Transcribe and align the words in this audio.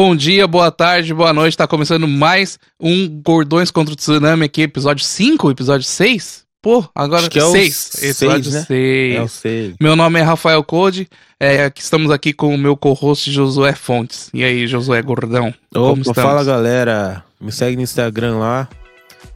Bom 0.00 0.14
dia, 0.14 0.46
boa 0.46 0.70
tarde, 0.70 1.12
boa 1.12 1.32
noite. 1.32 1.56
Tá 1.56 1.66
começando 1.66 2.06
mais 2.06 2.56
um 2.80 3.20
Gordões 3.20 3.68
contra 3.72 3.92
o 3.92 3.96
Tsunami 3.96 4.44
aqui, 4.44 4.62
episódio 4.62 5.04
5, 5.04 5.50
episódio 5.50 5.84
6? 5.84 6.44
Pô, 6.62 6.88
agora 6.94 7.22
Acho 7.22 7.30
que 7.30 7.38
é 7.40 7.44
o 7.44 7.50
6. 7.50 7.74
seis, 7.74 8.22
Episódio 8.22 8.52
né? 8.52 8.64
6. 8.64 9.14
É, 9.16 9.18
eu 9.18 9.26
sei. 9.26 9.74
Meu 9.80 9.96
nome 9.96 10.20
é 10.20 10.22
Rafael 10.22 10.62
Code. 10.62 11.08
É, 11.40 11.64
aqui 11.64 11.82
estamos 11.82 12.12
aqui 12.12 12.32
com 12.32 12.54
o 12.54 12.56
meu 12.56 12.76
co-host 12.76 13.28
Josué 13.32 13.74
Fontes. 13.74 14.30
E 14.32 14.44
aí, 14.44 14.68
Josué 14.68 15.02
Gordão? 15.02 15.52
como 15.74 16.00
estamos? 16.02 16.22
fala 16.22 16.44
galera. 16.44 17.24
Me 17.40 17.50
segue 17.50 17.74
no 17.74 17.82
Instagram 17.82 18.36
lá. 18.38 18.68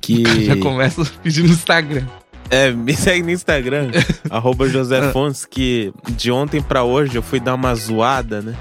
Que. 0.01 0.23
Já 0.47 0.57
começa 0.59 1.05
pedindo 1.25 1.49
no 1.49 1.55
Instagram. 1.55 2.07
É, 2.51 2.71
me 2.71 2.95
segue 2.95 3.25
no 3.25 3.33
Instagram, 3.33 3.91
arroba 4.31 4.69
José 4.69 5.01
Ah. 5.01 5.11
Fontes, 5.11 5.45
que 5.45 5.93
de 6.13 6.31
ontem 6.31 6.63
pra 6.63 6.85
hoje 6.85 7.17
eu 7.17 7.23
fui 7.23 7.41
dar 7.41 7.55
uma 7.55 7.75
zoada, 7.75 8.41
né? 8.41 8.55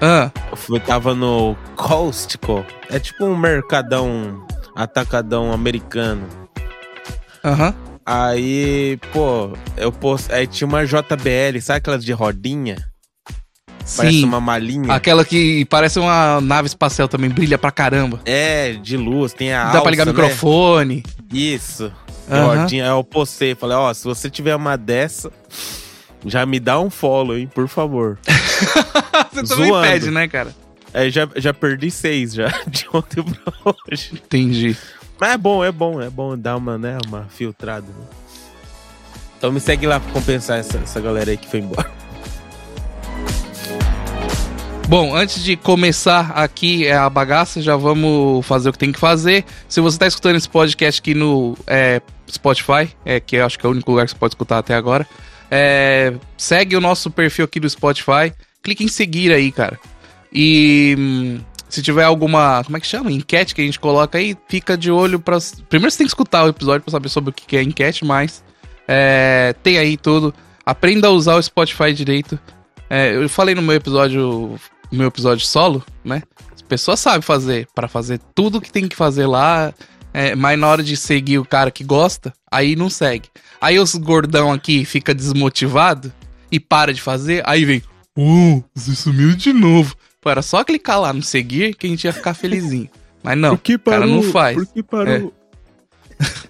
Ah, 0.00 0.30
Eu 0.50 0.56
fui, 0.56 0.78
tava 0.80 1.14
no 1.14 1.56
Costco. 1.76 2.64
É 2.90 2.98
tipo 2.98 3.24
um 3.24 3.36
mercadão, 3.36 4.46
atacadão 4.74 5.52
americano. 5.52 6.26
aham. 7.44 7.74
Aí, 8.10 8.98
pô, 9.12 9.52
eu 9.76 9.92
post... 9.92 10.32
aí 10.32 10.46
tinha 10.46 10.66
uma 10.66 10.82
JBL, 10.86 11.60
sabe 11.60 11.76
aquelas 11.78 12.02
de 12.02 12.10
rodinha? 12.12 12.76
Parece 13.96 14.18
Sim. 14.20 14.24
uma 14.24 14.40
malinha. 14.40 14.90
Aquela 14.94 15.24
que 15.26 15.64
parece 15.66 15.98
uma 15.98 16.40
nave 16.40 16.68
espacial 16.68 17.06
também, 17.06 17.28
brilha 17.28 17.58
pra 17.58 17.70
caramba. 17.70 18.18
É, 18.24 18.72
de 18.74 18.96
luz, 18.96 19.34
tem 19.34 19.52
a 19.52 19.70
Dá 19.72 19.82
pra 19.82 19.90
ligar 19.90 20.08
alça, 20.08 20.16
né? 20.18 20.22
microfone. 20.22 21.02
Isso. 21.30 21.92
Aham. 22.30 22.60
Rodinha, 22.62 22.86
eu 22.86 23.04
postei, 23.04 23.54
falei, 23.54 23.76
ó, 23.76 23.92
se 23.92 24.04
você 24.04 24.30
tiver 24.30 24.56
uma 24.56 24.76
dessa, 24.76 25.30
já 26.24 26.44
me 26.44 26.58
dá 26.58 26.80
um 26.80 26.90
follow, 26.90 27.36
hein, 27.36 27.48
por 27.52 27.68
favor. 27.68 28.18
Você 29.32 29.42
também 29.44 29.68
Zoando. 29.68 29.86
pede, 29.86 30.10
né, 30.10 30.28
cara? 30.28 30.54
Aí 30.92 31.10
já, 31.10 31.28
já 31.36 31.52
perdi 31.52 31.90
seis 31.90 32.32
já, 32.32 32.48
de 32.66 32.86
ontem 32.92 33.22
pra 33.22 33.52
hoje. 33.90 34.10
Entendi. 34.14 34.76
Mas 35.20 35.30
é 35.30 35.36
bom, 35.36 35.64
é 35.64 35.72
bom, 35.72 36.00
é 36.00 36.08
bom 36.08 36.36
dar 36.36 36.56
uma, 36.56 36.78
né, 36.78 36.96
uma 37.06 37.24
filtrada. 37.28 37.86
Né? 37.86 38.06
Então 39.36 39.52
me 39.52 39.60
segue 39.60 39.86
lá 39.86 40.00
pra 40.00 40.12
compensar 40.12 40.58
essa, 40.58 40.78
essa 40.78 41.00
galera 41.00 41.30
aí 41.30 41.36
que 41.36 41.48
foi 41.48 41.60
embora. 41.60 41.90
Bom, 44.88 45.14
antes 45.14 45.44
de 45.44 45.54
começar 45.54 46.30
aqui 46.30 46.86
é 46.86 46.96
a 46.96 47.10
bagaça, 47.10 47.60
já 47.60 47.76
vamos 47.76 48.44
fazer 48.46 48.70
o 48.70 48.72
que 48.72 48.78
tem 48.78 48.90
que 48.90 48.98
fazer. 48.98 49.44
Se 49.68 49.82
você 49.82 49.96
está 49.96 50.06
escutando 50.06 50.36
esse 50.36 50.48
podcast 50.48 50.98
aqui 50.98 51.14
no 51.14 51.54
é, 51.66 52.00
Spotify, 52.26 52.88
é, 53.04 53.20
que 53.20 53.36
eu 53.36 53.44
acho 53.44 53.58
que 53.58 53.66
é 53.66 53.68
o 53.68 53.72
único 53.72 53.90
lugar 53.90 54.06
que 54.06 54.12
você 54.12 54.16
pode 54.16 54.32
escutar 54.32 54.56
até 54.56 54.74
agora, 54.74 55.06
é, 55.50 56.14
segue 56.36 56.76
o 56.76 56.80
nosso 56.80 57.10
perfil 57.10 57.44
aqui 57.44 57.58
do 57.58 57.68
Spotify, 57.68 58.32
clique 58.62 58.84
em 58.84 58.88
seguir 58.88 59.32
aí, 59.32 59.50
cara. 59.50 59.78
E 60.32 60.94
hum, 60.98 61.40
se 61.68 61.82
tiver 61.82 62.04
alguma, 62.04 62.62
como 62.64 62.76
é 62.76 62.80
que 62.80 62.86
chama? 62.86 63.12
Enquete 63.12 63.54
que 63.54 63.60
a 63.60 63.64
gente 63.64 63.80
coloca 63.80 64.18
aí, 64.18 64.36
fica 64.48 64.76
de 64.76 64.90
olho 64.90 65.20
para. 65.20 65.38
Primeiro 65.68 65.90
você 65.90 65.98
tem 65.98 66.06
que 66.06 66.10
escutar 66.10 66.44
o 66.44 66.48
episódio 66.48 66.82
para 66.82 66.92
saber 66.92 67.08
sobre 67.08 67.30
o 67.30 67.32
que 67.32 67.56
é 67.56 67.62
enquete, 67.62 68.04
mas 68.04 68.42
é, 68.86 69.54
tem 69.62 69.78
aí 69.78 69.96
tudo. 69.96 70.34
Aprenda 70.64 71.08
a 71.08 71.10
usar 71.10 71.36
o 71.36 71.42
Spotify 71.42 71.92
direito. 71.92 72.38
É, 72.90 73.14
eu 73.14 73.28
falei 73.28 73.54
no 73.54 73.62
meu 73.62 73.74
episódio, 73.74 74.58
meu 74.90 75.08
episódio 75.08 75.46
solo, 75.46 75.84
né? 76.04 76.22
As 76.54 76.62
pessoas 76.62 77.00
sabem 77.00 77.22
fazer 77.22 77.68
para 77.74 77.88
fazer 77.88 78.18
tudo 78.34 78.60
que 78.60 78.72
tem 78.72 78.88
que 78.88 78.96
fazer 78.96 79.26
lá, 79.26 79.72
é, 80.12 80.34
mas 80.34 80.58
na 80.58 80.66
hora 80.66 80.82
de 80.82 80.96
seguir 80.96 81.38
o 81.38 81.44
cara 81.44 81.70
que 81.70 81.84
gosta, 81.84 82.32
aí 82.50 82.76
não 82.76 82.88
segue. 82.88 83.28
Aí 83.60 83.78
os 83.78 83.94
gordão 83.94 84.52
aqui 84.52 84.84
fica 84.84 85.14
desmotivado 85.14 86.12
e 86.50 86.60
para 86.60 86.92
de 86.92 87.00
fazer, 87.00 87.42
aí 87.46 87.64
vem, 87.64 87.82
uh, 88.16 88.64
você 88.74 88.94
sumiu 88.94 89.34
de 89.34 89.52
novo. 89.52 89.96
Pô, 90.20 90.30
era 90.30 90.42
só 90.42 90.64
clicar 90.64 91.00
lá 91.00 91.12
no 91.12 91.22
seguir 91.22 91.74
que 91.74 91.86
a 91.86 91.90
gente 91.90 92.04
ia 92.04 92.12
ficar 92.12 92.34
felizinho. 92.34 92.88
Mas 93.22 93.36
não, 93.36 93.54
o 93.54 93.78
cara 93.84 94.06
não 94.06 94.22
faz. 94.22 94.56
Por 94.56 94.66
que 94.66 94.82
parou? 94.82 95.32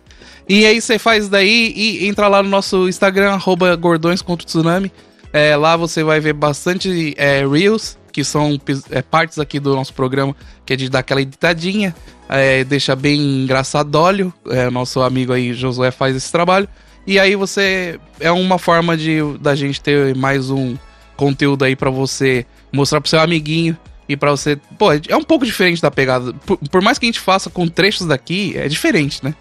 E 0.50 0.64
aí 0.64 0.80
você 0.80 0.98
faz 0.98 1.28
daí 1.28 1.74
e 1.76 2.08
entra 2.08 2.26
lá 2.26 2.42
no 2.42 2.48
nosso 2.48 2.88
Instagram, 2.88 3.32
arroba 3.32 3.76
Gordões 3.76 4.22
contra 4.22 4.44
o 4.44 4.46
Tsunami. 4.46 4.90
É, 5.30 5.54
lá 5.54 5.76
você 5.76 6.02
vai 6.02 6.20
ver 6.20 6.32
bastante 6.32 7.14
é, 7.18 7.46
Reels, 7.46 7.98
que 8.10 8.24
são 8.24 8.58
é, 8.90 9.02
partes 9.02 9.38
aqui 9.38 9.60
do 9.60 9.74
nosso 9.74 9.92
programa, 9.92 10.34
que 10.64 10.72
é 10.72 10.76
de 10.76 10.88
dar 10.88 11.00
aquela 11.00 11.20
editadinha, 11.20 11.94
é, 12.30 12.64
deixa 12.64 12.96
bem 12.96 13.42
engraçadólio. 13.42 14.32
É, 14.48 14.70
nosso 14.70 15.02
amigo 15.02 15.34
aí, 15.34 15.52
Josué, 15.52 15.90
faz 15.90 16.16
esse 16.16 16.32
trabalho. 16.32 16.66
E 17.08 17.18
aí 17.18 17.34
você. 17.34 17.98
É 18.20 18.30
uma 18.30 18.58
forma 18.58 18.94
de 18.94 19.18
da 19.40 19.54
gente 19.54 19.80
ter 19.80 20.14
mais 20.14 20.50
um 20.50 20.76
conteúdo 21.16 21.64
aí 21.64 21.74
pra 21.74 21.88
você 21.88 22.44
mostrar 22.70 23.00
pro 23.00 23.08
seu 23.08 23.18
amiguinho. 23.18 23.74
E 24.06 24.14
pra 24.14 24.30
você. 24.30 24.56
Pô, 24.78 24.92
é 24.92 25.16
um 25.16 25.22
pouco 25.24 25.46
diferente 25.46 25.80
da 25.80 25.90
pegada. 25.90 26.34
Por, 26.44 26.58
por 26.58 26.82
mais 26.82 26.98
que 26.98 27.06
a 27.06 27.08
gente 27.08 27.18
faça 27.20 27.48
com 27.48 27.66
trechos 27.66 28.06
daqui, 28.06 28.52
é 28.58 28.68
diferente, 28.68 29.24
né? 29.24 29.34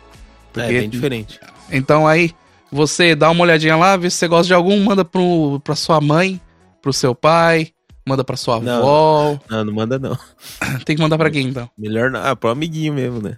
É, 0.56 0.61
Porque- 0.61 0.79
bem 0.79 0.89
diferente. 0.89 1.39
então 1.69 2.07
aí, 2.07 2.31
você 2.72 3.13
dá 3.16 3.29
uma 3.29 3.44
olhadinha 3.44 3.75
lá, 3.75 3.97
vê 3.97 4.09
se 4.09 4.16
você 4.17 4.27
gosta 4.29 4.47
de 4.47 4.53
algum, 4.53 4.81
manda 4.83 5.03
pro, 5.06 5.59
pra 5.63 5.75
sua 5.75 6.00
mãe, 6.01 6.39
pro 6.81 6.91
seu 6.94 7.13
pai, 7.13 7.67
manda 8.06 8.23
pra 8.23 8.35
sua 8.38 8.59
Não. 8.61 8.77
avó. 8.79 9.39
Não, 9.50 9.66
não 9.66 9.73
manda 9.73 10.00
não. 10.00 10.17
Tem 10.85 10.95
que 10.95 11.01
mandar 11.01 11.17
pra 11.17 11.29
quem 11.29 11.47
então? 11.47 11.69
Melhor 11.77 12.09
não. 12.11 12.22
Ah, 12.23 12.35
pro 12.35 12.50
amiguinho 12.50 12.94
mesmo, 12.94 13.22
né? 13.22 13.38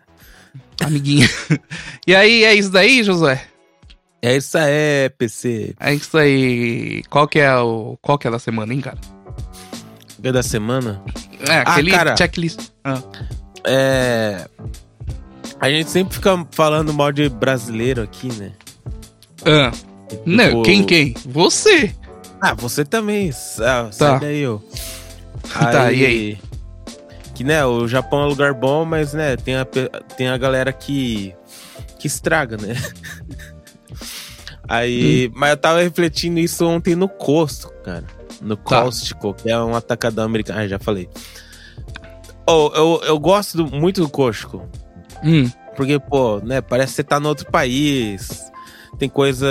Amiguinho. 0.81 1.28
e 2.07 2.16
aí, 2.16 2.44
é 2.44 2.53
isso 2.53 2.72
daí, 2.72 3.03
Josué? 3.03 3.41
É 4.22 4.35
isso 4.35 4.57
aí, 4.57 5.09
PC. 5.18 5.75
É 5.80 5.94
isso 5.94 6.18
aí. 6.18 7.03
Qual 7.09 7.28
que 7.28 7.40
é 7.40 7.56
o. 7.57 7.97
Qual 8.02 8.18
que 8.18 8.28
é 8.28 8.31
da 8.31 8.40
semana, 8.40 8.74
hein, 8.74 8.81
cara? 8.81 8.97
Dia 10.19 10.34
da 10.34 10.44
semana. 10.44 11.02
É, 11.47 11.59
aquele 11.59 11.91
cara. 11.91 12.18
checklist. 12.18 12.69
Ah. 12.84 13.02
É. 13.66 14.46
A 15.59 15.69
gente 15.69 15.90
sempre 15.90 16.16
fica 16.16 16.46
falando 16.52 16.94
mal 16.94 17.12
de 17.12 17.30
brasileiro 17.30 18.02
aqui, 18.02 18.28
né? 18.34 18.52
Ah. 19.46 19.72
Não, 20.25 20.46
Tipo, 20.50 20.62
quem, 20.63 20.84
quem? 20.84 21.13
Você. 21.25 21.96
Ah, 22.41 22.53
você 22.53 22.84
também. 22.84 23.30
Ah, 23.62 23.90
sai 23.91 24.12
Tá. 24.12 24.18
daí, 24.18 24.46
ô. 24.47 24.62
Tá, 25.53 25.91
e 25.91 26.06
aí? 26.06 26.38
Que, 27.34 27.44
né, 27.46 27.66
o 27.66 27.88
Japão 27.88 28.24
é 28.24 28.25
um 28.25 28.30
lugar 28.30 28.53
bom, 28.53 28.84
mas, 28.84 29.13
né, 29.13 29.38
tem 29.38 29.56
a, 29.56 29.66
tem 29.66 30.28
a 30.28 30.38
galera 30.38 30.74
que. 30.74 31.34
que 31.97 32.07
estraga, 32.07 32.57
né? 32.57 32.75
Aí. 34.69 35.31
Mas 35.35 35.50
eu 35.50 35.57
tava 35.57 35.81
refletindo 35.81 36.40
isso 36.40 36.66
ontem 36.66 36.96
no 36.96 37.09
Costco, 37.09 37.74
cara. 37.84 38.03
No 38.41 38.56
Tá. 38.56 38.85
Que 39.44 39.50
é 39.52 39.59
um 39.59 39.75
atacadão 39.75 40.24
americano. 40.25 40.59
Ah, 40.59 40.68
já 40.68 40.78
falei. 40.80 41.09
Oh, 42.47 42.72
eu, 42.74 43.02
eu 43.06 43.19
gosto 43.19 43.57
do- 43.63 43.75
muito 43.75 44.02
do 44.02 44.07
Costco. 44.09 44.63
Hum. 45.24 45.50
Porque, 45.75 46.00
pô, 46.00 46.40
né, 46.44 46.62
parece 46.62 46.91
que 46.91 46.96
você 46.97 47.03
tá 47.03 47.19
no 47.19 47.30
outro 47.30 47.46
país. 47.52 48.41
Tem 48.97 49.09
coisa. 49.09 49.47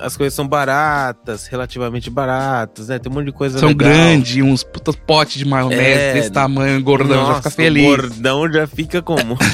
As 0.00 0.16
coisas 0.16 0.32
são 0.34 0.48
baratas, 0.48 1.46
relativamente 1.46 2.08
baratas, 2.08 2.88
né? 2.88 2.98
Tem 2.98 3.12
um 3.12 3.14
monte 3.16 3.26
de 3.26 3.32
coisa 3.32 3.58
São 3.58 3.68
legal. 3.68 3.88
grandes, 3.90 4.42
uns 4.42 4.64
putas 4.64 4.96
potes 4.96 5.36
de 5.36 5.44
maionese 5.44 5.82
É, 5.82 6.12
desse 6.14 6.30
tamanho, 6.30 6.82
gordão, 6.82 7.16
já 7.18 7.22
Nossa, 7.22 7.36
fica 7.38 7.50
feliz. 7.50 7.84
O 7.84 7.86
gordão 7.96 8.50
já 8.52 8.66
fica 8.66 9.02
como? 9.02 9.36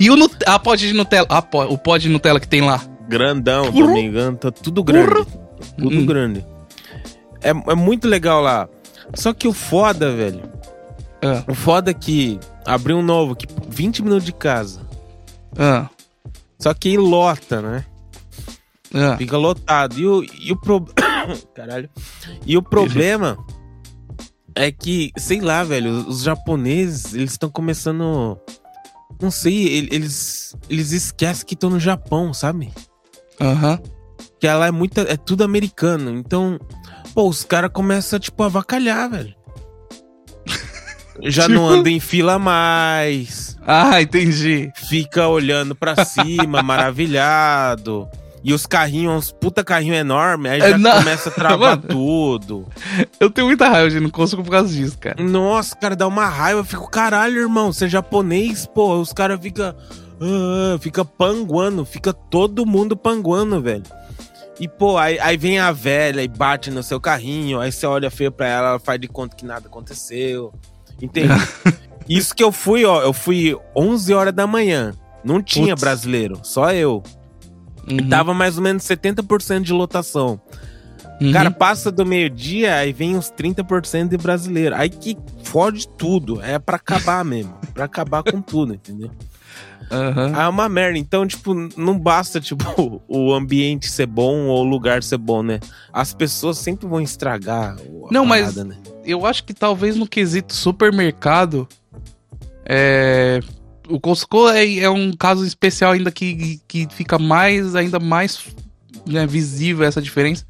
E 0.00 0.10
o 0.10 0.16
Nut- 0.16 0.44
a 0.46 0.58
pote 0.58 0.86
de 0.86 0.92
Nutella, 0.94 1.26
po- 1.42 1.64
o 1.64 1.76
pote 1.76 2.04
de 2.04 2.08
Nutella 2.08 2.40
que 2.40 2.48
tem 2.48 2.60
lá. 2.62 2.80
Grandão, 3.08 3.70
me 3.72 4.00
engano. 4.02 4.36
Tá 4.36 4.50
tudo 4.50 4.82
grande. 4.82 5.26
Tudo 5.76 5.96
Hum. 5.98 6.06
grande. 6.06 6.44
É, 7.42 7.50
é 7.50 7.74
muito 7.74 8.08
legal 8.08 8.40
lá. 8.40 8.68
Só 9.14 9.32
que 9.32 9.46
o 9.46 9.52
foda, 9.52 10.14
velho. 10.14 10.42
Ah, 11.22 11.44
O 11.48 11.54
foda 11.54 11.90
é 11.90 11.94
que 11.94 12.38
abriu 12.66 12.96
um 12.96 13.02
novo, 13.02 13.34
que 13.36 13.46
20 13.68 14.02
minutos 14.02 14.24
de 14.24 14.32
casa. 14.32 14.80
ah, 15.58 15.88
Só 16.58 16.72
que 16.74 16.88
aí 16.88 16.96
lota, 16.98 17.60
né? 17.62 17.84
ah. 18.94 19.16
Fica 19.16 19.36
lotado. 19.36 19.98
E 19.98 20.06
o, 20.06 20.22
e 20.24 20.52
o 20.52 20.56
pro... 20.60 20.84
Caralho. 21.54 21.88
E 22.46 22.56
o 22.56 22.62
problema 22.62 23.36
é 24.54 24.70
que, 24.70 25.12
sei 25.18 25.40
lá, 25.40 25.62
velho, 25.64 25.90
os 26.08 26.22
japoneses, 26.22 27.12
eles 27.14 27.32
estão 27.32 27.50
começando. 27.50 28.38
Não 29.20 29.30
sei, 29.30 29.66
ele- 29.68 29.88
eles, 29.92 30.54
eles 30.68 30.92
esquecem 30.92 31.46
que 31.46 31.54
estão 31.54 31.70
no 31.70 31.80
Japão, 31.80 32.32
sabe? 32.34 32.72
Aham. 33.40 33.78
Que 34.40 34.46
lá 34.48 34.66
é 34.66 34.70
muito. 34.70 35.00
É 35.00 35.16
tudo 35.16 35.44
americano. 35.44 36.10
Então, 36.10 36.58
pô, 37.14 37.28
os 37.28 37.44
caras 37.44 37.70
começam, 37.72 38.18
tipo, 38.18 38.42
a 38.42 38.46
avacalhar, 38.46 39.10
velho. 39.10 39.34
Já 41.22 41.48
não 41.48 41.68
Tipo? 41.68 41.78
anda 41.80 41.90
em 41.90 42.00
fila 42.00 42.38
mais. 42.40 43.56
Ah, 43.66 44.02
entendi. 44.02 44.70
Fica 44.88 45.28
olhando 45.28 45.74
pra 45.74 46.04
cima, 46.04 46.60
maravilhado. 46.64 48.08
E 48.42 48.52
os 48.52 48.66
carrinhos, 48.66 49.14
uns 49.14 49.32
puta 49.32 49.64
carrinho 49.64 49.94
enorme, 49.94 50.50
aí 50.50 50.60
É, 50.60 50.70
já 50.70 50.78
não. 50.78 50.90
começa 50.98 51.30
a 51.30 51.32
travar 51.32 51.76
Mano. 51.80 51.82
tudo. 51.88 52.66
Eu 53.18 53.30
tenho 53.30 53.46
muita 53.46 53.68
raiva 53.70 53.88
de 53.88 54.00
não 54.00 54.10
consigo 54.10 54.42
por 54.44 54.50
causa 54.50 54.68
disso, 54.68 54.98
cara. 54.98 55.22
Nossa, 55.22 55.74
cara, 55.76 55.96
dá 55.96 56.06
uma 56.06 56.26
raiva. 56.26 56.60
Eu 56.60 56.64
fico, 56.64 56.90
caralho, 56.90 57.38
irmão, 57.40 57.72
você 57.72 57.86
é 57.86 57.88
japonês, 57.88 58.66
pô. 58.66 58.96
Os 59.00 59.12
caras 59.12 59.40
ficam. 59.40 59.74
Fica 60.80 61.04
panguando, 61.04 61.84
fica 61.84 62.12
todo 62.12 62.64
mundo 62.66 62.96
panguando, 62.96 63.60
velho. 63.60 63.82
E, 64.60 64.68
pô, 64.68 64.96
aí, 64.96 65.18
aí 65.18 65.36
vem 65.36 65.58
a 65.58 65.72
velha 65.72 66.22
e 66.22 66.28
bate 66.28 66.70
no 66.70 66.82
seu 66.82 67.00
carrinho, 67.00 67.58
aí 67.60 67.72
você 67.72 67.86
olha 67.86 68.10
feio 68.10 68.30
pra 68.30 68.46
ela, 68.46 68.68
ela 68.70 68.78
faz 68.78 69.00
de 69.00 69.08
conta 69.08 69.34
que 69.34 69.44
nada 69.44 69.66
aconteceu. 69.66 70.52
Entende? 71.02 71.34
Isso 72.08 72.34
que 72.34 72.44
eu 72.44 72.52
fui, 72.52 72.84
ó, 72.84 73.02
eu 73.02 73.12
fui 73.12 73.56
11 73.76 74.14
horas 74.14 74.32
da 74.34 74.46
manhã. 74.46 74.92
Não 75.24 75.42
tinha 75.42 75.70
Putz. 75.74 75.80
brasileiro, 75.80 76.38
só 76.42 76.72
eu. 76.72 77.02
E 77.88 78.00
Uhum, 78.00 78.08
tava 78.08 78.32
mais 78.32 78.56
ou 78.56 78.62
menos 78.62 78.82
70% 78.84 79.62
de 79.62 79.72
lotação. 79.72 80.40
uhum. 81.20 81.32
Cara, 81.32 81.50
passa 81.50 81.90
do 81.90 82.04
meio-dia, 82.06 82.76
aí 82.76 82.92
vem 82.92 83.16
uns 83.16 83.30
30% 83.30 84.08
de 84.08 84.16
brasileiro. 84.16 84.74
Aí 84.76 84.88
que 84.88 85.16
fode 85.42 85.88
tudo. 85.88 86.40
É 86.42 86.58
pra 86.58 86.76
acabar 86.76 87.24
mesmo. 87.24 87.54
Pra 87.74 87.86
acabar 87.86 88.22
com 88.22 88.40
tudo, 88.40 88.74
entendeu? 88.74 89.10
Ah, 89.90 90.44
é 90.44 90.48
uma 90.48 90.68
merda. 90.68 90.98
Então, 90.98 91.26
tipo, 91.26 91.54
não 91.76 91.98
basta, 91.98 92.40
tipo, 92.40 93.02
o 93.08 93.32
ambiente 93.32 93.90
ser 93.90 94.06
bom 94.06 94.46
ou 94.46 94.60
o 94.64 94.68
lugar 94.68 95.02
ser 95.02 95.18
bom, 95.18 95.42
né? 95.42 95.60
As 95.92 96.12
pessoas 96.14 96.58
sempre 96.58 96.86
vão 96.86 97.00
estragar 97.00 97.76
a 97.76 98.12
Não, 98.12 98.24
mas- 98.24 98.54
parada, 98.54 98.64
né? 98.64 98.76
eu 99.04 99.26
acho 99.26 99.44
que 99.44 99.52
talvez 99.54 99.96
no 99.96 100.06
quesito 100.06 100.54
supermercado, 100.54 101.68
é, 102.64 103.40
o 103.88 104.00
Costco 104.00 104.48
é, 104.48 104.78
é 104.78 104.90
um 104.90 105.12
caso 105.12 105.44
especial 105.44 105.92
ainda 105.92 106.10
que, 106.10 106.60
que 106.66 106.88
fica 106.90 107.18
mais, 107.18 107.74
ainda 107.74 108.00
mais 108.00 108.46
né, 109.06 109.26
visível 109.26 109.84
essa 109.86 110.00
diferença. 110.00 110.46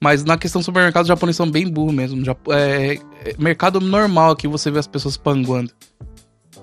Mas 0.00 0.22
na 0.24 0.36
questão 0.36 0.60
do 0.60 0.64
supermercado, 0.64 1.04
os 1.04 1.08
japoneses 1.08 1.36
são 1.38 1.50
bem 1.50 1.68
burros 1.68 1.94
mesmo. 1.94 2.22
É, 2.50 2.94
é 3.24 3.34
mercado 3.38 3.80
normal 3.80 4.36
que 4.36 4.46
você 4.46 4.70
vê 4.70 4.78
as 4.78 4.86
pessoas 4.86 5.16
panguando. 5.16 5.72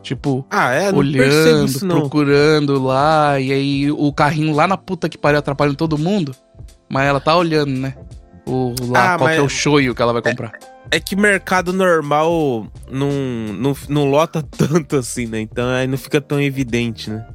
Tipo, 0.04 0.46
Ah, 0.52 0.72
é? 0.74 0.92
Olhando, 0.92 1.66
isso, 1.66 1.88
procurando 1.88 2.80
lá, 2.84 3.40
e 3.40 3.52
aí 3.54 3.92
o 3.92 4.12
carrinho 4.12 4.54
lá 4.54 4.68
na 4.68 4.78
puta 4.78 5.08
que 5.08 5.18
pariu 5.18 5.40
atrapalhando 5.40 5.78
todo 5.78 5.98
mundo. 5.98 6.36
Mas 6.90 7.08
ela 7.08 7.20
tá 7.22 7.36
olhando, 7.36 7.72
né? 7.72 7.96
O, 8.46 8.76
lá, 8.90 9.14
Ah, 9.14 9.18
qual 9.18 9.30
que 9.30 9.38
é 9.38 9.42
o 9.42 9.48
shoyu 9.48 9.96
que 9.96 10.02
ela 10.02 10.12
vai 10.12 10.22
comprar. 10.22 10.52
É 10.92 11.00
que 11.00 11.16
mercado 11.16 11.72
normal 11.72 12.68
não, 12.92 13.10
não, 13.58 13.76
não 13.88 14.06
lota 14.06 14.44
tanto 14.58 14.98
assim, 14.98 15.26
né? 15.26 15.40
Então 15.40 15.68
aí 15.70 15.88
não 15.88 15.98
fica 15.98 16.20
tão 16.20 16.40
evidente, 16.42 17.10
né? 17.10 17.26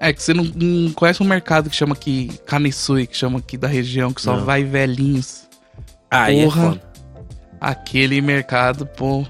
É 0.00 0.12
que 0.12 0.22
você 0.22 0.32
não, 0.32 0.44
não 0.44 0.90
conhece 0.92 1.22
um 1.22 1.26
mercado 1.26 1.68
que 1.68 1.76
chama 1.76 1.92
aqui 1.92 2.30
Kanesui, 2.46 3.06
que 3.06 3.16
chama 3.16 3.40
aqui 3.40 3.58
da 3.58 3.68
região, 3.68 4.12
que 4.12 4.22
só 4.22 4.36
Não. 4.36 4.44
vai 4.46 4.64
velhinhos. 4.64 5.46
Aí 6.10 6.42
Porra. 6.44 6.62
é 6.62 6.64
foda. 6.70 6.82
Aquele 7.60 8.20
mercado, 8.22 8.86
pô. 8.86 9.26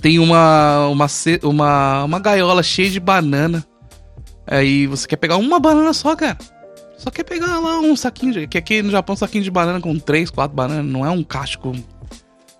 Tem 0.00 0.18
uma, 0.18 0.88
uma, 0.88 1.06
uma, 1.42 2.04
uma 2.04 2.18
gaiola 2.18 2.62
cheia 2.62 2.90
de 2.90 2.98
banana. 2.98 3.64
Aí 4.46 4.86
você 4.86 5.06
quer 5.06 5.16
pegar 5.16 5.36
uma 5.36 5.60
banana 5.60 5.92
só, 5.92 6.16
cara. 6.16 6.38
Só 6.96 7.10
quer 7.10 7.24
pegar 7.24 7.58
lá 7.60 7.80
um 7.80 7.96
saquinho 7.96 8.32
de. 8.32 8.46
Que 8.46 8.58
aqui 8.58 8.82
no 8.82 8.90
Japão, 8.90 9.14
um 9.14 9.16
saquinho 9.16 9.44
de 9.44 9.50
banana 9.50 9.80
com 9.80 9.98
três, 9.98 10.30
quatro 10.30 10.54
bananas, 10.54 10.84
não 10.84 11.04
é 11.04 11.10
um 11.10 11.22
cacho. 11.22 11.58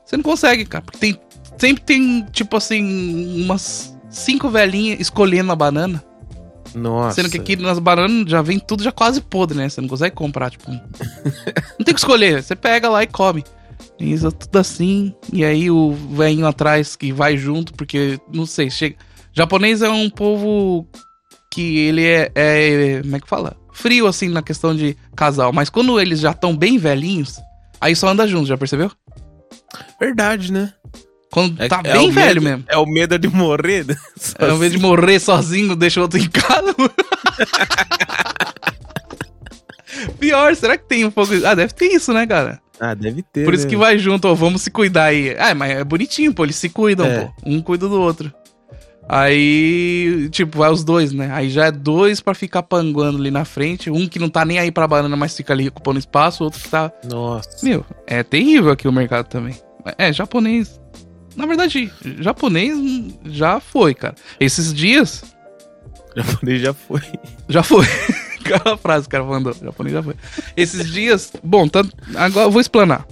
Você 0.05 0.17
não 0.17 0.25
consegue, 0.25 0.65
cara. 0.65 0.83
Porque 0.83 0.99
tem. 0.99 1.21
Sempre 1.59 1.83
tem, 1.83 2.27
tipo 2.33 2.57
assim, 2.57 3.45
umas 3.45 3.95
cinco 4.09 4.49
velhinhas 4.49 4.99
escolhendo 4.99 5.53
a 5.53 5.57
banana. 5.57 6.03
Nossa. 6.75 7.17
Sendo 7.17 7.31
que 7.31 7.39
aqui 7.39 7.57
nas 7.57 7.79
bananas 7.79 8.31
já 8.31 8.41
vem 8.41 8.59
tudo 8.59 8.83
já 8.83 8.93
quase 8.93 9.21
podre, 9.21 9.59
né? 9.59 9.69
Você 9.69 9.81
não 9.81 9.89
consegue 9.89 10.15
comprar, 10.15 10.51
tipo. 10.51 10.71
não 11.79 11.85
tem 11.85 11.95
que 11.95 12.01
escolher, 12.01 12.43
você 12.43 12.57
pega 12.57 12.89
lá 12.89 13.03
e 13.03 13.07
come. 13.07 13.45
Isso 13.99 14.29
é 14.29 14.31
tudo 14.31 14.59
assim. 14.59 15.15
E 15.33 15.45
aí 15.45 15.71
o 15.71 15.93
velhinho 15.93 16.47
atrás 16.47 16.97
que 16.97 17.13
vai 17.13 17.37
junto, 17.37 17.73
porque, 17.75 18.19
não 18.33 18.47
sei, 18.47 18.71
chega. 18.71 18.97
Japonês 19.33 19.83
é 19.83 19.89
um 19.91 20.09
povo 20.11 20.87
que 21.53 21.79
ele 21.81 22.05
é, 22.05 22.31
é. 22.35 23.01
Como 23.03 23.17
é 23.17 23.21
que 23.21 23.29
fala? 23.29 23.57
Frio, 23.73 24.07
assim, 24.07 24.29
na 24.29 24.43
questão 24.43 24.75
de 24.75 24.97
casal. 25.17 25.53
Mas 25.53 25.71
quando 25.71 26.01
eles 26.01 26.21
já 26.21 26.31
estão 26.33 26.57
bem 26.57 26.79
velhinhos, 26.79 27.39
aí 27.81 27.95
só 27.97 28.09
anda 28.09 28.27
junto, 28.27 28.47
já 28.47 28.57
percebeu? 28.57 28.91
Verdade, 30.01 30.53
né? 30.53 30.73
Quando 31.33 31.63
É- 31.63 31.69
tá 31.69 31.81
é 31.85 31.93
bem 31.93 32.09
o 32.09 32.13
velho 32.13 32.43
medo- 32.43 32.57
mesmo. 32.59 32.65
É 32.69 32.77
o 32.77 32.87
medo 32.87 33.17
de 33.19 33.29
morrer. 33.29 33.87
né? 33.87 33.97
Ao 34.39 34.57
invés 34.57 34.73
de 34.73 34.79
morrer 34.79 35.21
sozinho, 35.21 35.77
deixa 35.77 36.01
o 36.01 36.03
outro 36.03 36.19
em 36.19 36.29
casa. 36.29 36.75
Pior, 40.19 40.55
será 40.57 40.77
que 40.79 40.89
tem 40.89 41.05
um 41.05 41.11
pouco. 41.11 41.33
Ah, 41.47 41.55
deve 41.55 41.73
ter 41.75 41.87
isso, 41.87 42.13
né, 42.13 42.27
cara? 42.27 42.61
Ah, 42.81 42.95
deve 42.95 43.23
ter. 43.23 43.45
Por 43.45 43.53
isso 43.53 43.65
né? 43.65 43.71
que 43.71 43.77
vai 43.77 43.99
junto, 43.99 44.27
ó, 44.27 44.35
vamos 44.35 44.63
se 44.63 44.71
cuidar 44.71 45.05
aí. 45.05 45.37
Ah, 45.39 45.55
mas 45.55 45.71
é 45.73 45.85
bonitinho, 45.85 46.33
pô, 46.33 46.45
eles 46.45 46.57
se 46.57 46.69
cuidam, 46.71 47.07
É. 47.07 47.21
pô. 47.27 47.33
Um 47.45 47.61
cuida 47.61 47.87
do 47.87 48.01
outro. 48.01 48.33
Aí, 49.13 50.29
tipo, 50.31 50.59
vai 50.59 50.71
os 50.71 50.85
dois, 50.85 51.13
né? 51.13 51.31
Aí 51.33 51.51
já 51.51 51.67
é 51.67 51.73
dois 51.73 52.21
pra 52.21 52.33
ficar 52.33 52.63
panguando 52.63 53.19
ali 53.19 53.31
na 53.31 53.45
frente. 53.45 53.91
Um 53.91 54.07
que 54.09 54.21
não 54.21 54.29
tá 54.29 54.45
nem 54.45 54.59
aí 54.61 54.71
pra 54.71 54.87
banana, 54.87 55.17
mas 55.17 55.37
fica 55.37 55.53
ali 55.53 55.67
ocupando 55.69 55.99
espaço. 55.99 56.43
O 56.43 56.47
outro 56.47 56.61
que 56.61 56.69
tá. 56.69 56.93
Nossa. 57.11 57.49
Meu, 57.65 57.85
é 58.07 58.23
terrível 58.23 58.71
aqui 58.71 58.87
o 58.87 58.93
mercado 58.93 59.27
também. 59.27 59.55
É, 59.99 60.13
japonês. 60.13 60.81
Na 61.35 61.45
verdade, 61.45 61.93
japonês 62.21 62.79
já 63.25 63.59
foi, 63.59 63.95
cara. 63.95 64.15
Esses 64.39 64.73
dias, 64.73 65.25
japonês 66.17 66.63
já 66.63 66.73
foi. 66.73 67.03
já 67.49 67.63
foi. 67.65 67.87
Aquela 68.57 68.77
frase 68.77 69.09
que 69.09 69.09
o 69.09 69.11
cara 69.19 69.25
mandou. 69.25 69.53
Japonês 69.53 69.95
já 69.95 70.03
foi. 70.03 70.15
Esses 70.57 70.91
dias. 70.91 71.33
Bom, 71.43 71.69
tá, 71.69 71.85
agora 72.17 72.47
eu 72.47 72.51
vou 72.51 72.61
explanar. 72.61 73.07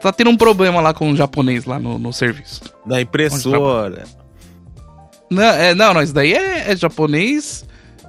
Tá 0.00 0.12
tendo 0.12 0.30
um 0.30 0.36
problema 0.36 0.80
lá 0.80 0.92
com 0.92 1.10
o 1.10 1.16
japonês 1.16 1.64
lá 1.64 1.78
no, 1.78 1.98
no 1.98 2.12
serviço. 2.12 2.62
Da 2.84 3.00
impressora. 3.00 4.04
Não, 5.30 5.42
é, 5.42 5.74
não, 5.74 5.94
não, 5.94 6.02
isso 6.02 6.14
daí 6.14 6.32
é, 6.32 6.70
é 6.70 6.76
japonês 6.76 7.64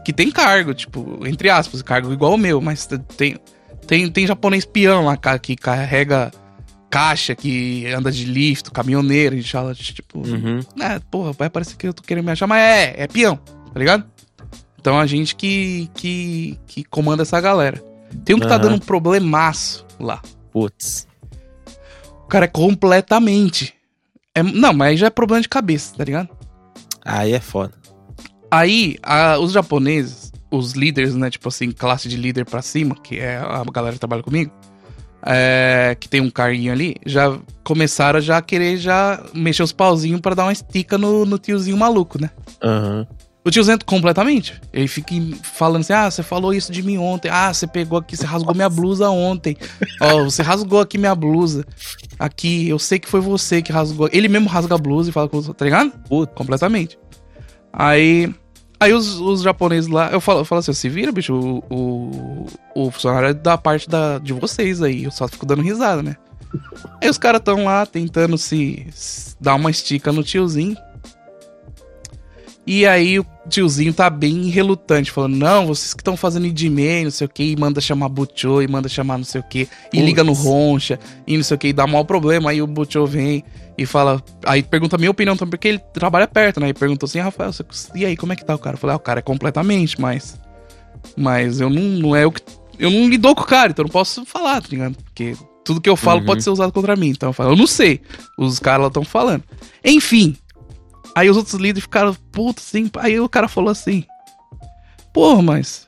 que 0.05 0.13
tem 0.13 0.31
cargo, 0.31 0.73
tipo, 0.73 1.19
entre 1.25 1.49
aspas, 1.49 1.81
cargo 1.81 2.13
igual 2.13 2.33
o 2.33 2.37
meu, 2.37 2.61
mas 2.61 2.87
tem, 3.17 3.37
tem, 3.85 4.09
tem 4.09 4.27
japonês 4.27 4.63
peão 4.63 5.05
lá 5.05 5.17
que 5.37 5.55
carrega 5.55 6.31
caixa, 6.89 7.35
que 7.35 7.85
anda 7.87 8.11
de 8.11 8.25
lift, 8.25 8.71
caminhoneiro, 8.71 9.41
fala, 9.43 9.73
tipo, 9.73 10.19
Uhum. 10.19 10.59
É, 10.79 10.99
porra, 11.11 11.33
vai 11.33 11.49
parecer 11.49 11.75
que 11.75 11.87
eu 11.87 11.93
tô 11.93 12.01
querendo 12.01 12.25
me 12.25 12.31
achar, 12.31 12.47
mas 12.47 12.61
é, 12.61 13.03
é 13.03 13.07
peão, 13.07 13.35
tá 13.35 13.79
ligado? 13.79 14.05
Então 14.87 14.97
a 14.97 15.05
gente 15.05 15.35
que, 15.35 15.89
que, 15.95 16.57
que 16.65 16.81
comanda 16.85 17.23
essa 17.23 17.41
galera. 17.41 17.83
Tem 18.23 18.33
um 18.33 18.39
que 18.39 18.47
tá 18.47 18.53
Aham. 18.53 18.61
dando 18.63 18.75
um 18.75 18.79
problemaço 18.79 19.85
lá. 19.99 20.21
Putz. 20.49 21.05
O 22.23 22.27
cara 22.27 22.45
é 22.45 22.47
completamente. 22.47 23.73
É, 24.33 24.41
não, 24.41 24.71
mas 24.71 24.87
aí 24.91 24.95
já 24.95 25.07
é 25.07 25.09
problema 25.09 25.41
de 25.41 25.49
cabeça, 25.49 25.93
tá 25.93 26.05
ligado? 26.05 26.29
Aí 27.03 27.33
é 27.33 27.39
foda. 27.41 27.73
Aí, 28.49 28.95
a- 29.03 29.37
os 29.39 29.51
japoneses, 29.51 30.31
os 30.49 30.71
líderes, 30.71 31.15
né? 31.15 31.29
Tipo 31.29 31.49
assim, 31.49 31.69
classe 31.69 32.07
de 32.07 32.15
líder 32.15 32.45
pra 32.45 32.61
cima, 32.61 32.95
que 32.95 33.19
é 33.19 33.35
a 33.39 33.65
galera 33.65 33.91
que 33.95 33.99
trabalha 33.99 34.23
comigo, 34.23 34.53
é, 35.21 35.97
que 35.99 36.07
tem 36.07 36.21
um 36.21 36.29
carguinho 36.29 36.71
ali, 36.71 36.95
já 37.05 37.37
começaram 37.61 38.19
a 38.19 38.21
já 38.21 38.41
querer 38.41 38.77
já 38.77 39.21
mexer 39.33 39.63
os 39.63 39.73
pauzinhos 39.73 40.21
pra 40.21 40.33
dar 40.33 40.43
uma 40.45 40.53
estica 40.53 40.97
no, 40.97 41.25
no 41.25 41.37
tiozinho 41.37 41.75
maluco, 41.75 42.21
né? 42.21 42.29
Aham. 42.63 43.05
O 43.47 43.49
tiozinho 43.49 43.75
é 43.75 43.77
completamente. 43.77 44.59
Ele 44.73 44.89
fica 44.89 45.15
falando 45.41 45.79
assim: 45.79 45.93
ah, 45.93 46.11
você 46.11 46.21
falou 46.21 46.53
isso 46.53 46.69
de 46.69 46.83
mim 46.83 46.97
ontem. 46.97 47.31
Ah, 47.31 47.53
você 47.53 47.65
pegou 47.65 47.97
aqui, 47.97 48.17
você 48.17 48.25
rasgou 48.25 48.53
minha 48.53 48.67
blusa 48.67 49.09
ontem. 49.09 49.55
Ó, 50.01 50.25
você 50.25 50.43
rasgou 50.43 50.81
aqui 50.81 50.97
minha 50.97 51.15
blusa. 51.15 51.65
Aqui, 52.19 52.67
eu 52.67 52.77
sei 52.77 52.99
que 52.99 53.07
foi 53.07 53.21
você 53.21 53.61
que 53.61 53.71
rasgou. 53.71 54.09
Ele 54.11 54.27
mesmo 54.27 54.49
rasga 54.49 54.75
a 54.75 54.77
blusa 54.77 55.09
e 55.09 55.13
fala 55.13 55.29
com 55.29 55.37
os 55.37 55.47
outros, 55.47 55.59
tá 55.59 55.63
ligado? 55.63 55.93
Putz. 56.09 56.33
Completamente. 56.35 56.99
Aí. 57.71 58.29
Aí 58.81 58.93
os, 58.93 59.17
os 59.17 59.41
japoneses 59.41 59.89
lá, 59.89 60.11
eu 60.11 60.19
falo, 60.19 60.41
eu 60.41 60.45
falo 60.45 60.59
assim, 60.59 60.73
se 60.73 60.87
vira, 60.87 61.11
bicho, 61.11 61.33
o, 61.33 61.63
o, 61.67 62.45
o 62.75 62.91
funcionário 62.91 63.29
é 63.29 63.33
da 63.33 63.57
parte 63.57 63.89
da, 63.89 64.19
de 64.19 64.33
vocês 64.33 64.83
aí, 64.83 65.05
eu 65.05 65.09
só 65.09 65.27
fico 65.27 65.47
dando 65.47 65.63
risada, 65.63 66.03
né? 66.03 66.15
Aí 67.01 67.09
os 67.09 67.17
caras 67.17 67.41
tão 67.43 67.63
lá 67.63 67.87
tentando 67.87 68.37
se, 68.37 68.85
se 68.91 69.35
dar 69.41 69.55
uma 69.55 69.71
estica 69.71 70.11
no 70.11 70.23
tiozinho. 70.23 70.77
E 72.69 72.85
aí 72.85 73.17
o 73.17 73.25
tiozinho 73.47 73.93
tá 73.93 74.09
bem 74.09 74.49
relutante, 74.49 75.09
falando, 75.09 75.37
não, 75.37 75.67
vocês 75.67 75.93
que 75.93 76.01
estão 76.01 76.17
fazendo 76.17 76.45
Idimei, 76.47 77.05
não 77.05 77.11
sei 77.11 77.25
o 77.25 77.29
que, 77.29 77.41
e 77.43 77.55
manda 77.55 77.79
chamar 77.79 78.09
Butchou, 78.09 78.61
e 78.61 78.67
manda 78.67 78.89
chamar 78.89 79.17
não 79.17 79.23
sei 79.23 79.39
o 79.39 79.43
que, 79.43 79.69
e 79.93 80.01
liga 80.01 80.21
no 80.21 80.33
Roncha, 80.33 80.99
e 81.25 81.37
não 81.37 81.43
sei 81.45 81.55
o 81.55 81.57
que, 81.57 81.69
e 81.69 81.73
dá 81.73 81.87
maior 81.87 82.03
problema, 82.03 82.49
aí 82.49 82.61
o 82.61 82.67
Butchou 82.67 83.07
vem 83.07 83.41
e 83.77 83.85
fala, 83.85 84.21
aí 84.45 84.61
pergunta 84.61 84.97
a 84.97 84.99
minha 84.99 85.09
opinião 85.11 85.37
também, 85.37 85.51
porque 85.51 85.67
ele 85.69 85.79
trabalha 85.93 86.27
perto, 86.27 86.59
né, 86.59 86.67
e 86.67 86.73
perguntou 86.73 87.07
assim, 87.07 87.19
Rafael, 87.19 87.53
você- 87.53 87.63
e 87.95 88.05
aí, 88.05 88.17
como 88.17 88.33
é 88.33 88.35
que 88.35 88.43
tá 88.43 88.53
o 88.53 88.59
cara? 88.59 88.75
Eu 88.75 88.79
falei, 88.79 88.95
ah, 88.95 88.97
o 88.97 88.99
cara 88.99 89.19
é 89.19 89.23
completamente, 89.23 89.99
mas, 90.01 90.37
mas 91.15 91.61
eu 91.61 91.69
não, 91.69 91.81
não 91.81 92.15
é 92.17 92.25
o 92.25 92.31
que, 92.33 92.41
eu 92.77 92.91
não 92.91 93.07
lidou 93.07 93.33
com 93.33 93.43
o 93.43 93.47
cara, 93.47 93.71
então 93.71 93.83
eu 93.83 93.87
não 93.87 93.93
posso 93.93 94.25
falar, 94.25 94.61
tá 94.61 94.67
ligado? 94.69 94.97
Porque 95.05 95.35
tudo 95.63 95.79
que 95.79 95.89
eu 95.89 95.95
falo 95.95 96.19
Uhum. 96.19 96.25
pode 96.25 96.43
ser 96.43 96.49
usado 96.49 96.73
contra 96.73 96.97
mim, 96.97 97.09
então 97.09 97.29
eu 97.29 97.33
falo, 97.33 97.51
eu 97.51 97.55
não 97.55 97.67
sei, 97.67 98.01
os 98.37 98.59
caras 98.59 98.81
lá 98.81 98.87
estão 98.87 99.05
falando. 99.05 99.43
Enfim, 99.85 100.35
Aí 101.17 101.29
os 101.29 101.37
outros 101.37 101.55
líderes 101.55 101.83
ficaram, 101.83 102.13
puta, 102.31 102.61
assim. 102.61 102.89
Aí 102.97 103.19
o 103.19 103.27
cara 103.29 103.47
falou 103.47 103.71
assim: 103.71 104.03
Pô, 105.13 105.41
mas. 105.41 105.87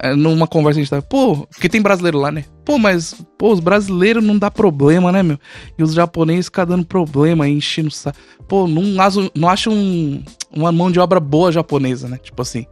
é, 0.00 0.14
Numa 0.14 0.46
conversa 0.46 0.78
a 0.78 0.82
gente 0.82 0.90
tava, 0.90 1.02
pô, 1.02 1.46
porque 1.46 1.68
tem 1.68 1.80
brasileiro 1.80 2.18
lá, 2.18 2.30
né? 2.30 2.44
Pô, 2.64 2.78
mas, 2.78 3.14
pô, 3.38 3.52
os 3.52 3.60
brasileiros 3.60 4.22
não 4.22 4.36
dá 4.38 4.50
problema, 4.50 5.10
né, 5.10 5.22
meu? 5.22 5.38
E 5.78 5.82
os 5.82 5.94
japoneses 5.94 6.46
ficam 6.46 6.66
dando 6.66 6.84
problema 6.84 7.44
aí, 7.46 7.52
enchendo 7.52 7.88
o 7.88 7.90
saco. 7.90 8.18
Pô, 8.46 8.66
não, 8.66 9.00
acho- 9.02 9.30
não 9.34 9.48
acho 9.48 9.70
um, 9.70 10.22
uma 10.54 10.70
mão 10.70 10.90
de 10.90 11.00
obra 11.00 11.18
boa 11.18 11.50
japonesa, 11.50 12.06
né? 12.08 12.18
Tipo 12.18 12.42
assim, 12.42 12.66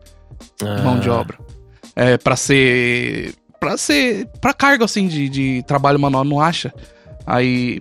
mão 0.85 0.99
de 1.01 1.09
Ah. 1.09 1.15
obra. 1.15 1.39
É, 1.95 2.19
pra 2.19 2.37
ser. 2.37 3.35
pra 3.59 3.79
ser. 3.79 4.29
pra 4.41 4.53
cargo 4.53 4.85
assim 4.85 5.09
de, 5.09 5.31
de 5.31 5.63
trabalho 5.67 5.99
manual, 5.99 6.25
não 6.25 6.41
acha? 6.41 6.75
Aí. 7.27 7.81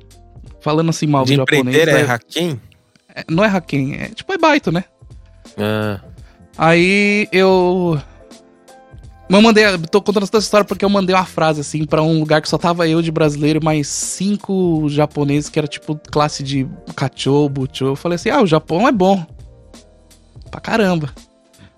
Falando 0.62 0.90
assim 0.90 1.06
mal 1.06 1.26
De 1.26 1.34
do 1.36 1.38
japonês. 1.38 1.78
é 1.78 1.86
né, 1.86 2.02
Haken? 2.12 2.60
É- 3.16 3.24
não 3.30 3.44
é 3.44 3.48
Haken, 3.48 3.96
é 3.96 4.08
tipo 4.10 4.32
é 4.34 4.38
baito, 4.38 4.72
né? 4.72 4.84
Ah, 5.58 6.00
Aí 6.58 7.28
eu. 7.32 8.00
Eu 9.28 9.42
mandei. 9.42 9.64
Tô 9.92 10.02
contando 10.02 10.24
essa 10.24 10.38
história 10.38 10.64
porque 10.66 10.86
eu 10.86 10.90
mandei 10.90 11.16
uma 11.16 11.26
frase 11.26 11.62
assim 11.62 11.84
pra 11.86 12.02
um 12.04 12.20
lugar 12.20 12.42
que 12.42 12.48
só 12.50 12.58
tava 12.58 12.88
eu 12.88 13.02
de 13.02 13.12
brasileiro, 13.12 13.64
mais 13.64 13.88
cinco 13.88 14.88
japoneses 14.88 15.50
que 15.50 15.58
era 15.58 15.68
tipo 15.68 16.00
classe 16.12 16.44
de 16.44 16.68
cachorro, 16.96 17.50
buchô. 17.50 17.88
Eu 17.88 17.96
falei 17.96 18.16
assim: 18.18 18.30
ah, 18.30 18.42
o 18.42 18.48
Japão 18.48 18.88
é 18.88 18.92
bom. 18.92 19.26
Pra 20.52 20.62
caramba. 20.62 21.14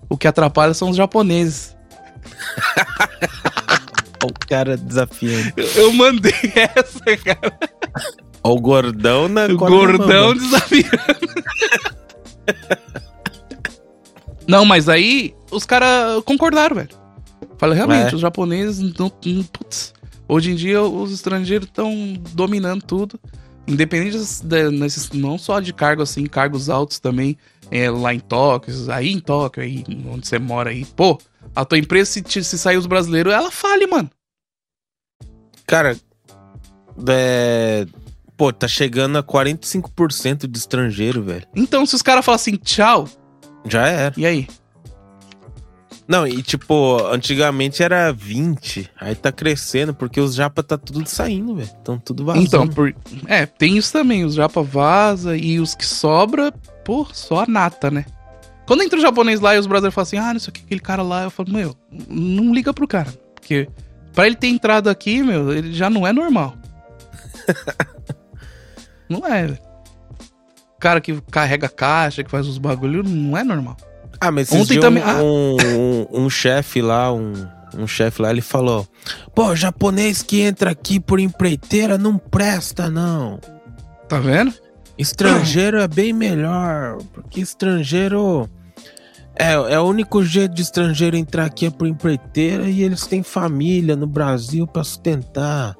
O 0.08 0.16
que 0.16 0.28
atrapalha 0.28 0.74
são 0.74 0.90
os 0.90 0.96
japoneses. 0.96 1.76
o 4.24 4.32
cara 4.46 4.76
desafiando. 4.76 5.52
Eu, 5.56 5.66
eu 5.84 5.92
mandei 5.92 6.32
essa, 6.54 7.16
cara. 7.16 7.58
Ó, 8.42 8.52
o 8.54 8.60
gordão 8.60 9.28
na 9.28 9.46
O 9.46 9.56
gordão 9.56 10.28
mama. 10.28 10.34
desafiando. 10.34 10.98
Não, 14.46 14.64
mas 14.64 14.88
aí 14.88 15.34
os 15.50 15.64
caras 15.66 16.22
concordaram, 16.24 16.76
velho. 16.76 16.88
Falei, 17.58 17.76
realmente, 17.76 18.12
É. 18.12 18.14
os 18.14 18.20
japoneses, 18.20 18.78
não, 18.98 19.12
não- 19.26 19.44
putz, 19.44 19.92
hoje 20.26 20.52
em 20.52 20.54
dia 20.54 20.80
os 20.82 21.12
estrangeiros 21.12 21.68
estão 21.68 22.14
dominando 22.32 22.82
tudo. 22.82 23.20
Independente 23.66 24.16
da- 24.44 24.70
nesses, 24.70 25.10
não 25.10 25.36
só 25.36 25.60
de 25.60 25.72
cargo 25.74 26.00
assim, 26.02 26.24
cargos 26.24 26.70
altos 26.70 26.98
também, 26.98 27.36
é, 27.70 27.90
lá 27.90 28.14
em 28.14 28.20
Tóquio, 28.20 28.74
aí 28.90 29.12
em 29.12 29.20
Tóquio, 29.20 29.62
aí 29.62 29.84
onde 30.10 30.26
você 30.26 30.38
mora 30.38 30.70
aí. 30.70 30.86
Pô, 30.86 31.18
a 31.54 31.64
tua 31.66 31.76
empresa, 31.78 32.10
se, 32.12 32.22
te- 32.22 32.42
se 32.42 32.56
sair 32.56 32.78
os 32.78 32.86
brasileiros, 32.86 33.30
ela 33.32 33.50
fale, 33.50 33.86
mano. 33.86 34.08
Cara, 35.66 35.94
é... 37.08 37.86
Pô, 38.38 38.52
tá 38.52 38.68
chegando 38.68 39.18
a 39.18 39.22
45% 39.22 40.46
de 40.46 40.56
estrangeiro, 40.56 41.24
velho. 41.24 41.44
Então, 41.56 41.84
se 41.84 41.96
os 41.96 42.02
caras 42.02 42.24
falam 42.24 42.36
assim, 42.36 42.54
tchau, 42.54 43.08
Já 43.64 43.88
era. 43.88 44.14
e 44.16 44.24
aí? 44.24 44.46
Não, 46.06 46.24
e 46.24 46.40
tipo, 46.40 47.04
antigamente 47.12 47.82
era 47.82 48.12
20. 48.12 48.88
Aí 48.98 49.16
tá 49.16 49.32
crescendo, 49.32 49.92
porque 49.92 50.20
os 50.20 50.36
japa 50.36 50.62
tá 50.62 50.78
tudo 50.78 51.04
saindo, 51.06 51.56
velho. 51.56 51.68
Tão 51.84 51.98
tudo 51.98 52.24
vazando. 52.24 52.46
Então, 52.46 52.68
por... 52.68 52.94
é, 53.26 53.44
tem 53.44 53.76
isso 53.76 53.92
também. 53.92 54.24
Os 54.24 54.34
japa 54.34 54.62
vaza 54.62 55.36
e 55.36 55.58
os 55.58 55.74
que 55.74 55.84
sobra, 55.84 56.52
pô, 56.84 57.06
só 57.12 57.40
a 57.40 57.46
nata, 57.46 57.90
né? 57.90 58.06
Quando 58.68 58.84
entra 58.84 59.00
o 59.00 59.02
japonês 59.02 59.40
lá 59.40 59.56
e 59.56 59.58
os 59.58 59.66
brasileiros 59.66 59.94
falam 59.94 60.04
assim, 60.04 60.16
ah, 60.16 60.32
não 60.32 60.38
sei 60.38 60.50
o 60.50 60.52
que, 60.52 60.60
aquele 60.60 60.80
cara 60.80 61.02
lá, 61.02 61.24
eu 61.24 61.30
falo, 61.30 61.52
meu, 61.52 61.74
não 62.08 62.54
liga 62.54 62.72
pro 62.72 62.86
cara. 62.86 63.12
Porque 63.34 63.68
pra 64.14 64.28
ele 64.28 64.36
ter 64.36 64.46
entrado 64.46 64.88
aqui, 64.88 65.24
meu, 65.24 65.52
ele 65.52 65.72
já 65.72 65.90
não 65.90 66.06
é 66.06 66.12
normal. 66.12 66.54
não 69.08 69.26
é. 69.26 69.46
O 70.76 70.78
cara 70.80 71.00
que 71.00 71.20
carrega 71.30 71.68
caixa, 71.68 72.22
que 72.22 72.30
faz 72.30 72.46
os 72.46 72.58
bagulho, 72.58 73.02
não 73.02 73.36
é 73.36 73.42
normal. 73.42 73.76
Ah, 74.20 74.30
mas 74.30 74.50
Ontem 74.52 74.78
Ontem 74.78 74.80
também- 74.80 75.02
um, 75.04 75.56
um, 76.12 76.24
um 76.24 76.30
chefe 76.30 76.80
lá, 76.80 77.12
um, 77.12 77.32
um 77.76 77.86
chefe 77.86 78.22
lá, 78.22 78.30
ele 78.30 78.40
falou: 78.40 78.86
Pô, 79.34 79.54
japonês 79.54 80.22
que 80.22 80.40
entra 80.40 80.70
aqui 80.70 80.98
por 81.00 81.20
empreiteira 81.20 81.96
não 81.98 82.16
presta, 82.18 82.88
não. 82.90 83.38
Tá 84.08 84.18
vendo? 84.18 84.52
Estrangeiro 84.96 85.80
é 85.80 85.86
bem 85.86 86.12
melhor, 86.12 86.98
porque 87.12 87.40
estrangeiro. 87.40 88.48
É, 89.40 89.52
é 89.52 89.78
o 89.78 89.84
único 89.84 90.24
jeito 90.24 90.52
de 90.52 90.62
estrangeiro 90.62 91.16
entrar 91.16 91.44
aqui 91.44 91.66
é 91.66 91.70
por 91.70 91.86
empreiteira 91.86 92.68
e 92.68 92.82
eles 92.82 93.06
têm 93.06 93.22
família 93.22 93.94
no 93.94 94.06
Brasil 94.06 94.66
pra 94.66 94.82
sustentar. 94.82 95.76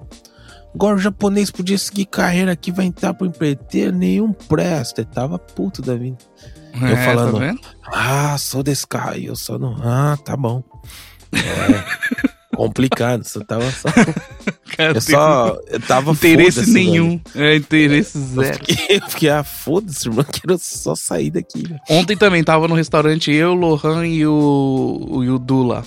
Agora 0.74 0.96
o 0.96 0.98
japonês 0.98 1.50
podia 1.50 1.78
seguir 1.78 2.06
carreira 2.06 2.52
aqui, 2.52 2.70
vai 2.70 2.86
entrar 2.86 3.14
por 3.14 3.26
empreiteira, 3.26 3.90
nenhum 3.90 4.32
presta. 4.32 5.00
Ele 5.00 5.10
tava 5.12 5.38
puto 5.38 5.82
da 5.82 5.94
vida. 5.94 6.18
Eu 6.80 6.86
É, 6.88 7.04
falando. 7.04 7.38
Tá? 7.60 7.70
Ah, 7.92 8.38
sou 8.38 8.62
desse 8.62 8.86
cara 8.86 9.12
aí, 9.12 9.26
eu 9.26 9.34
só 9.36 9.58
não. 9.58 9.76
Ah, 9.82 10.16
tá 10.24 10.36
bom. 10.36 10.62
É. 11.32 12.28
complicado, 12.54 13.24
só 13.24 13.40
tava 13.44 13.70
só. 13.70 13.88
Cara, 14.76 14.96
Eu 14.96 15.00
só. 15.00 15.58
Eu 15.68 15.80
tava 15.80 16.12
interesse 16.12 16.70
nenhum. 16.70 17.20
É, 17.34 17.56
interesse 17.56 18.18
velho. 18.18 18.40
Eu 18.40 18.44
zero. 18.44 18.64
fiquei, 18.64 18.96
eu 18.96 19.08
fiquei, 19.08 19.30
ah, 19.30 19.42
foda-se, 19.44 20.08
irmão, 20.08 20.24
quero 20.24 20.58
só 20.58 20.94
sair 20.94 21.30
daqui, 21.30 21.62
velho. 21.62 21.80
Ontem 21.88 22.16
também 22.16 22.44
tava 22.44 22.68
no 22.68 22.74
restaurante 22.74 23.32
eu, 23.32 23.52
o 23.52 23.54
Lohan 23.54 24.06
e 24.06 24.26
o, 24.26 25.06
o 25.08 25.24
Yudu 25.24 25.62
lá. 25.62 25.84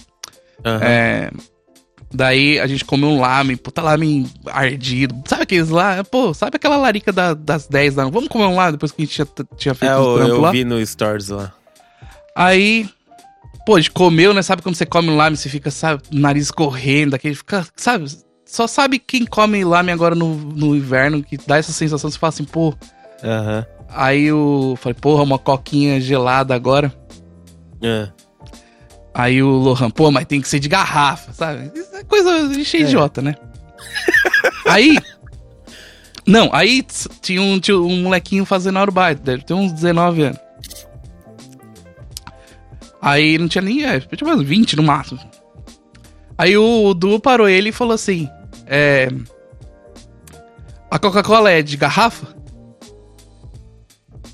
Aham. 0.66 0.80
É, 0.84 1.32
daí 2.14 2.60
a 2.60 2.68
gente 2.68 2.84
comeu 2.86 3.10
um 3.10 3.20
lamen, 3.22 3.56
puta 3.58 3.82
lamen 3.82 4.26
ardido. 4.48 5.16
Sabe 5.28 5.44
aqueles 5.44 5.70
lá? 5.70 6.04
Pô, 6.04 6.34
sabe 6.34 6.56
aquela 6.58 6.78
larica 6.78 7.12
da- 7.12 7.34
das 7.34 7.68
10 7.68 7.96
lá? 7.96 8.04
Vamos 8.10 8.28
comer 8.30 8.46
um 8.46 8.56
lá 8.56 8.72
depois 8.72 8.92
que 8.92 9.02
a 9.02 9.06
gente 9.06 9.14
tinha, 9.16 9.28
tinha 9.58 9.74
feito 9.76 9.92
É, 9.92 9.98
os 10.00 10.06
eu, 10.06 10.16
trampos 10.16 10.34
eu 10.36 10.42
lá? 10.42 10.52
vi 10.52 10.64
no 10.64 10.86
Stories 10.86 11.30
lá. 11.30 11.52
Aí, 12.36 12.90
pô, 13.66 13.76
a 13.76 13.80
gente 13.80 13.92
comeu, 13.92 14.34
né? 14.34 14.42
Sabe 14.42 14.62
quando 14.62 14.76
você 14.76 14.86
come 14.86 15.10
um 15.10 15.18
lamen, 15.18 15.36
você 15.36 15.50
fica, 15.50 15.70
sabe, 15.72 16.02
nariz 16.12 16.52
correndo, 16.52 17.14
aquele 17.14 17.36
fica, 17.36 17.66
sabe? 17.76 18.06
Só 18.46 18.68
sabe 18.68 19.00
quem 19.00 19.26
come 19.26 19.64
lamen 19.64 19.94
agora 19.94 20.14
no, 20.16 20.36
no 20.36 20.76
inverno, 20.76 21.24
que 21.24 21.38
dá 21.38 21.58
essa 21.58 21.72
sensação, 21.72 22.10
você 22.10 22.18
fala 22.20 22.30
assim, 22.30 22.44
pô. 22.44 22.74
Aham. 23.24 23.66
Aí 23.94 24.24
eu 24.24 24.78
falei, 24.82 24.94
porra, 25.00 25.24
uma 25.24 25.38
coquinha 25.38 26.00
gelada 26.00 26.56
agora. 26.56 26.94
É. 27.82 28.08
Aí 29.14 29.44
o 29.44 29.50
Lohan, 29.50 29.90
pô, 29.90 30.10
mas 30.10 30.26
tem 30.26 30.40
que 30.42 30.48
ser 30.48 30.60
de 30.60 30.70
garrafa, 30.70 31.34
sabe? 31.34 31.72
Isso 31.76 31.96
é 31.96 32.04
coisa 32.04 32.48
de 32.48 32.64
cheio 32.64 32.86
É. 32.86 32.88
idiota, 32.88 33.22
né? 33.22 33.36
aí. 34.66 34.98
Não, 36.26 36.50
aí 36.54 36.82
tinha 37.22 37.42
um, 37.42 37.60
tinha 37.60 37.78
um 37.78 38.04
molequinho 38.04 38.46
fazendo 38.46 38.78
aerobaito, 38.80 39.22
deve 39.22 39.44
ter 39.44 39.54
uns 39.54 39.72
19 39.74 40.22
anos. 40.24 40.40
Aí 43.02 43.38
não 43.38 43.48
tinha 43.48 43.62
nem. 43.62 43.84
É, 43.84 44.00
tinha 44.00 44.28
mais 44.36 44.48
20 44.48 44.76
no 44.76 44.84
máximo. 44.84 45.20
Aí 46.38 46.56
o 46.58 46.94
Du 46.94 47.20
parou 47.20 47.50
ele 47.50 47.70
e 47.70 47.74
falou 47.74 47.94
assim: 47.96 48.30
É. 48.68 49.10
A 50.90 51.00
Coca-Cola 51.00 51.52
é 51.52 51.62
de 51.62 51.76
garrafa? 51.78 52.28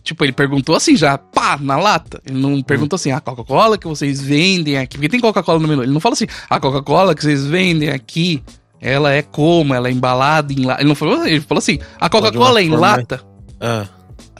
Tipo, 0.07 0.23
ele 0.23 0.31
perguntou 0.31 0.73
assim 0.73 0.95
já, 0.95 1.17
pá, 1.17 1.57
na 1.59 1.75
lata. 1.75 2.21
Ele 2.25 2.39
não 2.39 2.61
perguntou 2.63 2.95
assim, 2.95 3.11
a 3.11 3.19
Coca-Cola 3.19 3.77
que 3.77 3.85
vocês 3.85 4.21
vendem 4.21 4.77
aqui. 4.77 4.95
Porque 4.95 5.09
tem 5.09 5.19
Coca-Cola 5.19 5.59
no 5.59 5.67
menu. 5.67 5.83
Ele 5.83 5.91
não 5.91 5.99
fala 5.99 6.13
assim, 6.13 6.27
a 6.49 6.57
Coca-Cola 6.61 7.13
que 7.13 7.21
vocês 7.23 7.45
vendem 7.45 7.89
aqui, 7.89 8.41
ela 8.79 9.11
é 9.11 9.21
como? 9.21 9.73
Ela 9.73 9.89
é 9.89 9.91
embalada 9.91 10.53
em 10.53 10.63
lata. 10.63 10.81
Ele 10.81 10.87
não 10.87 10.95
falou, 10.95 11.27
ele 11.27 11.41
falou 11.41 11.59
assim, 11.59 11.77
a 11.99 12.09
Coca-Cola 12.09 12.61
é 12.61 12.63
em 12.63 12.69
forma- 12.69 12.87
lata. 12.87 13.21
Ah. 13.59 13.85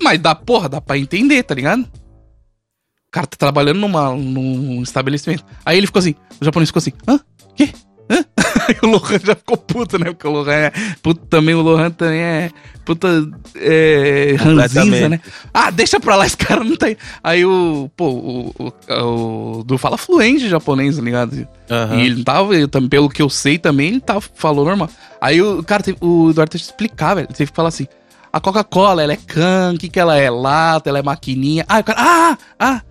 Mas 0.01 0.19
dá, 0.19 0.33
porra, 0.33 0.69
dá 0.69 0.79
pra 0.79 0.97
entender, 0.97 1.43
tá 1.43 1.53
ligado? 1.53 1.81
O 1.81 3.12
cara 3.12 3.27
tá 3.27 3.36
trabalhando 3.36 3.79
numa, 3.81 4.12
num 4.15 4.81
estabelecimento. 4.81 5.43
Aí 5.65 5.77
ele 5.77 5.88
ficou 5.88 6.00
assim, 6.00 6.15
o 6.39 6.45
japonês 6.45 6.69
ficou 6.69 6.79
assim, 6.79 6.93
hã? 7.05 7.19
Quê? 7.57 7.74
Hã? 8.09 8.25
Aí 8.67 8.75
o 8.83 8.87
Lohan 8.87 9.19
já 9.23 9.35
ficou 9.35 9.57
puto, 9.57 9.97
né? 9.97 10.05
Porque 10.05 10.27
o 10.27 10.31
Lohan 10.31 10.53
é. 10.53 10.71
Puto, 11.01 11.25
também 11.27 11.55
o 11.55 11.61
Lohan 11.61 11.89
também 11.91 12.21
é. 12.21 12.51
Puta. 12.85 13.07
É. 13.55 14.35
Ranzinza, 14.37 15.09
né? 15.09 15.19
Ah, 15.53 15.69
deixa 15.71 15.99
pra 15.99 16.15
lá, 16.15 16.25
esse 16.25 16.37
cara 16.37 16.63
não 16.63 16.75
tá 16.75 16.87
aí. 16.87 16.97
Aí 17.23 17.45
o. 17.45 17.89
Pô, 17.95 18.09
o. 18.09 18.53
O, 18.57 19.59
o 19.59 19.63
Du 19.63 19.77
fala 19.77 19.97
fluente 19.97 20.49
japonês, 20.49 20.97
tá 20.97 21.01
ligado? 21.01 21.47
Aham. 21.69 21.95
E 21.97 22.05
ele 22.05 22.23
tava, 22.23 22.55
eu 22.55 22.69
pelo 22.89 23.09
que 23.09 23.21
eu 23.21 23.29
sei 23.29 23.57
também, 23.57 23.89
ele 23.89 23.99
tava, 23.99 24.21
falou 24.35 24.65
normal. 24.65 24.89
Aí 25.19 25.41
o 25.41 25.63
cara, 25.63 25.83
teve, 25.83 25.97
o 26.01 26.29
Eduardo 26.29 26.51
teve 26.51 26.63
que 26.63 26.69
explicar, 26.69 27.15
velho. 27.15 27.27
Teve 27.27 27.49
que 27.49 27.55
falar 27.55 27.69
assim: 27.69 27.87
a 28.31 28.39
Coca-Cola, 28.39 29.03
ela 29.03 29.13
é 29.13 29.17
can, 29.17 29.73
o 29.75 29.77
que, 29.77 29.89
que 29.89 29.99
ela 29.99 30.17
é? 30.17 30.29
Lata, 30.29 30.89
ela 30.89 30.99
é 30.99 31.03
maquininha. 31.03 31.65
Ah, 31.67 31.79
o 31.79 31.83
cara, 31.83 31.99
ah, 31.99 32.37
ah, 32.59 32.81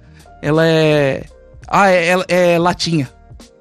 ela 0.42 0.66
é. 0.66 1.24
Ah, 1.68 1.90
é, 1.90 2.06
ela 2.06 2.24
é 2.28 2.58
latinha. 2.58 3.08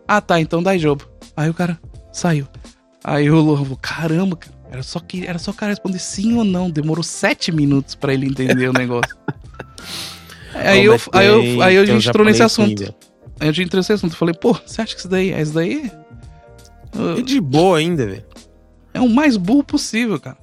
Ah, 0.08 0.22
tá, 0.22 0.40
então 0.40 0.62
dá 0.62 0.78
jogo. 0.78 1.04
Aí 1.36 1.50
o 1.50 1.54
cara 1.54 1.80
saiu. 2.12 2.48
Aí 3.04 3.30
o 3.30 3.58
falou: 3.58 3.78
caramba, 3.82 4.36
cara. 4.36 4.56
Era 4.72 4.84
só, 4.84 5.00
que, 5.00 5.26
era 5.26 5.40
só 5.40 5.52
o 5.52 5.54
cara 5.54 5.72
responder 5.72 6.00
sim 6.00 6.36
ou 6.36 6.44
não. 6.44 6.70
Demorou 6.70 7.04
sete 7.04 7.52
minutos 7.52 7.96
pra 7.96 8.14
ele 8.14 8.26
entender 8.26 8.68
o 8.68 8.74
negócio. 8.74 9.16
Aí, 10.54 10.86
eu, 10.86 10.98
aí, 11.12 11.28
eu, 11.28 11.62
aí 11.62 11.78
a 11.78 11.84
tem 11.84 11.94
um 11.96 12.00
gente 12.00 12.10
entrou 12.10 12.26
nesse 12.26 12.42
assunto. 12.42 12.70
ainda. 12.70 12.96
Aí 13.42 13.50
a 13.50 13.52
gente 13.52 13.66
entrou 13.66 13.80
nesse 13.80 13.92
assunto. 13.92 14.14
Eu 14.14 14.18
falei, 14.18 14.34
pô, 14.34 14.54
você 14.66 14.82
acha 14.82 14.94
que 14.94 15.00
isso 15.00 15.10
daí 15.10 15.34
é 15.34 15.42
isso 15.42 15.54
daí? 15.54 15.92
E 17.18 17.22
de 17.22 17.42
boa 17.42 17.78
ainda, 17.78 18.06
velho. 18.06 18.26
É 18.94 19.02
o 19.02 19.10
mais 19.10 19.36
burro 19.36 19.66
possível, 19.66 20.18
cara. 20.18 20.38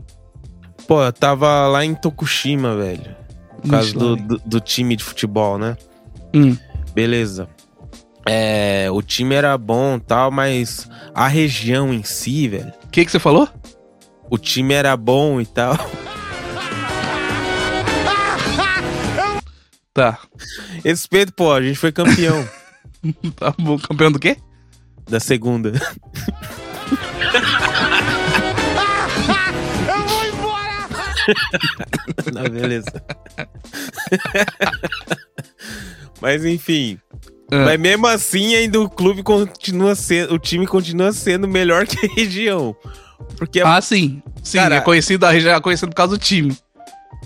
Pô, 0.87 1.03
eu 1.03 1.13
tava 1.13 1.67
lá 1.69 1.83
em 1.83 1.95
Tokushima, 1.95 2.77
velho. 2.77 3.17
Por 3.63 3.71
causa 3.71 3.93
do, 3.95 4.17
do, 4.17 4.43
do 4.45 4.61
time 4.61 4.97
de 4.97 5.03
futebol, 5.03 5.57
né? 5.57 5.77
Hum. 6.35 6.57
Beleza. 6.95 7.49
É, 8.27 8.89
o 8.91 9.03
time 9.03 9.35
era 9.35 9.57
bom 9.59 9.97
e 9.97 10.01
tal, 10.01 10.31
mas 10.31 10.89
a 11.15 11.27
região 11.27 11.93
em 11.93 12.03
si, 12.03 12.49
velho. 12.49 12.73
O 12.85 12.89
que, 12.89 13.05
que 13.05 13.11
você 13.11 13.19
falou? 13.19 13.49
O 14.31 14.39
time 14.39 14.75
era 14.75 14.97
bom 14.97 15.41
e 15.41 15.47
tal. 15.47 15.77
Tá. 19.95 20.19
Respeito, 20.83 21.35
pô, 21.35 21.53
a 21.53 21.61
gente 21.61 21.79
foi 21.79 21.93
campeão 21.93 22.49
Tá 23.37 23.55
bom. 23.59 23.79
Campeão 23.79 24.11
do 24.11 24.19
quê? 24.19 24.39
da 25.09 25.21
segunda. 25.21 25.73
Eu 29.89 30.05
vou 30.07 30.25
embora! 30.25 30.89
Não, 32.33 32.43
beleza. 32.49 33.05
Mas 36.21 36.45
enfim. 36.45 36.99
Ah. 37.55 37.65
Mas 37.67 37.79
mesmo 37.79 38.07
assim, 38.07 38.55
ainda 38.55 38.81
o 38.81 38.89
clube 38.89 39.23
continua 39.23 39.95
sendo. 39.95 40.35
O 40.35 40.39
time 40.39 40.67
continua 40.67 41.13
sendo 41.13 41.47
melhor 41.47 41.85
que 41.87 42.07
a 42.07 42.15
região. 42.15 42.75
Porque 43.37 43.61
Ah, 43.61 43.81
sim. 43.81 44.23
Sim, 44.43 44.59
Cara- 44.59 44.77
é 44.77 44.81
conhecido, 44.81 45.25
a 45.27 45.31
região 45.31 45.55
é 45.55 45.61
conhecido 45.61 45.91
por 45.91 45.95
causa 45.97 46.17
do 46.17 46.19
time. 46.23 46.57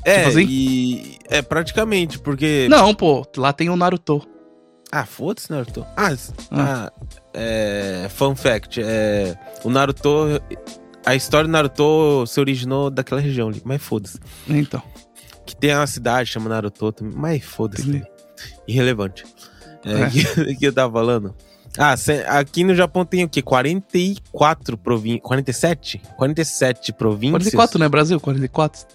é, 0.04 0.16
tipo 0.18 0.28
assim? 0.30 0.46
e. 0.48 1.18
É 1.28 1.42
praticamente, 1.42 2.18
porque. 2.18 2.66
Não, 2.68 2.94
pô, 2.94 3.24
lá 3.36 3.52
tem 3.52 3.70
o 3.70 3.76
Naruto. 3.76 4.20
Ah, 4.92 5.04
foda-se, 5.06 5.50
Naruto. 5.50 5.84
Ah, 5.96 6.12
s- 6.12 6.32
ah, 6.50 6.92
é. 7.34 8.06
Fun 8.10 8.34
fact: 8.36 8.80
é, 8.82 9.36
o 9.64 9.70
Naruto. 9.70 10.40
A 11.04 11.14
história 11.14 11.46
do 11.48 11.52
Naruto 11.52 12.24
se 12.26 12.38
originou 12.40 12.90
daquela 12.90 13.20
região 13.20 13.48
ali, 13.48 13.62
mas 13.64 13.80
foda-se. 13.82 14.18
Então. 14.48 14.82
Que 15.46 15.54
tem 15.54 15.72
uma 15.74 15.86
cidade 15.86 16.28
chama 16.30 16.48
Naruto 16.48 16.92
mas 17.14 17.44
foda-se. 17.44 18.02
Irrelevante. 18.68 19.24
É, 19.86 20.02
É. 20.02 20.10
que, 20.44 20.56
que 20.56 20.66
eu 20.66 20.72
tava 20.72 20.92
falando. 20.92 21.34
Ah, 21.78 21.94
aqui 22.38 22.64
no 22.64 22.74
Japão 22.74 23.04
tem 23.04 23.24
o 23.24 23.28
quê? 23.28 23.42
44 23.42 24.78
províncias. 24.78 25.22
47? 25.22 26.02
47 26.16 26.92
províncias. 26.92 27.32
44, 27.32 27.78
né? 27.78 27.88
Brasil? 27.88 28.20
44? 28.20 28.86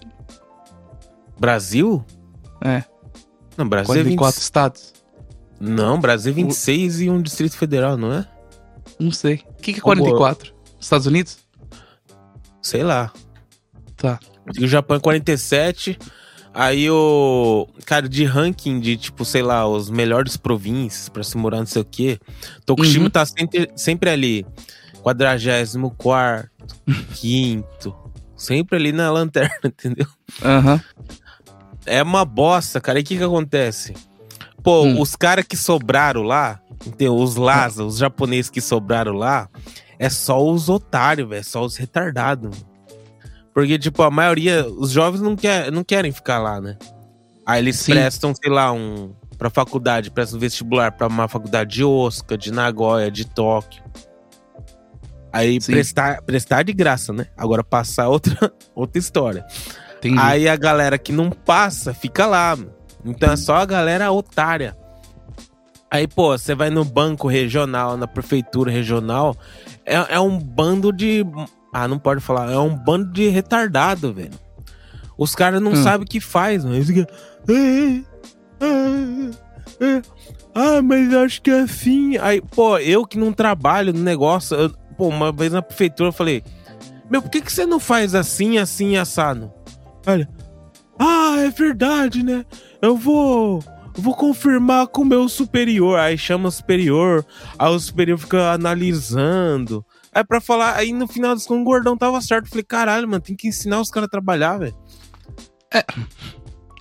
Brasil? 1.40 2.04
É. 2.64 2.84
Não, 3.56 3.68
Brasil 3.68 3.94
é 3.94 3.98
44 3.98 4.36
20... 4.36 4.44
estados? 4.44 4.94
Não, 5.60 6.00
Brasil 6.00 6.32
é 6.32 6.36
26 6.36 7.02
e 7.02 7.10
um 7.10 7.22
Distrito 7.22 7.56
Federal, 7.56 7.98
não 7.98 8.14
é? 8.14 8.28
Não 9.00 9.12
sei. 9.12 9.44
O 9.48 9.62
que, 9.62 9.74
que 9.74 9.80
é 9.80 9.84
Ô, 9.84 9.96
boa. 9.96 9.98
44? 9.98 10.54
Estados 10.80 11.06
Unidos? 11.06 11.38
Sei 12.62 12.84
lá. 12.84 13.12
Tá. 13.96 14.20
O 14.60 14.68
Japão 14.68 14.98
é 14.98 15.00
47. 15.00 16.00
Aí 16.54 16.90
o. 16.90 17.68
Cara, 17.86 18.10
de 18.10 18.26
ranking 18.26 18.80
de, 18.80 18.98
tipo, 18.98 19.24
sei 19.24 19.42
lá, 19.42 19.66
os 19.68 19.90
melhores 19.90 20.36
províncias 20.36 21.08
pra 21.08 21.24
se 21.24 21.38
morar, 21.38 21.60
não 21.60 21.66
sei 21.66 21.82
o 21.82 21.86
quê. 21.86 22.20
Tokushima 22.66 23.06
Uhum. 23.06 23.10
tá 23.10 23.26
sempre, 23.26 23.72
sempre 23.76 24.10
ali. 24.10 24.46
44, 25.02 26.50
quinto. 27.16 27.96
Sempre 28.36 28.76
ali 28.78 28.92
na 28.92 29.12
lanterna, 29.12 29.56
entendeu? 29.66 30.08
Aham. 30.44 30.82
É 31.86 32.02
uma 32.04 32.26
bosta, 32.26 32.80
cara. 32.82 33.00
E 33.00 33.02
o 33.02 33.06
que 33.06 33.18
que 33.18 33.24
acontece? 33.24 33.94
Pô, 34.64 34.84
Hum. 34.84 35.00
os 35.02 35.16
caras 35.16 35.46
que 35.46 35.58
sobraram 35.58 36.22
lá, 36.24 36.60
entendeu? 36.86 37.16
Os 37.16 37.36
Lhasa, 37.36 37.84
os 37.84 37.98
japoneses 37.98 38.50
que 38.52 38.62
sobraram 38.62 39.14
lá, 39.14 39.50
é 39.98 40.10
só 40.10 40.44
os 40.44 40.70
otários, 40.70 41.28
velho. 41.30 41.40
É 41.40 41.44
só 41.44 41.64
os 41.64 41.78
retardados. 41.78 42.56
Porque, 43.54 43.78
tipo, 43.78 44.02
a 44.04 44.10
maioria, 44.10 44.66
os 44.66 44.92
jovens 44.92 45.22
não, 45.22 45.36
quer, 45.36 45.72
não 45.72 45.84
querem 45.84 46.12
ficar 46.12 46.40
lá, 46.40 46.62
né? 46.62 46.78
Aí 47.46 47.62
eles 47.62 47.78
Sim. 47.78 47.94
prestam, 47.94 48.34
sei 48.34 48.52
lá, 48.52 48.72
um. 48.72 49.14
Pra 49.38 49.50
faculdade, 49.50 50.12
prestam 50.12 50.40
vestibular 50.40 50.92
pra 50.92 51.08
uma 51.08 51.28
faculdade 51.28 51.74
de 51.74 51.84
Osaka, 51.84 52.38
de 52.38 52.52
Nagoya, 52.52 53.10
de 53.10 53.26
Tóquio. 53.26 53.84
Aí 55.34 55.60
Sim. 55.60 55.72
prestar, 55.72 56.22
prestar 56.22 56.64
de 56.64 56.74
graça, 56.74 57.12
né? 57.12 57.26
Agora 57.36 57.64
passar 57.64 58.08
outra, 58.08 58.54
outra 58.76 59.00
história. 59.00 59.46
Entendi. 59.98 60.20
Aí 60.20 60.48
a 60.48 60.56
galera 60.56 60.98
que 60.98 61.12
não 61.12 61.32
passa 61.32 61.94
fica 61.94 62.28
lá. 62.28 62.56
mano. 62.56 62.72
Então 63.04 63.32
é 63.32 63.36
só 63.36 63.56
a 63.56 63.66
galera 63.66 64.12
otária. 64.12 64.78
Aí, 65.90 66.08
pô, 66.08 66.38
você 66.38 66.56
vai 66.56 66.70
no 66.70 66.86
banco 66.86 67.28
regional, 67.28 67.98
na 67.98 68.08
prefeitura 68.08 68.72
regional, 68.72 69.36
é, 69.86 70.16
é 70.16 70.20
um 70.20 70.40
bando 70.40 70.92
de. 70.92 71.26
Ah, 71.74 71.88
não 71.88 71.98
pode 72.00 72.22
falar. 72.22 72.52
É 72.52 72.58
um 72.58 72.76
bando 72.76 73.12
de 73.12 73.28
retardado, 73.30 74.14
velho. 74.14 74.32
Os 75.18 75.36
caras 75.36 75.62
não 75.62 75.72
Hum. 75.74 75.84
sabem 75.84 76.06
o 76.06 76.10
que 76.10 76.20
faz, 76.20 76.64
mano. 76.64 76.76
Eles 76.76 76.88
ficam. 76.88 77.06
"É, 77.48 78.02
é, 78.66 79.86
é. 79.98 80.02
Ah, 80.54 80.82
mas 80.82 81.14
acho 81.14 81.42
que 81.42 81.50
é 81.52 81.62
assim. 81.62 82.18
Aí, 82.18 82.42
pô, 82.42 82.78
eu 82.78 83.06
que 83.06 83.18
não 83.18 83.32
trabalho 83.32 83.94
no 83.94 84.00
negócio, 84.02 84.56
eu- 84.58 84.70
pô, 84.98 85.08
uma 85.08 85.32
vez 85.32 85.52
na 85.54 85.62
prefeitura 85.62 86.10
eu 86.10 86.14
falei: 86.14 86.44
Meu, 87.10 87.22
por 87.22 87.30
que, 87.30 87.42
que 87.42 87.52
você 87.52 87.66
não 87.66 87.80
faz 87.80 88.16
assim, 88.16 88.58
assim, 88.58 88.96
assado? 88.98 89.52
Olha. 90.08 90.30
Ah, 91.00 91.36
é 91.40 91.50
verdade, 91.50 92.24
né? 92.24 92.46
Eu 92.82 92.96
vou. 92.96 93.64
Vou 93.96 94.16
confirmar 94.16 94.88
com 94.88 95.02
o 95.02 95.06
meu 95.06 95.28
superior. 95.28 96.00
Aí 96.00 96.18
chama 96.18 96.48
o 96.48 96.52
superior. 96.52 97.26
Aí 97.60 97.70
o 97.70 97.80
superior 97.80 98.18
fica 98.18 98.52
analisando. 98.54 99.86
Aí 100.14 100.24
pra 100.24 100.42
falar. 100.42 100.76
Aí 100.76 100.92
no 100.94 101.08
final 101.08 101.34
dos 101.36 101.46
contos, 101.46 101.62
o 101.62 101.66
gordão 101.66 101.98
tava 101.98 102.20
certo. 102.22 102.50
Falei, 102.50 102.64
caralho, 102.64 103.08
mano, 103.08 103.22
tem 103.22 103.36
que 103.36 103.48
ensinar 103.48 103.80
os 103.82 103.90
caras 103.90 104.08
a 104.08 104.12
trabalhar, 104.12 104.58
velho. 104.58 104.76
É. 105.74 105.84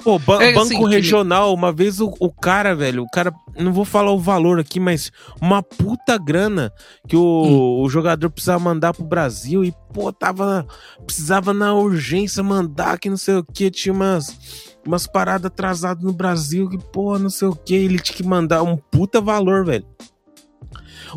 Pô, 0.03 0.19
ba- 0.19 0.43
É, 0.43 0.53
banco 0.55 0.65
assim, 0.67 0.79
que- 0.83 0.89
regional, 0.91 1.53
uma 1.53 1.71
vez 1.71 2.01
o, 2.01 2.11
o 2.19 2.33
cara, 2.33 2.75
velho, 2.75 3.03
o 3.03 3.11
cara, 3.11 3.31
não 3.59 3.71
vou 3.71 3.85
falar 3.85 4.11
o 4.13 4.19
valor 4.19 4.59
aqui, 4.59 4.81
mas 4.81 5.13
uma 5.43 5.63
puta 5.63 6.17
grana 6.17 6.73
que 7.07 7.15
o, 7.15 7.21
Hum. 7.21 7.83
o 7.83 7.89
jogador 7.91 8.31
precisava 8.31 8.59
mandar 8.65 8.95
pro 8.95 9.05
Brasil 9.05 9.63
e, 9.63 9.75
pô, 9.93 10.11
tava, 10.11 10.67
precisava 11.05 11.53
na 11.53 11.75
urgência 11.75 12.43
mandar 12.43 12.99
que 12.99 13.11
não 13.11 13.17
sei 13.19 13.35
o 13.35 13.45
que, 13.45 13.71
tinha 13.71 13.93
umas, 13.93 14.75
umas 14.87 15.07
paradas 15.07 15.45
atrasadas 15.49 16.03
no 16.03 16.15
Brasil 16.15 16.67
que, 16.71 16.79
pô, 16.79 17.19
não 17.19 17.29
sei 17.29 17.49
o 17.49 17.55
que, 17.55 17.75
ele 17.75 17.99
tinha 17.99 18.17
que 18.17 18.25
mandar 18.25 18.63
um 18.63 18.79
puta 18.79 19.21
valor, 19.21 19.67
velho. 19.67 19.85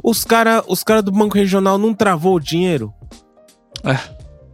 Os 0.03 0.23
cara, 0.23 0.63
os 0.67 0.83
cara 0.83 1.01
do 1.01 1.11
Banco 1.11 1.35
Regional 1.37 1.77
não 1.77 1.93
travou 1.93 2.35
o 2.35 2.39
dinheiro? 2.39 2.93
É, 3.83 3.97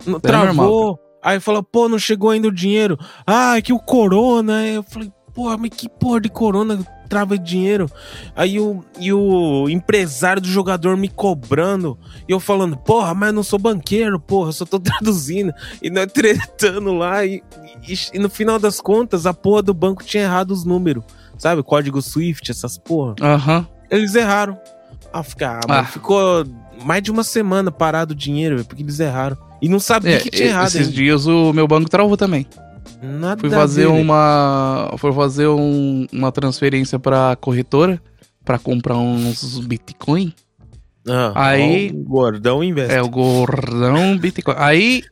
Não 0.06 0.18
é 0.18 0.20
travou. 0.20 0.46
normal. 0.56 1.00
Aí 1.22 1.40
falou, 1.40 1.62
pô, 1.62 1.90
não 1.90 2.00
chegou 2.00 2.30
ainda 2.30 2.48
o 2.48 2.52
dinheiro. 2.52 2.98
Ah, 3.28 3.58
é 3.58 3.62
que 3.62 3.74
o 3.74 3.80
corona. 3.80 4.58
Aí 4.60 4.76
Eu 4.76 4.84
falei, 4.84 5.12
porra, 5.34 5.58
mas 5.58 5.70
que 5.72 5.90
porra 5.90 6.22
de 6.22 6.30
corona 6.30 6.80
trava 7.10 7.38
dinheiro? 7.38 7.90
Aí 8.36 8.60
o, 8.60 8.84
e 9.00 9.12
o 9.12 9.68
empresário 9.70 10.42
do 10.42 10.48
jogador 10.48 10.96
me 10.96 11.10
cobrando. 11.10 12.00
E 12.28 12.32
eu 12.32 12.40
falando, 12.40 12.78
porra, 12.78 13.14
mas 13.14 13.28
eu 13.30 13.34
não 13.34 13.44
sou 13.44 13.60
banqueiro, 13.60 14.18
porra, 14.20 14.50
eu 14.50 14.54
só 14.54 14.66
tô 14.66 14.80
traduzindo. 14.82 15.54
E 15.82 15.90
nós 15.90 16.10
tretando 16.12 16.94
lá. 16.94 17.26
E, 17.26 17.44
e- 17.88 17.98
e 18.14 18.20
no 18.20 18.30
final 18.30 18.58
das 18.58 18.80
contas, 18.80 19.26
a 19.26 19.34
porra 19.34 19.62
do 19.62 19.74
banco 19.74 20.04
tinha 20.06 20.24
errado 20.24 20.52
os 20.52 20.64
números. 20.64 21.04
Sabe, 21.38 21.64
código 21.64 22.02
Swift, 22.02 22.50
essas 22.50 22.78
porra. 22.78 23.16
Aham. 23.22 23.68
Eles 23.92 24.14
erraram. 24.16 24.58
Ah, 25.12 25.24
fica, 25.24 25.52
ah, 25.52 25.68
mano, 25.68 25.82
Ah. 25.82 25.86
ficou 25.86 26.46
mais 26.84 27.02
de 27.04 27.12
uma 27.12 27.24
semana 27.24 27.72
parado 27.72 28.14
o 28.14 28.16
dinheiro, 28.16 28.56
velho, 28.58 28.68
porque 28.68 28.84
eles 28.84 29.00
erraram. 29.00 29.38
E 29.62 29.68
não 29.68 29.80
sabia 29.80 30.16
É, 30.16 30.20
que 30.20 30.30
tinha 30.30 30.50
errado. 30.50 30.68
esses 30.68 30.92
dias 30.92 31.26
o 31.28 31.52
meu 31.54 31.68
banco 31.68 31.90
travou 31.90 32.16
também. 32.16 32.46
Nada 33.02 33.40
Fui 33.40 33.50
fazer 33.50 33.86
uma. 33.88 34.94
Fui 34.98 35.12
fazer 35.14 35.48
um- 35.48 36.06
uma 36.12 36.32
transferência 36.32 37.00
pra 37.00 37.36
corretora 37.40 38.02
pra 38.44 38.58
comprar 38.60 38.98
uns 38.98 39.60
Bitcoin. 39.60 40.34
Ah, 41.08 41.32
Aí- 41.36 41.92
o 41.92 42.04
gordão 42.04 42.64
investe. 42.64 42.94
É, 42.94 43.02
o 43.02 43.10
gordão 43.10 44.18
Bitcoin. 44.18 44.56
Aí, 44.58 45.04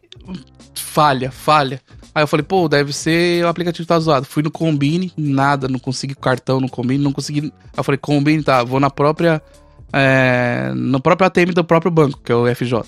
falha, 0.75 1.31
falha. 1.31 1.81
Aí 2.13 2.23
eu 2.23 2.27
falei, 2.27 2.43
pô, 2.43 2.67
deve 2.67 2.91
ser 2.93 3.43
o 3.45 3.47
aplicativo 3.47 3.87
tá 3.87 3.99
zoado. 3.99 4.25
Fui 4.25 4.41
no 4.41 4.49
Combine, 4.51 5.13
nada, 5.15 5.67
não 5.67 5.77
consegui 5.79 6.15
cartão 6.15 6.59
no 6.59 6.69
Combine, 6.69 7.03
não 7.03 7.11
consegui. 7.13 7.41
Aí 7.41 7.51
eu 7.77 7.83
falei, 7.83 7.97
Combine, 7.99 8.43
tá, 8.43 8.63
vou 8.63 8.79
na 8.79 8.89
própria. 8.89 9.41
É, 9.93 10.71
no 10.75 10.99
próprio 10.99 11.27
ATM 11.27 11.53
do 11.53 11.63
próprio 11.63 11.91
banco, 11.91 12.19
que 12.23 12.31
é 12.31 12.35
o 12.35 12.47
FJ. 12.53 12.83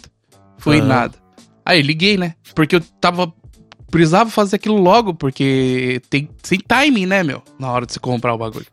Fui 0.58 0.80
Aham. 0.80 0.88
nada. 0.88 1.18
Aí 1.66 1.82
liguei, 1.82 2.18
né? 2.18 2.36
Porque 2.54 2.76
eu 2.76 2.82
tava. 3.00 3.32
Precisava 3.90 4.30
fazer 4.30 4.58
aquilo 4.58 4.78
logo, 4.78 5.14
porque 5.16 6.02
tem 6.10 6.30
sem 6.44 6.60
timing, 6.60 7.08
né, 7.08 7.24
meu? 7.24 7.42
Na 7.58 7.72
hora 7.72 7.86
de 7.88 7.94
se 7.94 8.00
comprar 8.00 8.34
o 8.34 8.38
bagulho. 8.38 8.68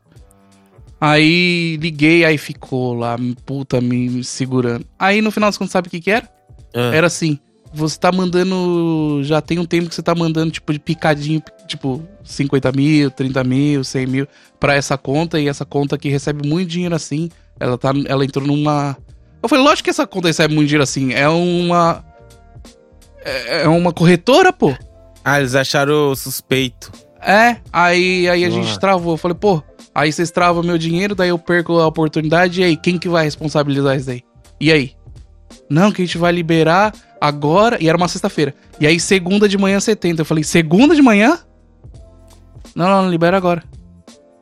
Aí 1.01 1.77
liguei, 1.81 2.25
aí 2.25 2.39
ficou 2.39 2.95
lá, 2.95 3.17
puta, 3.45 3.81
me 3.81 4.23
segurando. 4.25 4.85
Aí 4.99 5.21
no 5.21 5.31
final 5.31 5.49
das 5.49 5.59
contas, 5.59 5.73
sabe 5.73 5.89
o 5.89 5.91
que 5.91 6.01
que 6.01 6.11
era? 6.11 6.29
Ah, 6.75 6.95
Era 6.95 7.07
assim, 7.07 7.39
você 7.73 7.99
tá 7.99 8.11
mandando. 8.11 9.21
Já 9.23 9.41
tem 9.41 9.59
um 9.59 9.65
tempo 9.65 9.89
que 9.89 9.95
você 9.95 10.03
tá 10.03 10.15
mandando, 10.15 10.51
tipo, 10.51 10.73
de 10.73 10.79
picadinho, 10.79 11.43
tipo, 11.67 12.03
50 12.25 12.73
mil, 12.73 13.11
30 13.11 13.45
mil, 13.45 13.85
100 13.85 14.07
mil 14.07 14.27
pra 14.59 14.75
essa 14.75 14.97
conta, 14.97 15.39
e 15.39 15.49
essa 15.49 15.65
conta 15.65 15.99
que 15.99 16.09
recebe 16.09 16.47
muito 16.47 16.69
dinheiro 16.71 16.95
assim, 16.95 17.31
ela, 17.59 17.79
tá, 17.79 17.93
ela 18.07 18.25
entrou 18.25 18.47
numa. 18.47 18.97
Eu 19.43 19.49
falei, 19.49 19.65
lógico 19.65 19.85
que 19.85 19.91
essa 19.91 20.07
conta 20.07 20.29
recebe 20.29 20.55
muito 20.55 20.69
dinheiro 20.69 20.83
assim, 20.83 21.13
é 21.13 21.29
uma. 21.29 22.05
É 23.25 23.63
é 23.63 23.69
uma 23.69 23.93
corretora, 23.93 24.53
pô. 24.53 24.75
Ah, 25.25 25.39
eles 25.41 25.55
acharam 25.55 26.15
suspeito. 26.15 26.93
É, 27.21 27.57
aí, 27.73 28.29
aí 28.29 28.45
a 28.45 28.51
gente 28.51 28.79
travou. 28.79 29.15
Eu 29.15 29.19
falei, 29.19 29.37
pô, 29.37 29.63
aí 29.93 30.13
vocês 30.13 30.31
travam 30.31 30.63
meu 30.63 30.79
dinheiro, 30.79 31.15
daí 31.15 31.31
eu 31.31 31.39
perco 31.39 31.79
a 31.79 31.87
oportunidade, 31.87 32.61
e 32.61 32.65
aí, 32.65 32.77
quem 32.77 32.99
que 32.99 33.09
vai 33.09 33.25
responsabilizar 33.25 33.97
isso 33.97 34.07
daí? 34.07 34.23
E 34.61 34.71
aí? 34.71 34.93
Não, 35.69 35.91
que 35.91 36.03
a 36.03 36.05
gente 36.05 36.19
vai 36.19 36.31
liberar 36.33 36.95
agora, 37.21 37.77
e 37.83 37.89
era 37.89 37.97
uma 37.97 38.07
sexta-feira. 38.07 38.55
E 38.79 38.87
aí, 38.87 39.01
segunda 39.01 39.49
de 39.49 39.59
manhã, 39.59 39.81
70. 39.81 40.21
Eu 40.21 40.25
falei, 40.25 40.45
segunda 40.45 40.95
de 40.95 41.03
manhã? 41.03 41.41
Não, 42.75 42.89
não, 42.89 43.03
não 43.03 43.11
libera 43.11 43.37
agora. 43.37 43.65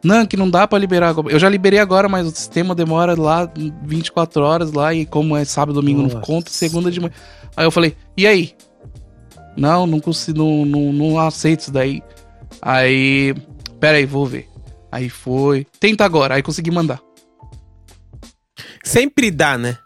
Não, 0.04 0.26
que 0.26 0.36
não 0.36 0.50
dá 0.50 0.68
pra 0.68 0.78
liberar 0.78 1.08
agora. 1.08 1.32
Eu 1.32 1.38
já 1.38 1.48
liberei 1.48 1.78
agora, 1.78 2.08
mas 2.08 2.26
o 2.26 2.30
sistema 2.30 2.74
demora 2.74 3.18
lá 3.18 3.50
24 3.82 4.42
horas 4.42 4.70
lá 4.72 4.92
e 4.92 5.06
como 5.06 5.34
é 5.34 5.44
sábado, 5.46 5.80
domingo 5.80 6.02
Nossa. 6.02 6.16
não 6.16 6.20
conta, 6.20 6.50
segunda 6.50 6.90
de 6.90 7.00
manhã. 7.00 7.12
Aí 7.56 7.64
eu 7.64 7.70
falei, 7.70 7.96
e 8.14 8.26
aí? 8.26 8.54
Não, 9.56 9.86
não 9.86 10.00
consigo, 10.00 10.38
não, 10.38 10.66
não, 10.66 10.92
não 10.92 11.18
aceito 11.18 11.60
isso 11.60 11.72
daí. 11.72 12.02
Aí, 12.60 13.34
pera 13.80 13.96
aí, 13.96 14.04
vou 14.04 14.26
ver. 14.26 14.48
Aí 14.92 15.08
foi, 15.08 15.66
tenta 15.80 16.04
agora, 16.04 16.34
aí 16.34 16.42
consegui 16.42 16.70
mandar. 16.70 17.00
Sempre 18.84 19.30
dá, 19.30 19.56
né? 19.56 19.78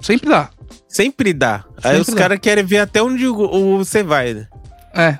Sempre 0.00 0.30
dá. 0.30 0.50
Sempre 0.88 1.32
dá. 1.32 1.64
Aí 1.82 1.96
Sempre 1.96 2.00
os 2.00 2.06
dá. 2.06 2.16
caras 2.16 2.38
querem 2.38 2.64
ver 2.64 2.78
até 2.78 3.02
onde 3.02 3.26
você 3.26 4.02
vai, 4.02 4.32
né? 4.32 4.46
É. 4.94 5.18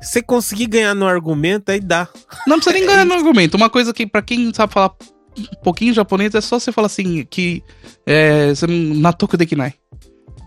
Se 0.00 0.12
você 0.12 0.22
conseguir 0.22 0.66
ganhar 0.66 0.94
no 0.94 1.06
argumento, 1.06 1.70
aí 1.70 1.80
dá. 1.80 2.06
Não 2.46 2.56
precisa 2.56 2.74
nem 2.76 2.86
ganhar 2.86 3.04
no 3.04 3.14
argumento. 3.14 3.56
Uma 3.56 3.70
coisa 3.70 3.92
que, 3.94 4.06
pra 4.06 4.22
quem 4.22 4.52
sabe 4.54 4.72
falar 4.72 4.92
um 5.38 5.62
pouquinho 5.62 5.92
japonês, 5.94 6.34
é 6.34 6.40
só 6.40 6.58
você 6.58 6.70
falar 6.72 6.86
assim, 6.86 7.24
que 7.28 7.62
é, 8.06 8.54
você 8.54 8.66
não 8.66 8.94
natoku 9.00 9.36
dekinai. 9.36 9.74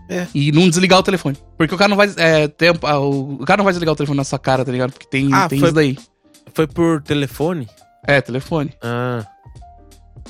É. 0.08 0.26
E 0.34 0.50
não 0.50 0.68
desligar 0.68 0.98
o 0.98 1.02
telefone. 1.04 1.36
Porque 1.56 1.74
o 1.74 1.78
cara 1.78 1.88
não 1.88 1.96
vai. 1.96 2.10
É, 2.16 2.48
tempo, 2.48 2.84
ah, 2.86 2.98
o, 2.98 3.34
o 3.34 3.44
cara 3.44 3.58
não 3.58 3.64
vai 3.64 3.72
desligar 3.72 3.92
o 3.92 3.96
telefone 3.96 4.16
na 4.16 4.24
sua 4.24 4.38
cara, 4.40 4.64
tá 4.64 4.72
ligado? 4.72 4.90
Porque 4.92 5.06
tem, 5.06 5.32
Ah, 5.32 5.48
tem 5.48 5.58
foi- 5.60 5.68
isso 5.68 5.74
daí. 5.74 5.96
Foi 6.52 6.66
por 6.66 7.00
telefone? 7.02 7.68
É, 8.06 8.20
telefone. 8.20 8.72
Ah. 8.82 9.24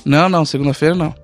Não, 0.05 0.29
não, 0.29 0.45
segunda-feira 0.45 0.95
não. 0.95 1.15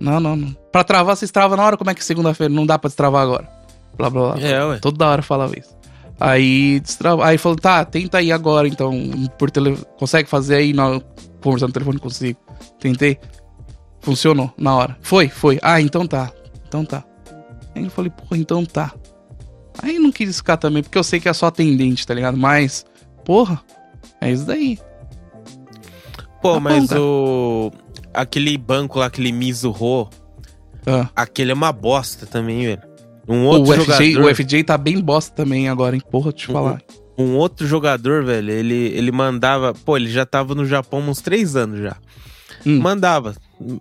Não, 0.00 0.18
não, 0.20 0.34
não. 0.36 0.56
Pra 0.72 0.82
travar, 0.84 1.14
vocês 1.16 1.30
travam 1.30 1.56
na 1.58 1.64
hora, 1.64 1.76
como 1.76 1.90
é 1.90 1.94
que 1.94 2.02
segunda-feira? 2.04 2.52
Não 2.52 2.64
dá 2.64 2.78
pra 2.78 2.88
destravar 2.88 3.22
agora. 3.22 3.48
Blá, 3.96 4.08
blá, 4.08 4.32
blá. 4.34 4.40
É, 4.42 4.64
ué. 4.64 4.78
Toda 4.78 5.06
hora 5.06 5.22
falava 5.22 5.58
isso. 5.58 5.75
Aí, 6.18 6.82
aí 7.22 7.36
falou, 7.38 7.58
tá, 7.58 7.84
tenta 7.84 8.18
aí 8.18 8.32
agora, 8.32 8.66
então, 8.66 8.92
por 9.38 9.50
tele... 9.50 9.76
consegue 9.98 10.28
fazer 10.28 10.56
aí, 10.56 10.72
na... 10.72 11.00
conversando 11.42 11.68
no 11.68 11.74
telefone, 11.74 11.98
consigo. 11.98 12.38
Tentei. 12.80 13.18
Funcionou, 14.00 14.52
na 14.56 14.74
hora. 14.74 14.96
Foi, 15.02 15.28
foi. 15.28 15.58
Ah, 15.62 15.80
então 15.80 16.06
tá. 16.06 16.32
Então 16.66 16.84
tá. 16.84 17.04
Aí 17.74 17.84
eu 17.84 17.90
falei, 17.90 18.10
porra, 18.10 18.40
então 18.40 18.64
tá. 18.64 18.92
Aí 19.82 19.98
não 19.98 20.10
quis 20.10 20.36
ficar 20.38 20.56
também, 20.56 20.82
porque 20.82 20.96
eu 20.96 21.04
sei 21.04 21.20
que 21.20 21.28
é 21.28 21.32
só 21.32 21.46
atendente, 21.46 22.06
tá 22.06 22.14
ligado? 22.14 22.36
Mas, 22.38 22.86
porra, 23.24 23.60
é 24.20 24.30
isso 24.32 24.46
daí. 24.46 24.78
Pô, 26.40 26.54
Tá 26.54 26.54
bom, 26.54 26.60
mas 26.60 26.88
cara. 26.88 27.00
o. 27.02 27.72
Aquele 28.14 28.56
banco 28.56 28.98
lá, 28.98 29.06
aquele 29.06 29.32
Mizuho, 29.32 30.08
Ah. 30.86 31.10
aquele 31.14 31.50
é 31.50 31.54
uma 31.54 31.72
bosta 31.72 32.24
também, 32.24 32.64
velho. 32.64 32.82
Um 33.28 33.44
O, 33.44 33.48
outro 33.48 33.72
FJ, 33.74 34.12
jogador. 34.12 34.30
o 34.30 34.34
FJ 34.34 34.64
tá 34.64 34.78
bem 34.78 35.00
bosta 35.00 35.34
também 35.34 35.68
agora, 35.68 35.96
hein? 35.96 36.02
Porra, 36.10 36.32
te 36.32 36.48
Uhum. 36.48 36.52
falar. 36.54 36.82
Um 37.18 37.34
outro 37.36 37.66
jogador, 37.66 38.24
velho, 38.24 38.50
ele, 38.50 38.74
ele 38.74 39.10
mandava. 39.10 39.72
Pô, 39.74 39.96
ele 39.96 40.10
já 40.10 40.24
tava 40.26 40.54
no 40.54 40.66
Japão 40.66 41.00
uns 41.00 41.20
três 41.20 41.56
anos 41.56 41.80
já. 41.80 41.96
Hum. 42.64 42.78
Mandava. 42.80 43.34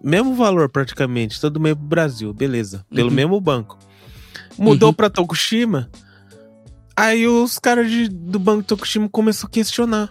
Mesmo 0.03 0.33
valor 0.35 0.69
praticamente, 0.69 1.39
todo 1.41 1.59
meio 1.59 1.75
pro 1.75 1.85
Brasil, 1.85 2.33
beleza. 2.33 2.85
Pelo 2.93 3.09
Uhum. 3.09 3.15
mesmo 3.15 3.41
banco. 3.41 3.77
Mudou 4.57 4.89
Uhum. 4.89 4.93
pra 4.93 5.09
Tokushima. 5.09 5.89
Aí 6.95 7.27
os 7.27 7.59
caras 7.59 7.91
do 8.09 8.39
banco 8.39 8.63
Tokushima 8.63 9.09
começaram 9.09 9.49
a 9.49 9.51
questionar. 9.51 10.09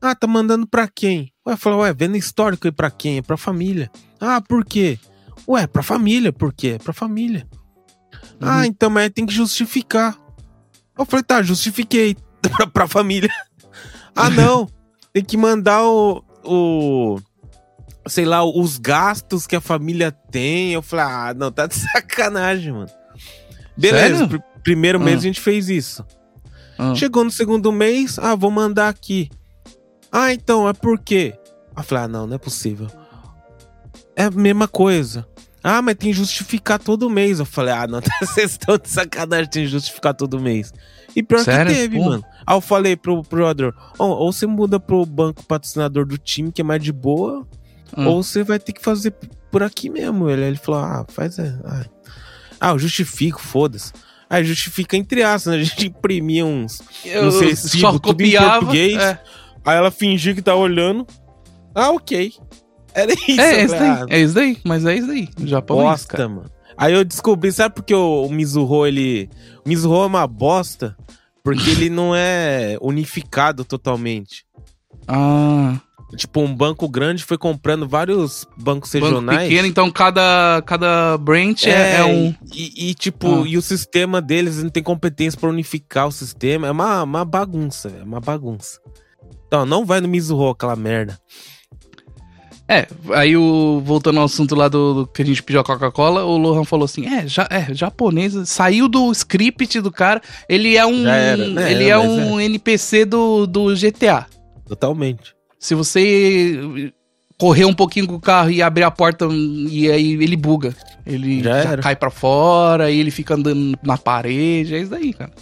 Ah, 0.00 0.14
tá 0.14 0.26
mandando 0.28 0.66
pra 0.68 0.86
quem? 0.86 1.32
Ué, 1.46 1.56
falou, 1.56 1.80
ué, 1.80 1.92
vendo 1.92 2.16
histórico 2.16 2.68
aí 2.68 2.72
pra 2.72 2.90
quem? 2.90 3.18
É 3.18 3.22
pra 3.22 3.36
família. 3.36 3.90
Ah, 4.20 4.40
por 4.40 4.64
quê? 4.64 4.96
Ué, 5.48 5.66
pra 5.66 5.82
família, 5.82 6.32
por 6.32 6.52
quê? 6.52 6.76
É 6.76 6.78
pra 6.78 6.92
família. 6.92 7.44
Uhum. 8.40 8.48
Ah, 8.48 8.66
então, 8.66 8.88
mas 8.90 9.10
tem 9.10 9.26
que 9.26 9.34
justificar. 9.34 10.16
Eu 10.98 11.04
falei, 11.04 11.22
tá, 11.24 11.42
justifiquei 11.42 12.16
pra, 12.42 12.66
pra 12.66 12.88
família. 12.88 13.30
ah, 14.14 14.30
não. 14.30 14.68
Tem 15.12 15.24
que 15.24 15.36
mandar 15.36 15.84
o, 15.84 16.22
o. 16.44 17.18
Sei 18.06 18.24
lá, 18.24 18.44
os 18.44 18.78
gastos 18.78 19.46
que 19.46 19.56
a 19.56 19.60
família 19.60 20.10
tem. 20.12 20.72
Eu 20.72 20.82
falei, 20.82 21.04
ah, 21.06 21.34
não, 21.34 21.50
tá 21.52 21.66
de 21.66 21.74
sacanagem, 21.92 22.72
mano. 22.72 22.90
Beleza, 23.76 24.26
pr- 24.26 24.38
primeiro 24.62 24.98
mês 25.00 25.16
Ah. 25.16 25.18
a 25.18 25.22
gente 25.22 25.40
fez 25.40 25.68
isso. 25.68 26.04
Ah. 26.78 26.94
Chegou 26.94 27.24
no 27.24 27.30
segundo 27.30 27.70
mês, 27.72 28.18
ah, 28.18 28.34
vou 28.34 28.50
mandar 28.50 28.88
aqui. 28.88 29.30
Ah, 30.12 30.32
então, 30.32 30.68
é 30.68 30.72
por 30.72 30.98
quê? 30.98 31.34
Eu 31.76 31.82
falei, 31.82 32.04
ah, 32.04 32.08
não, 32.08 32.26
não 32.26 32.34
é 32.34 32.38
possível. 32.38 32.86
É 34.16 34.24
a 34.24 34.30
mesma 34.30 34.66
coisa. 34.66 35.26
Ah, 35.62 35.82
mas 35.82 35.96
tem 35.96 36.10
que 36.12 36.16
justificar 36.16 36.78
todo 36.78 37.10
mês. 37.10 37.38
Eu 37.40 37.44
falei, 37.46 37.74
ah, 37.74 37.86
não, 37.86 38.00
vocês 38.20 38.52
estão 38.52 38.78
de 38.78 38.88
sacanagem, 38.88 39.50
tem 39.50 39.64
que 39.64 39.68
justificar 39.70 40.14
todo 40.14 40.40
mês. 40.40 40.72
E 41.16 41.22
pior 41.22 41.42
Sério? 41.42 41.72
que 41.72 41.78
teve, 41.78 41.98
Pô. 41.98 42.04
mano. 42.04 42.24
Aí 42.46 42.56
eu 42.56 42.60
falei 42.60 42.96
pro 42.96 43.22
brother, 43.22 43.72
ou 43.98 44.32
você 44.32 44.46
muda 44.46 44.78
pro 44.78 45.04
banco 45.04 45.44
patrocinador 45.44 46.06
do 46.06 46.16
time, 46.16 46.52
que 46.52 46.60
é 46.60 46.64
mais 46.64 46.82
de 46.82 46.92
boa, 46.92 47.46
Hum. 47.96 48.06
ou 48.06 48.22
você 48.22 48.44
vai 48.44 48.58
ter 48.58 48.72
que 48.74 48.82
fazer 48.82 49.14
por 49.50 49.62
aqui 49.62 49.88
mesmo. 49.88 50.28
Ele, 50.28 50.44
ele 50.44 50.56
falou, 50.58 50.80
ah, 50.80 51.06
faz... 51.08 51.38
É, 51.38 51.58
ai. 51.64 51.86
Ah, 52.60 52.70
eu 52.72 52.78
justifico, 52.78 53.40
foda-se. 53.40 53.92
Aí 54.28 54.44
justifica 54.44 54.94
entre 54.94 55.22
aspas, 55.22 55.54
né? 55.54 55.60
A 55.60 55.64
gente 55.64 55.86
imprimia 55.86 56.44
uns... 56.44 56.82
Eu 57.02 57.24
Não 57.24 57.30
sei 57.30 57.56
se 57.56 57.78
só 57.80 57.92
tudo 57.92 58.20
em 58.22 58.32
copiava. 58.32 58.50
português. 58.60 59.02
É, 59.02 59.18
Aí 59.64 59.76
ela 59.76 59.90
fingia 59.90 60.34
que 60.34 60.42
tá 60.42 60.54
olhando. 60.54 61.06
Ah, 61.74 61.90
ok. 61.90 62.32
Era 63.00 63.12
isso. 63.12 63.40
é, 63.40 63.54
é 63.60 63.64
isso 63.64 63.74
daí. 63.74 63.88
ah, 63.90 64.06
É 64.08 64.20
isso 64.20 64.34
daí. 64.34 64.58
Mas 64.64 64.84
é 64.84 64.94
isso 64.96 65.06
daí. 65.06 65.28
Japão 65.44 65.76
é 65.80 65.94
isso, 65.94 66.06
bosta, 66.08 66.28
mano. 66.28 66.50
Aí 66.76 66.92
eu 66.94 67.04
descobri, 67.04 67.50
sabe 67.52 67.74
porque 67.74 67.94
o, 67.94 68.26
o 68.26 68.30
Mizuho, 68.30 68.86
ele... 68.86 69.28
O 69.64 69.68
Mizuho 69.68 70.02
é 70.02 70.06
uma 70.06 70.26
bosta 70.26 70.96
porque 71.42 71.70
ele 71.70 71.90
não 71.90 72.14
é 72.14 72.76
unificado 72.80 73.64
totalmente. 73.64 74.44
Ah. 75.06 75.80
Tipo, 76.16 76.40
um 76.40 76.54
banco 76.54 76.88
grande 76.88 77.22
foi 77.24 77.36
comprando 77.36 77.86
vários 77.86 78.46
bancos 78.56 78.90
Banco 78.92 79.04
regionais. 79.06 79.42
pequeno, 79.48 79.66
então 79.68 79.90
cada, 79.90 80.62
cada 80.64 81.18
branch 81.18 81.66
é, 81.66 81.96
é 81.96 82.04
um. 82.04 82.34
E, 82.54 82.90
e, 82.90 82.94
tipo, 82.94 83.42
Ah. 83.42 83.46
e 83.46 83.58
o 83.58 83.62
sistema 83.62 84.20
deles 84.22 84.62
não 84.62 84.70
tem 84.70 84.82
competência 84.82 85.38
pra 85.38 85.50
unificar 85.50 86.06
o 86.06 86.12
sistema. 86.12 86.66
É 86.66 86.70
uma, 86.70 87.02
uma 87.02 87.24
bagunça, 87.26 87.92
é 88.00 88.02
uma 88.02 88.20
bagunça. 88.20 88.80
Então, 89.46 89.66
não 89.66 89.84
vai 89.84 90.00
no 90.00 90.08
Mizuho, 90.08 90.48
aquela 90.50 90.76
merda. 90.76 91.18
É, 92.70 92.86
aí 93.14 93.34
o, 93.34 93.80
voltando 93.82 94.18
ao 94.18 94.26
assunto 94.26 94.54
lá 94.54 94.68
do, 94.68 94.92
do 94.92 95.06
que 95.06 95.22
a 95.22 95.24
gente 95.24 95.42
pediu 95.42 95.60
a 95.60 95.64
Coca-Cola, 95.64 96.24
o 96.24 96.36
Lohan 96.36 96.64
falou 96.64 96.84
assim: 96.84 97.06
é, 97.06 97.26
já, 97.26 97.48
é, 97.50 97.72
japonês, 97.72 98.34
saiu 98.46 98.88
do 98.88 99.10
script 99.10 99.80
do 99.80 99.90
cara, 99.90 100.20
ele 100.46 100.76
é 100.76 100.84
um. 100.84 101.08
Era, 101.08 101.48
né? 101.48 101.72
Ele 101.72 101.84
É, 101.84 101.88
é 101.88 101.98
um 101.98 102.38
NPC 102.38 103.06
do, 103.06 103.46
do 103.46 103.74
GTA. 103.74 104.26
Totalmente. 104.66 105.34
Se 105.58 105.74
você 105.74 106.92
correr 107.38 107.64
um 107.64 107.72
pouquinho 107.72 108.06
com 108.06 108.16
o 108.16 108.20
carro 108.20 108.50
e 108.50 108.60
abrir 108.60 108.82
a 108.82 108.90
porta 108.90 109.26
e 109.30 109.90
aí 109.90 110.12
ele 110.12 110.36
buga. 110.36 110.74
Ele 111.06 111.42
Já 111.42 111.62
já, 111.62 111.78
cai 111.78 111.96
pra 111.96 112.10
fora, 112.10 112.90
e 112.90 112.98
ele 112.98 113.10
fica 113.10 113.34
andando 113.34 113.78
na 113.82 113.96
parede, 113.96 114.74
é 114.74 114.80
isso 114.80 114.90
daí, 114.90 115.14
cara. 115.14 115.32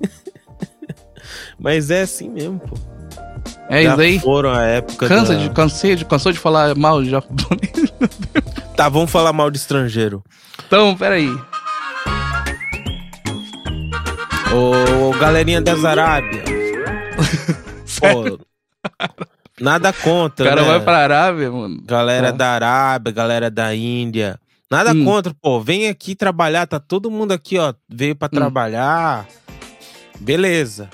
Mas 1.60 1.90
é 1.90 2.02
assim 2.02 2.30
mesmo, 2.30 2.58
pô. 2.58 2.97
É 3.70 3.82
Já 3.82 3.88
isso 3.90 3.96
daí. 3.98 4.18
foram 4.20 4.50
a 4.50 4.62
época 4.62 5.06
Cansa 5.08 5.34
da- 5.34 5.40
de, 5.40 5.50
cansei 5.50 5.94
de, 5.96 6.04
cansou 6.04 6.32
de 6.32 6.38
falar 6.38 6.74
mal 6.74 7.02
de 7.02 7.10
japonês. 7.10 7.72
Tá, 8.76 8.88
vamos 8.88 9.10
falar 9.10 9.32
mal 9.32 9.50
de 9.50 9.58
estrangeiro. 9.58 10.22
Então, 10.66 10.96
peraí. 10.96 11.28
Ô, 14.54 15.10
galerinha 15.18 15.60
das 15.60 15.84
Arábia. 15.84 16.44
Pô, 18.00 18.38
nada 19.60 19.90
O 19.90 19.94
contra, 19.94 20.48
cara 20.48 20.62
né? 20.62 20.68
vai 20.68 20.80
pra 20.80 20.98
Arábia, 20.98 21.50
mano. 21.50 21.82
Galera 21.84 22.28
Ah. 22.28 22.32
da 22.32 22.50
Arábia, 22.50 23.12
galera 23.12 23.50
da 23.50 23.74
Índia. 23.74 24.38
Nada 24.70 24.92
Hum. 24.92 25.04
contra, 25.04 25.34
pô. 25.42 25.60
Vem 25.60 25.88
aqui 25.88 26.14
trabalhar, 26.14 26.66
tá 26.66 26.78
todo 26.78 27.10
mundo 27.10 27.32
aqui, 27.32 27.58
ó. 27.58 27.74
Veio 27.88 28.14
pra 28.14 28.28
trabalhar. 28.28 29.26
Beleza. 30.20 30.88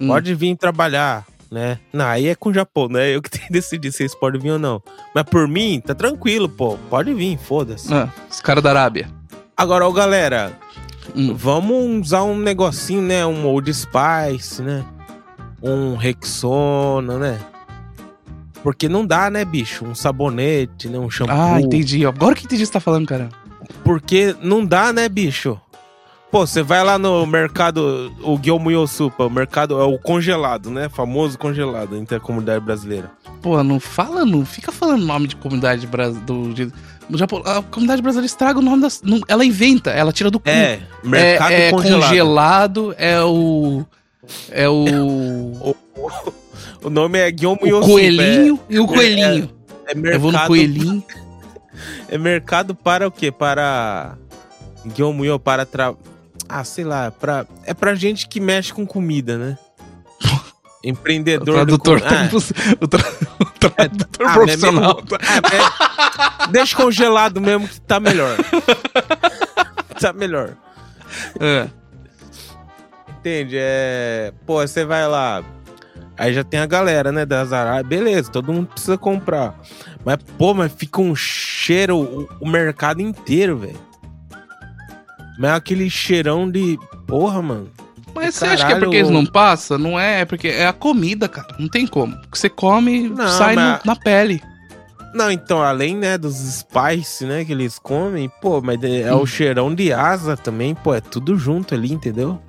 Hum. 0.00 0.08
Pode 0.08 0.34
vir 0.34 0.56
trabalhar, 0.56 1.24
né? 1.50 1.78
Não, 1.92 2.04
aí 2.06 2.28
é 2.28 2.34
com 2.34 2.50
o 2.50 2.54
Japão, 2.54 2.88
né? 2.88 3.14
Eu 3.14 3.20
que 3.22 3.28
tenho 3.30 3.46
que 3.46 3.52
decidir 3.52 3.90
se 3.92 3.98
vocês 3.98 4.14
podem 4.14 4.40
vir 4.40 4.52
ou 4.52 4.58
não. 4.58 4.82
Mas 5.14 5.24
por 5.24 5.46
mim, 5.48 5.82
tá 5.84 5.94
tranquilo, 5.94 6.48
pô. 6.48 6.78
Pode 6.88 7.12
vir, 7.14 7.38
foda-se. 7.38 7.92
Ah, 7.92 8.08
os 8.30 8.40
caras 8.40 8.62
da 8.62 8.70
Arábia. 8.70 9.08
Agora, 9.56 9.86
ó, 9.86 9.92
galera, 9.92 10.52
Hum. 11.14 11.34
vamos 11.34 12.06
usar 12.06 12.22
um 12.22 12.38
negocinho, 12.38 13.02
né? 13.02 13.26
Um 13.26 13.46
Old 13.46 13.72
Spice, 13.74 14.62
né? 14.62 14.84
Um 15.62 15.96
Rexona, 15.96 17.18
né? 17.18 17.38
Porque 18.62 18.88
não 18.88 19.04
dá, 19.06 19.30
né, 19.30 19.44
bicho? 19.44 19.84
Um 19.84 19.94
sabonete, 19.94 20.88
né? 20.88 20.98
Um 20.98 21.10
shampoo. 21.10 21.34
Ah, 21.34 21.60
entendi. 21.60 22.04
Agora 22.06 22.34
que 22.34 22.44
entendi 22.44 22.62
o 22.62 22.64
que 22.64 22.66
você 22.66 22.72
tá 22.72 22.80
falando, 22.80 23.06
cara. 23.06 23.28
Porque 23.82 24.34
não 24.42 24.64
dá, 24.64 24.92
né, 24.92 25.08
bicho? 25.08 25.58
Pô, 26.30 26.46
você 26.46 26.62
vai 26.62 26.84
lá 26.84 26.96
no 26.96 27.26
mercado, 27.26 28.12
o 28.22 28.38
Guilherme 28.38 28.72
Yosupa, 28.74 29.24
o 29.26 29.30
mercado 29.30 29.80
é 29.80 29.84
o 29.84 29.98
congelado, 29.98 30.70
né? 30.70 30.88
Famoso 30.88 31.36
congelado 31.36 31.96
entre 31.96 32.16
a 32.16 32.20
comunidade 32.20 32.64
brasileira. 32.64 33.10
Pô, 33.42 33.60
não 33.64 33.80
fala, 33.80 34.24
não 34.24 34.46
fica 34.46 34.70
falando 34.70 35.04
nome 35.04 35.26
de 35.26 35.34
comunidade 35.34 35.88
bra- 35.88 36.10
do. 36.10 36.54
De, 36.54 36.72
do 37.08 37.18
Japão. 37.18 37.42
A 37.44 37.60
comunidade 37.62 38.00
brasileira 38.00 38.26
estraga 38.26 38.60
o 38.60 38.62
nome 38.62 38.82
das. 38.82 39.02
não- 39.02 39.20
ela 39.26 39.44
inventa, 39.44 39.90
ela 39.90 40.12
tira 40.12 40.30
do 40.30 40.38
cu. 40.38 40.48
É, 40.48 40.80
mercado 41.02 41.50
é, 41.50 41.66
é 41.66 41.70
congelado. 41.72 42.08
congelado, 42.08 42.94
é 42.96 43.20
o. 43.22 43.84
É 44.52 44.68
o. 44.68 45.74
o 46.84 46.90
nome 46.90 47.18
é 47.18 47.28
Guilherme 47.32 47.72
O 47.72 47.76
Yossi, 47.78 47.90
coelhinho 47.90 48.60
e 48.68 48.78
o 48.78 48.86
coelhinho. 48.86 49.50
É, 49.84 49.92
é 49.98 50.14
Eu 50.14 50.20
vou 50.20 50.30
no 50.30 50.38
mercado, 50.38 50.46
coelhinho. 50.46 51.04
é 52.08 52.16
mercado 52.16 52.72
para 52.72 53.08
o 53.08 53.10
quê? 53.10 53.32
Para 53.32 54.16
Yossi, 54.86 55.40
para 55.40 55.66
tra... 55.66 55.92
Ah, 56.52 56.64
sei 56.64 56.84
lá, 56.84 57.10
para 57.12 57.46
é 57.64 57.72
pra 57.72 57.94
gente 57.94 58.26
que 58.28 58.40
mexe 58.40 58.72
com 58.72 58.84
comida, 58.86 59.38
né? 59.38 59.58
O 60.82 60.88
Empreendedor 60.88 61.44
do 61.66 61.78
tradutor, 61.78 62.00
com- 62.00 62.08
tá 62.08 62.20
Ah, 62.20 62.24
imposs- 62.24 62.52
o 62.80 62.88
tra- 62.88 63.04
o 63.38 63.44
tradutor 63.44 64.26
ah, 64.26 64.32
profissional. 64.32 64.90
é 64.92 64.94
mesmo- 65.02 65.18
ah, 65.20 66.44
é- 66.44 66.46
deixa 66.48 66.74
congelado 66.76 67.38
mesmo 67.38 67.68
que 67.68 67.78
tá 67.82 68.00
melhor. 68.00 68.34
tá 70.00 70.12
melhor. 70.14 70.56
É. 71.38 71.68
Entende? 73.18 73.56
É. 73.58 74.32
Pô, 74.46 74.66
você 74.66 74.84
vai 74.86 75.06
lá. 75.06 75.44
Aí 76.16 76.32
já 76.32 76.42
tem 76.42 76.58
a 76.60 76.66
galera, 76.66 77.12
né, 77.12 77.26
das 77.26 77.52
Arábias. 77.52 77.86
Beleza, 77.86 78.30
todo 78.30 78.50
mundo 78.52 78.68
precisa 78.68 78.96
comprar. 78.96 79.54
Mas, 80.02 80.16
pô, 80.38 80.54
mas 80.54 80.72
fica 80.72 81.00
um 81.02 81.14
cheiro 81.14 81.98
o, 81.98 82.28
o 82.40 82.48
mercado 82.48 83.02
inteiro, 83.02 83.58
velho. 83.58 83.78
Mas 85.40 85.50
é 85.52 85.54
aquele 85.54 85.88
cheirão 85.88 86.48
de. 86.50 86.78
Porra, 87.06 87.40
mano. 87.40 87.68
Mas 88.14 88.34
você 88.34 88.44
acha 88.44 88.66
que 88.66 88.72
é 88.72 88.78
porque 88.78 88.96
eles 88.96 89.10
não 89.10 89.24
passam? 89.24 89.78
Não 89.78 89.98
é, 89.98 90.20
é 90.20 90.24
porque 90.24 90.48
é 90.48 90.66
a 90.66 90.72
comida, 90.72 91.28
cara. 91.28 91.54
Não 91.58 91.68
tem 91.68 91.86
como. 91.86 92.14
O 92.14 92.28
que 92.30 92.38
você 92.38 92.48
come 92.50 93.08
Não, 93.08 93.26
sai 93.28 93.54
no- 93.54 93.60
mas- 93.62 93.84
na 93.84 93.96
pele. 93.96 94.42
Não, 95.14 95.30
então, 95.30 95.60
além, 95.62 95.96
né, 95.96 96.16
dos 96.18 96.34
spice, 96.36 97.24
né, 97.24 97.44
que 97.44 97.50
eles 97.52 97.78
comem, 97.80 98.30
pô, 98.40 98.60
mas 98.60 98.80
é 98.84 99.00
é 99.02 99.14
Hum. 99.14 99.22
o 99.22 99.26
cheirão 99.26 99.74
de 99.74 99.92
asa 99.92 100.36
também, 100.36 100.72
pô, 100.74 100.94
é 100.94 101.00
tudo 101.00 101.36
junto 101.36 101.74
ali, 101.74 101.92
entendeu? 101.92 102.40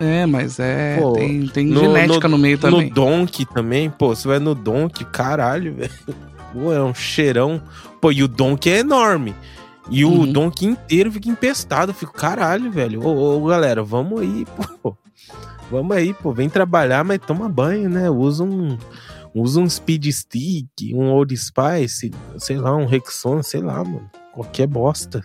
É, 0.00 0.24
mas 0.26 0.58
é. 0.60 0.96
Pô, 1.00 1.12
tem 1.14 1.46
tem 1.48 1.66
no- 1.66 1.80
genética 1.80 2.28
no, 2.28 2.38
meio 2.38 2.56
também. 2.56 2.84
No 2.88 2.94
Donk 2.94 3.44
também, 3.46 3.90
pô, 3.90 4.14
você 4.14 4.28
vai 4.28 4.38
no 4.38 4.54
Donk, 4.54 5.04
caralho, 5.06 5.74
velho. 5.76 5.90
Pô, 6.52 6.72
é 6.72 6.82
um 6.82 6.94
cheirão. 6.94 7.60
Pô, 8.00 8.10
e 8.12 8.22
o 8.22 8.28
Donk 8.28 8.70
é 8.70 8.78
enorme. 8.78 9.34
E 9.90 10.04
o 10.04 10.10
Uhum. 10.10 10.32
Donk 10.32 10.64
inteiro 10.66 11.10
fica 11.12 11.28
empestado. 11.30 11.90
Eu 11.90 11.94
fico, 11.94 12.12
caralho, 12.12 12.70
velho. 12.70 13.02
Ô, 13.06 13.42
ô, 13.42 13.46
galera, 13.46 13.82
vamos 13.82 14.20
aí, 14.20 14.44
pô. 14.82 14.96
Vamos 15.70 15.96
aí, 15.96 16.12
pô. 16.14 16.32
Vem 16.32 16.48
trabalhar, 16.48 17.04
mas 17.04 17.18
toma 17.26 17.48
banho, 17.48 17.88
né? 17.88 18.08
Usa 18.10 18.44
um. 18.44 18.76
Usa 19.34 19.60
um 19.60 19.68
Speed 19.68 20.06
Stick, 20.10 20.92
um 20.94 21.10
Old 21.10 21.36
Spice, 21.36 22.10
sei 22.38 22.56
lá, 22.56 22.74
um 22.74 22.86
Rexona, 22.86 23.42
sei 23.42 23.60
lá, 23.60 23.84
mano. 23.84 24.10
Qualquer 24.32 24.66
bosta. 24.66 25.22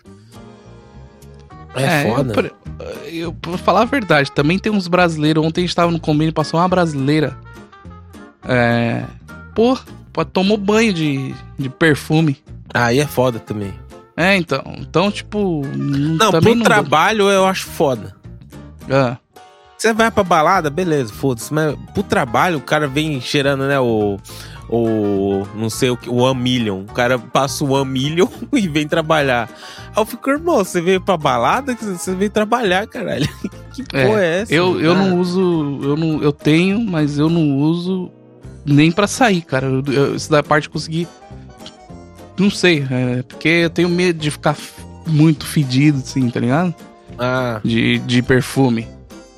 É, 1.74 2.04
foda. 2.08 2.30
Eu, 2.30 2.34
pra- 2.34 2.94
eu, 3.08 3.32
pra 3.32 3.58
falar 3.58 3.82
a 3.82 3.86
verdade, 3.86 4.30
também 4.30 4.58
tem 4.58 4.70
uns 4.72 4.86
brasileiros. 4.88 5.44
Ontem 5.44 5.62
a 5.62 5.66
gente 5.66 5.74
tava 5.74 5.90
no 5.90 5.98
convênio 5.98 6.28
e 6.30 6.32
passou 6.32 6.60
uma 6.60 6.68
brasileira. 6.68 7.36
É. 8.46 9.04
Pô, 9.54 9.76
pô, 10.12 10.24
tomou 10.24 10.56
banho 10.58 10.92
de, 10.92 11.34
de 11.58 11.68
perfume. 11.68 12.36
Aí 12.72 12.98
é 13.00 13.06
foda 13.06 13.38
também. 13.38 13.72
É, 14.16 14.36
então. 14.36 14.62
Então, 14.78 15.10
tipo. 15.10 15.62
Não, 15.76 16.30
pro 16.30 16.54
não. 16.54 16.64
trabalho 16.64 17.28
eu 17.30 17.46
acho 17.46 17.66
foda. 17.66 18.14
Ah, 18.90 19.16
Você 19.76 19.92
vai 19.92 20.10
pra 20.10 20.22
balada, 20.22 20.70
beleza, 20.70 21.12
foda-se. 21.12 21.52
Mas 21.52 21.74
pro 21.92 22.02
trabalho, 22.02 22.58
o 22.58 22.62
cara 22.62 22.86
vem 22.86 23.20
cheirando, 23.20 23.66
né, 23.66 23.78
o. 23.80 24.18
O. 24.68 25.46
Não 25.54 25.68
sei 25.68 25.90
o 25.90 25.96
que. 25.96 26.08
O 26.08 26.16
One 26.16 26.40
Million. 26.40 26.80
O 26.82 26.92
cara 26.92 27.18
passa 27.18 27.64
o 27.64 27.70
One 27.72 27.90
Million 27.90 28.28
e 28.52 28.66
vem 28.68 28.88
trabalhar. 28.88 29.48
Aí 29.94 30.00
eu 30.02 30.06
fico, 30.06 30.30
irmão, 30.30 30.56
você 30.58 30.80
veio 30.80 31.00
pra 31.00 31.16
balada? 31.16 31.74
Você 31.74 32.14
veio 32.14 32.30
trabalhar, 32.30 32.86
caralho. 32.86 33.28
Que 33.74 33.82
É, 33.92 34.06
porra 34.06 34.20
é 34.24 34.40
essa? 34.42 34.54
eu, 34.54 34.80
eu 34.80 34.92
Ah, 34.92 34.94
não 34.94 35.18
uso. 35.18 35.80
Eu, 35.82 35.96
não, 35.96 36.22
eu 36.22 36.30
tenho, 36.32 36.80
mas 36.80 37.18
eu 37.18 37.28
não 37.28 37.56
uso 37.58 38.08
nem 38.64 38.92
pra 38.92 39.08
sair, 39.08 39.42
cara. 39.42 39.66
Eu, 39.66 39.82
eu, 39.92 40.14
isso 40.14 40.30
da 40.30 40.44
parte 40.44 40.68
eu 40.68 40.72
consegui. 40.72 41.08
Não 42.38 42.50
sei, 42.50 42.86
é, 42.90 43.22
porque 43.22 43.48
eu 43.48 43.70
tenho 43.70 43.88
medo 43.88 44.18
de 44.18 44.30
ficar 44.30 44.56
muito 45.06 45.46
fedido, 45.46 45.98
assim, 45.98 46.28
tá 46.30 46.40
ligado? 46.40 46.74
Ah, 47.18 47.60
de, 47.64 47.98
de 48.00 48.22
perfume. 48.22 48.88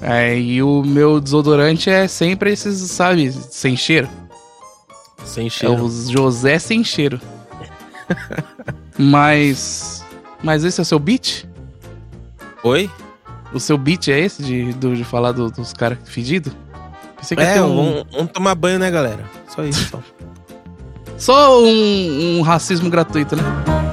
É, 0.00 0.38
e 0.38 0.62
o 0.62 0.82
meu 0.82 1.20
desodorante 1.20 1.90
é 1.90 2.06
sempre 2.08 2.52
esses, 2.52 2.78
sabe, 2.90 3.30
sem 3.32 3.76
cheiro. 3.76 4.08
sem 5.24 5.46
É 5.46 5.50
cheiro. 5.50 5.84
o 5.84 5.90
José 6.10 6.58
sem 6.58 6.82
cheiro. 6.84 7.20
mas. 8.98 10.04
Mas 10.42 10.64
esse 10.64 10.80
é 10.80 10.82
o 10.82 10.84
seu 10.84 10.98
beat? 10.98 11.44
Oi? 12.62 12.90
O 13.52 13.60
seu 13.60 13.76
beat 13.78 14.08
é 14.08 14.18
esse 14.20 14.42
de, 14.42 14.72
do- 14.74 14.94
de 14.94 15.04
falar 15.04 15.32
do- 15.32 15.50
dos 15.50 15.72
caras 15.72 15.98
fedidos? 16.04 16.52
Pensei 17.16 17.36
que 17.36 17.42
ia 17.42 17.48
É, 17.50 17.62
um- 17.62 17.76
vamos, 17.76 18.06
vamos 18.12 18.32
tomar 18.32 18.54
banho, 18.54 18.78
né, 18.78 18.90
galera? 18.90 19.24
Só 19.48 19.64
isso. 19.64 19.88
Só. 19.90 20.00
Só 21.18 21.62
um, 21.62 22.38
um 22.38 22.42
racismo 22.42 22.90
gratuito, 22.90 23.36
né? 23.36 23.42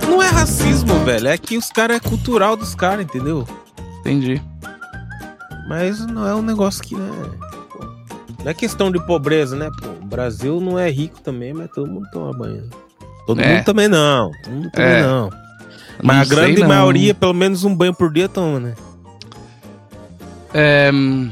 não 0.10 0.22
é 0.22 0.28
racismo, 0.28 0.94
velho. 1.06 1.28
É 1.28 1.38
que 1.38 1.58
os 1.58 1.70
caras 1.70 1.98
é 1.98 2.00
cultural 2.00 2.56
dos 2.56 2.76
caras, 2.76 3.06
entendeu? 3.06 3.48
Entendi. 4.00 4.42
Mas 5.68 6.06
não 6.06 6.28
é 6.28 6.36
um 6.36 6.42
negócio 6.42 6.84
que, 6.84 6.96
né? 6.96 7.10
pô, 7.72 7.86
não 8.44 8.52
é 8.52 8.54
questão 8.54 8.92
de 8.92 9.00
pobreza, 9.06 9.56
né? 9.56 9.70
Pô, 9.82 9.88
o 9.90 10.06
Brasil 10.06 10.60
não 10.60 10.78
é 10.78 10.90
rico 10.90 11.22
também, 11.22 11.54
mas 11.54 11.70
todo 11.72 11.90
mundo 11.90 12.08
toma 12.12 12.32
banho. 12.38 12.70
Todo 13.26 13.40
É. 13.42 13.56
mundo 13.56 13.64
também 13.66 13.88
não. 13.88 14.30
Todo 14.44 14.54
mundo 14.54 14.72
também 14.72 14.90
É. 14.92 15.02
não. 15.04 15.30
Mas 16.04 16.16
Não 16.18 16.22
a 16.24 16.26
grande 16.26 16.58
sei, 16.58 16.68
maioria, 16.68 17.14
pelo 17.16 17.34
menos 17.34 17.64
um 17.64 17.74
banho 17.74 17.94
por 17.94 18.12
dia 18.12 18.28
toma, 18.28 18.60
né? 18.60 18.74
É. 20.54 20.92
hum, 20.94 21.32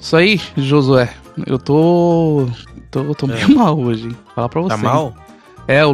Isso 0.00 0.16
aí, 0.16 0.40
Josué. 0.56 1.10
Eu 1.46 1.58
tô. 1.58 2.48
Tô, 2.90 3.04
tô 3.14 3.26
meio 3.26 3.44
É. 3.44 3.46
mal 3.54 3.78
hoje, 3.78 4.08
hein? 4.08 4.16
Falar 4.34 4.48
pra 4.48 4.60
você. 4.62 4.68
Tá 4.70 4.76
mal? 4.76 5.14
É, 5.68 5.84
o 5.86 5.92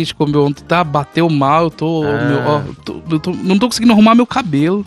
gente 0.00 0.14
comeu 0.14 0.44
ontem 0.44 0.62
tá, 0.64 0.84
bateu 0.84 1.28
mal, 1.30 1.64
eu 1.64 1.70
tô, 1.70 2.02
Ah. 2.04 2.24
meu, 2.24 2.38
ó, 2.46 2.60
tô- 2.84 3.00
eu 3.10 3.18
tô- 3.18 3.30
não 3.32 3.58
tô 3.58 3.66
conseguindo 3.68 3.92
arrumar 3.92 4.14
meu 4.14 4.26
cabelo. 4.26 4.84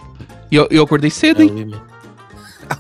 E 0.52 0.56
eu, 0.56 0.68
eu 0.70 0.84
acordei 0.84 1.10
cedo, 1.10 1.42
É, 1.42 1.46
hein? 1.46 1.72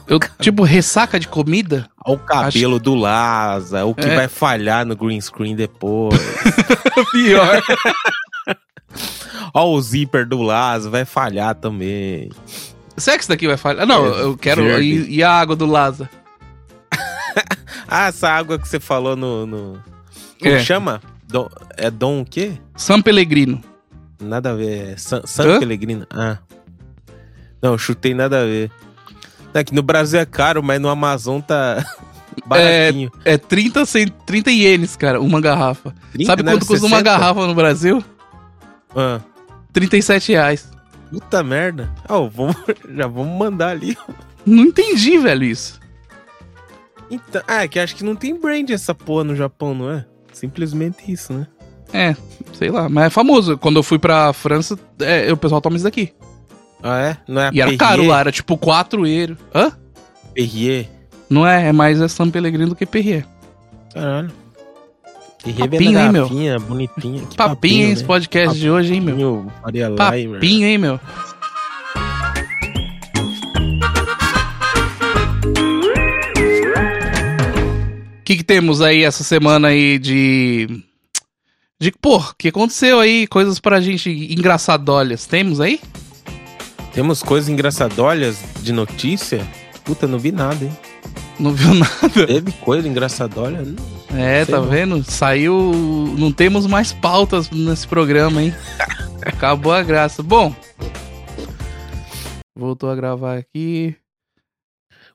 Eu, 0.06 0.20
tipo, 0.42 0.64
ressaca 0.64 1.18
de 1.18 1.30
comida. 1.30 1.88
Olha 2.06 2.16
o 2.16 2.20
cabelo 2.20 2.78
do 2.78 2.94
Laza, 2.94 3.86
o 3.86 3.96
que 3.96 4.06
É. 4.06 4.16
vai 4.16 4.28
falhar 4.28 4.86
no 4.86 4.98
green 4.98 5.20
screen 5.22 5.56
depois. 5.56 6.20
Pior. 7.14 7.62
Olha 9.54 9.66
o 9.68 9.82
zíper 9.82 10.28
do 10.28 10.42
Laza, 10.42 10.90
vai 10.90 11.06
falhar 11.06 11.56
também. 11.56 12.30
Será 12.98 13.16
que 13.18 13.24
isso 13.24 13.30
daqui 13.30 13.48
vai 13.48 13.56
falhar? 13.56 13.86
Não, 13.88 14.06
É 14.08 14.22
eu 14.24 14.38
quero. 14.38 14.62
E, 14.82 15.16
e 15.16 15.24
a 15.24 15.32
água 15.32 15.56
do 15.56 15.66
Laza? 15.66 16.10
Ah, 17.88 18.08
essa 18.08 18.30
água 18.30 18.58
que 18.60 18.68
você 18.68 18.80
falou 18.80 19.16
no. 19.16 19.46
no... 19.46 19.84
Como 20.40 20.54
É. 20.54 20.60
chama? 20.60 21.02
Dom- 21.28 21.50
é 21.76 21.90
Dom 21.90 22.22
o 22.22 22.26
quê? 22.26 22.54
San 22.76 23.02
Pellegrino. 23.02 23.62
Nada 24.22 24.52
a 24.52 24.54
ver. 24.56 24.94
É 24.94 24.98
San? 24.98 25.22
San 25.26 25.60
Pellegrino. 25.60 26.06
Ah. 26.10 26.38
Não, 27.62 27.78
chutei 27.78 28.14
nada 28.14 28.42
a 28.42 28.46
ver. 28.46 28.72
É 29.54 29.64
que 29.64 29.74
no 29.74 29.82
Brasil 29.82 30.20
é 30.20 30.26
caro, 30.26 30.62
mas 30.62 30.80
no 30.80 30.90
Amazon 30.90 31.40
tá 31.42 31.84
baratinho. 32.46 33.12
É 33.26 33.38
30, 33.38 33.86
cent... 33.86 34.12
30 34.26 34.52
ienes, 34.52 34.96
cara, 34.96 35.20
uma 35.20 35.42
garrafa. 35.42 35.94
30, 36.14 36.26
Sabe 36.32 36.44
né? 36.44 36.52
quanto 36.54 36.66
custa 36.68 36.86
uma 36.86 36.98
60? 36.98 37.04
garrafa 37.04 37.48
no 37.48 37.56
Brasil? 37.56 38.04
Ah, 38.96 39.20
37 39.74 40.32
reais. 40.34 40.70
puta 41.12 41.42
merda. 41.44 41.90
Ó, 42.08 42.28
vamos, 42.28 42.56
já 42.96 43.08
vamos 43.08 43.38
mandar 43.40 43.70
ali. 43.70 43.98
Não 44.46 44.64
entendi, 44.66 45.18
velho, 45.18 45.44
isso. 45.44 45.80
Então, 47.10 47.42
ah, 47.48 47.64
é 47.64 47.68
que 47.68 47.80
acho 47.80 47.96
que 47.96 48.04
não 48.04 48.16
tem 48.16 48.40
brand 48.40 48.70
essa 48.70 48.94
porra 48.94 49.24
no 49.24 49.36
Japão, 49.36 49.74
não 49.74 49.90
é? 49.92 50.06
Simplesmente 50.34 51.12
isso, 51.12 51.34
né? 51.34 51.48
É, 51.94 52.16
sei 52.54 52.70
lá, 52.70 52.90
mas 52.90 53.06
é 53.06 53.10
famoso. 53.10 53.58
Quando 53.58 53.78
eu 53.78 53.84
fui 53.84 53.98
pra 53.98 54.34
França, 54.34 54.78
é, 55.00 55.32
o 55.32 55.38
pessoal 55.38 55.62
toma 55.62 55.76
isso 55.78 55.86
daqui. 55.86 56.14
Ah, 56.84 57.00
é? 57.00 57.18
Não 57.28 57.42
é 57.42 57.48
a 57.48 57.52
E 57.54 57.62
era 57.62 57.72
Perrier? 57.72 57.78
caro 57.78 58.06
lá, 58.06 58.20
era 58.20 58.32
tipo 58.32 58.58
4 58.58 59.08
euros. 59.08 59.38
Hã? 59.56 59.72
Perrier? 60.34 60.90
Não 61.30 61.48
é, 61.48 61.70
é 61.70 61.72
mais 61.72 62.00
é 62.02 62.08
San 62.08 62.30
Pellegrino 62.30 62.70
do 62.70 62.76
que 62.76 62.86
Perrier. 62.86 63.26
Caralho. 63.94 64.32
Perrier 65.44 65.70
Papinho, 65.70 66.00
hein, 66.00 66.12
meu? 66.12 66.60
bonitinha. 66.60 67.26
Que 67.26 67.38
Papinho, 67.38 67.82
hein, 67.82 67.88
né? 67.88 67.94
esse 67.94 68.04
podcast 68.04 68.60
de 68.60 68.70
hoje, 68.70 68.94
hein, 68.94 69.02
meu? 69.02 69.48
Papinho. 69.62 69.96
Papinho, 69.96 70.68
hein, 70.68 70.78
meu? 70.78 71.00
Que, 78.28 78.36
que 78.36 78.44
temos 78.44 78.82
aí 78.82 79.06
essa 79.06 79.24
semana 79.24 79.70
aí 79.70 79.98
de. 79.98 80.84
De, 81.80 81.92
pô, 81.94 82.18
o 82.18 82.36
que 82.38 82.50
aconteceu 82.50 83.00
aí? 83.00 83.26
Coisas 83.26 83.58
pra 83.58 83.80
gente 83.80 84.10
engraçadolhas. 84.10 85.26
Temos 85.26 85.62
aí? 85.62 85.80
Temos 86.92 87.24
coisas 87.24 87.48
engraçadolhas 87.48 88.38
de 88.62 88.74
notícia? 88.74 89.48
Puta, 89.86 90.08
não 90.08 90.20
vi 90.20 90.34
nada, 90.34 90.66
hein? 90.66 90.78
Não 91.40 91.54
viu 91.54 91.74
nada? 91.80 92.28
Teve 92.28 92.52
coisa 92.52 92.86
engraçadolha? 92.86 93.62
Não. 93.62 94.20
É, 94.20 94.44
tá 94.44 94.58
não. 94.58 94.68
vendo? 94.68 95.04
Saiu. 95.10 95.56
Não 96.18 96.30
temos 96.30 96.68
mais 96.68 96.92
pautas 96.92 97.50
nesse 97.50 97.88
programa, 97.88 98.44
hein? 98.44 98.54
Acabou 99.26 99.72
a 99.72 99.82
graça. 99.82 100.22
Bom. 100.22 100.54
Voltou 102.54 102.90
a 102.90 102.96
gravar 102.96 103.38
aqui. 103.38 103.96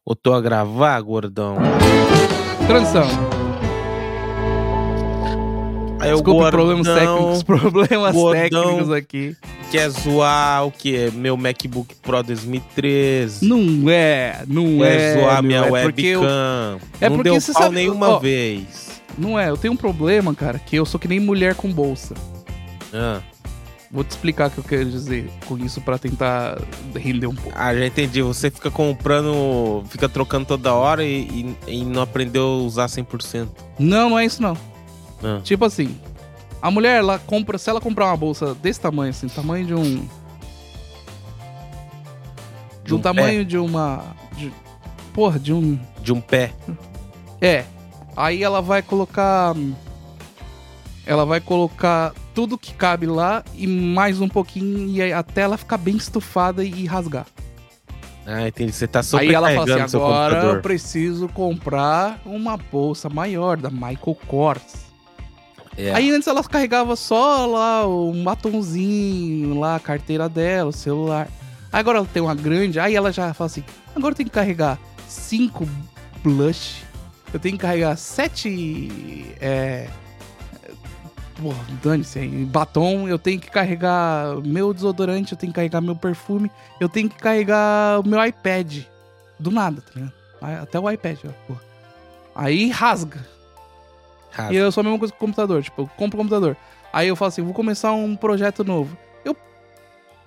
Voltou 0.03 0.33
a 0.33 0.41
gravar, 0.41 0.99
gordão? 1.03 1.59
Transição. 2.67 3.07
Aí 6.01 6.11
o 6.11 6.17
Desculpa, 6.17 6.51
gordão 6.51 6.51
problemas 6.51 6.87
técnicos, 6.89 7.43
problemas 7.45 8.15
gordão. 8.15 8.41
técnicos 8.65 8.91
aqui. 8.93 9.37
quer 9.71 9.89
zoar 9.91 10.67
o 10.67 10.71
que? 10.73 11.11
Meu 11.13 11.37
MacBook 11.37 11.95
Pro 12.03 12.23
2013. 12.23 13.47
Não 13.47 13.89
é, 13.89 14.43
não 14.49 14.79
quer 14.79 15.01
é. 15.01 15.21
zoar 15.21 15.43
meu, 15.43 15.49
minha 15.67 15.79
é 15.79 15.83
porque 15.85 16.07
eu- 16.07 16.21
webcam. 16.21 16.79
é 17.01 17.09
não 17.09 17.17
porque 17.17 17.31
deu 17.31 17.41
você 17.41 17.53
pau 17.53 17.63
sabe- 17.63 17.75
nenhuma 17.77 18.09
ó, 18.09 18.19
vez. 18.19 19.01
Não 19.17 19.39
é, 19.39 19.49
eu 19.51 19.57
tenho 19.57 19.75
um 19.75 19.77
problema, 19.77 20.35
cara, 20.35 20.59
que 20.59 20.75
eu 20.75 20.85
sou 20.85 20.99
que 20.99 21.07
nem 21.07 21.21
mulher 21.21 21.55
com 21.55 21.71
bolsa. 21.71 22.15
Ah. 22.93 23.21
Vou 23.93 24.03
te 24.03 24.11
explicar 24.13 24.49
o 24.49 24.51
que 24.51 24.59
eu 24.59 24.65
quero 24.65 24.91
dizer 24.91 25.31
com 25.47 25.59
isso 25.59 25.79
pra 25.83 25.99
tentar 25.99 26.59
render 26.97 27.27
um 27.27 27.35
pouco. 27.35 27.53
Ah, 27.55 27.75
já 27.75 27.85
entendi. 27.87 28.23
Você 28.23 28.51
fica 28.51 28.71
comprando, 28.71 29.85
fica 29.91 30.09
trocando 30.09 30.47
toda 30.47 30.73
hora 30.73 31.05
e, 31.05 31.25
e- 31.29 31.57
e 31.81 31.85
não 31.85 32.01
aprendeu 32.01 32.43
a 32.43 32.57
usar 32.63 32.87
100%. 32.89 33.49
Não, 33.79 34.09
não 34.11 34.19
é 34.19 34.25
isso 34.25 34.41
não. 34.43 34.57
Ah. 35.23 35.41
Tipo 35.45 35.67
assim, 35.67 35.95
a 36.63 36.71
mulher, 36.71 37.01
ela 37.01 37.19
compra, 37.19 37.59
se 37.59 37.69
ela 37.69 37.83
comprar 37.83 38.07
uma 38.07 38.17
bolsa 38.17 38.55
desse 38.55 38.81
tamanho, 38.81 39.11
assim, 39.11 39.29
tamanho 39.29 39.67
de 39.67 39.75
um. 39.75 40.09
De 42.85 42.95
um 42.95 42.97
do 42.97 43.03
tamanho 43.03 43.45
de 43.45 43.59
uma. 43.59 44.03
de- 44.37 44.53
porra, 45.13 45.39
de 45.39 45.53
um. 45.53 45.79
De 46.03 46.13
um 46.15 46.21
pé. 46.21 46.53
É. 47.43 47.65
Aí 48.17 48.43
ela 48.43 48.63
vai 48.63 48.81
colocar. 48.83 49.55
Ela 51.05 51.25
vai 51.27 51.41
colocar 51.41 52.15
tudo 52.35 52.59
que 52.59 52.73
cabe 52.75 53.07
lá 53.07 53.45
e 53.55 53.67
mais 53.67 54.21
um 54.21 54.29
pouquinho, 54.29 54.89
e 54.89 55.13
até 55.13 55.43
ela 55.43 55.57
ficar 55.57 55.77
bem 55.77 55.97
estufada 55.97 56.65
e 56.65 56.87
rasgar. 56.87 57.27
Ah, 58.27 58.47
entendi. 58.47 58.73
Você 58.73 58.87
tá 58.87 59.01
Aí 59.19 59.35
ela 59.35 59.49
fala 59.49 59.61
sobrecarregando 59.61 59.85
assim: 59.85 59.97
agora 59.97 60.35
eu 60.35 60.41
computador. 60.41 60.63
preciso 60.63 61.29
comprar 61.29 62.21
uma 62.25 62.57
bolsa 62.57 63.09
maior 63.09 63.57
da 63.57 63.71
Michael 63.71 64.17
Kors. 64.27 64.93
É. 65.77 65.93
Aí 65.93 66.11
antes 66.11 66.29
ela 66.29 66.45
carregava 66.45 66.95
só 66.97 67.47
lá 67.47 67.87
um 67.87 68.23
batonzinho, 68.23 69.59
lá 69.59 69.77
a 69.77 69.81
carteira 69.81 70.29
dela, 70.29 70.71
o 70.71 70.73
celular. 70.73 71.29
Agora 71.73 71.99
ela 71.99 72.07
tem 72.13 72.23
uma 72.23 72.35
grande, 72.35 72.79
aí 72.79 72.95
ela 72.95 73.11
já 73.11 73.33
fala 73.35 73.47
assim: 73.47 73.65
agora 73.95 74.13
eu 74.13 74.17
tenho 74.17 74.29
que 74.29 74.35
carregar 74.35 74.79
cinco 75.09 75.67
blush, 76.23 76.85
eu 77.33 77.41
tenho 77.41 77.57
que 77.57 77.63
carregar 77.63 77.97
sete. 77.97 79.25
É. 79.41 79.89
Porra, 81.43 81.65
dane-se 81.83 82.21
aí. 82.21 82.45
Batom, 82.45 83.09
eu 83.09 83.19
tenho 83.19 83.41
que 83.41 83.51
carregar 83.51 84.37
meu 84.45 84.73
desodorante, 84.73 85.33
eu 85.33 85.39
tenho 85.39 85.53
que 85.53 85.57
carregar 85.57 85.81
meu 85.81 85.97
perfume, 85.97 86.49
eu 86.79 86.89
tenho 86.89 87.09
que 87.11 87.17
carregar 87.17 87.99
o 87.99 88.09
meu 88.09 88.25
iPad. 88.25 88.85
Do 89.41 89.51
nada, 89.51 89.83
tá 89.83 89.91
ligado? 89.97 90.13
Até 90.63 90.79
o 90.79 90.89
iPad, 90.89 91.19
ó, 91.27 91.31
porra. 91.49 91.61
Aí 92.33 92.71
rasga. 92.71 93.27
Rasga. 94.31 94.55
E 94.55 94.57
eu 94.57 94.71
sou 94.71 94.83
a 94.83 94.85
mesma 94.85 94.99
coisa 95.01 95.13
com 95.13 95.17
o 95.17 95.27
computador. 95.27 95.63
Tipo, 95.65 95.83
eu 95.83 95.91
compro 95.97 96.17
o 96.17 96.23
computador. 96.23 96.57
Aí 96.93 97.09
eu 97.09 97.17
falo 97.17 97.29
assim, 97.31 97.43
vou 97.43 97.53
começar 97.53 97.93
um 97.93 98.15
projeto 98.15 98.63
novo. 98.63 98.97
Eu 99.25 99.37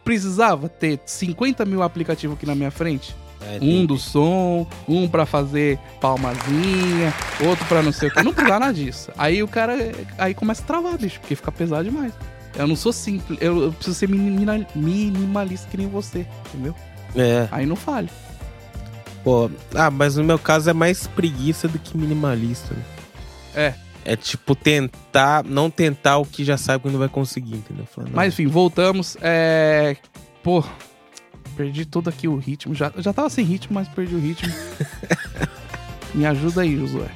precisava 0.03 0.67
ter 0.67 0.99
50 1.05 1.63
mil 1.63 1.81
aplicativos 1.81 2.35
aqui 2.35 2.45
na 2.45 2.55
minha 2.55 2.71
frente. 2.71 3.15
É, 3.41 3.59
Um 3.61 3.85
do 3.85 3.97
som, 3.97 4.65
um 4.87 5.07
pra 5.07 5.25
fazer 5.25 5.77
palmazinha, 6.01 7.13
outro 7.45 7.65
pra 7.65 7.81
não 7.83 7.91
sei 7.91 8.09
o 8.09 8.11
que. 8.13 8.23
Não 8.23 8.33
precisava 8.33 8.59
nada 8.59 8.73
disso. 8.73 9.11
Aí 9.17 9.43
o 9.43 9.47
cara 9.47 9.73
aí 10.17 10.33
começa 10.33 10.63
a 10.63 10.65
travar, 10.65 10.97
bicho, 10.97 11.19
porque 11.19 11.35
fica 11.35 11.51
pesado 11.51 11.83
demais. 11.83 12.13
Eu 12.57 12.67
não 12.67 12.75
sou 12.75 12.93
simples, 12.93 13.37
eu, 13.41 13.63
eu 13.63 13.71
preciso 13.73 13.95
ser 13.95 14.07
minimalista 14.09 15.67
que 15.69 15.77
nem 15.77 15.87
você, 15.87 16.25
entendeu? 16.47 16.73
É. 17.15 17.47
Aí 17.51 17.65
não 17.65 17.75
falha. 17.75 18.09
Pô, 19.23 19.49
ah, 19.73 19.89
mas 19.89 20.15
no 20.15 20.23
meu 20.23 20.37
caso 20.39 20.69
é 20.69 20.73
mais 20.73 21.07
preguiça 21.07 21.67
do 21.67 21.79
que 21.79 21.97
minimalista. 21.97 22.73
né? 22.73 22.81
É. 23.55 23.73
É 24.07 24.15
tipo 24.15 24.53
tentar, 24.55 25.43
não 25.43 25.69
tentar 25.69 26.17
o 26.17 26.25
que 26.25 26.43
já 26.43 26.57
sabe 26.57 26.83
que 26.83 26.89
não 26.91 26.99
vai 26.99 27.09
conseguir, 27.09 27.55
entendeu? 27.55 27.85
Falar, 27.87 28.07
Mas 28.13 28.33
enfim, 28.33 28.45
voltamos. 28.47 29.17
É. 29.19 29.97
Pô, 30.43 30.63
perdi 31.55 31.85
todo 31.85 32.09
aqui 32.09 32.27
o 32.27 32.37
ritmo. 32.37 32.73
Já, 32.75 32.91
já 32.97 33.13
tava 33.13 33.29
sem 33.29 33.45
ritmo, 33.45 33.73
mas 33.75 33.87
perdi 33.87 34.15
o 34.15 34.19
ritmo. 34.19 34.51
Me 36.13 36.25
ajuda 36.25 36.61
aí, 36.61 36.77
Josué. 36.77 37.07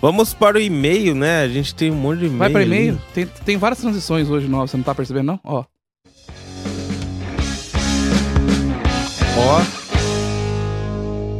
Vamos 0.00 0.34
para 0.34 0.58
o 0.58 0.60
e-mail, 0.60 1.14
né? 1.14 1.42
A 1.42 1.48
gente 1.48 1.74
tem 1.74 1.90
um 1.90 1.96
monte 1.96 2.20
de 2.20 2.26
e-mail. 2.26 2.52
Vai 2.52 2.62
ali. 2.62 2.76
e-mail? 2.76 3.00
Tem, 3.14 3.26
tem 3.26 3.56
várias 3.56 3.80
transições 3.80 4.28
hoje 4.28 4.46
novas, 4.46 4.70
você 4.70 4.76
não 4.76 4.84
tá 4.84 4.94
percebendo, 4.94 5.26
não? 5.26 5.40
Ó. 5.42 5.64
Ó, 9.38 9.86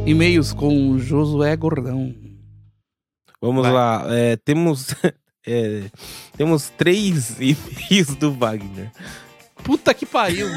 E-mails 0.07 0.53
com 0.53 0.91
o 0.91 0.99
Josué 0.99 1.53
Gordão. 1.57 2.15
vamos 3.41 3.63
Vai. 3.63 3.71
lá. 3.73 4.05
É, 4.07 4.37
temos, 4.37 4.95
é, 5.45 5.83
temos 6.37 6.69
três 6.77 7.35
e-mails 7.41 8.15
do 8.15 8.31
Wagner. 8.31 8.89
Puta 9.65 9.93
que 9.93 10.05
pariu. 10.05 10.47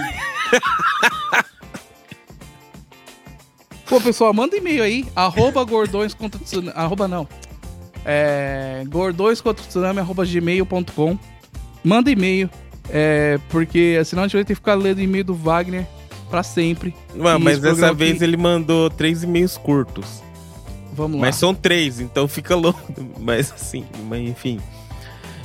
Pô, 3.90 4.00
pessoal, 4.00 4.32
manda 4.32 4.56
e-mail 4.56 4.82
aí. 4.82 5.04
Arroba 5.14 5.62
gordões 5.64 6.14
contra 6.14 6.40
tsunami. 6.40 6.72
Arroba 6.76 7.06
não. 7.08 7.28
É, 8.04 8.82
gordões 8.88 9.40
contra 9.42 9.66
tsunami, 9.66 9.98
arroba 10.00 10.24
gmail.com. 10.24 11.18
Manda 11.84 12.10
e-mail. 12.10 12.48
É, 12.88 13.38
porque 13.50 14.00
senão 14.04 14.22
a 14.22 14.26
gente 14.26 14.34
vai 14.36 14.44
ter 14.44 14.52
que 14.54 14.60
ficar 14.60 14.74
lendo 14.74 15.00
e-mail 15.00 15.24
do 15.24 15.34
Wagner 15.34 15.86
pra 16.30 16.42
sempre. 16.42 16.94
Mano, 17.14 17.40
E 17.40 17.42
mas 17.42 17.58
dessa 17.58 17.92
vez 17.92 18.14
aqui- 18.16 18.24
ele 18.24 18.36
mandou 18.36 18.88
três 18.90 19.22
e-mails 19.24 19.56
curtos. 19.58 20.22
Vamos 20.92 21.16
lá. 21.20 21.26
Mas 21.26 21.36
são 21.36 21.52
três, 21.54 22.00
então 22.00 22.26
fica 22.28 22.54
louco. 22.54 22.80
Mas 23.18 23.52
assim, 23.52 23.84
mas 24.08 24.20
enfim. 24.28 24.58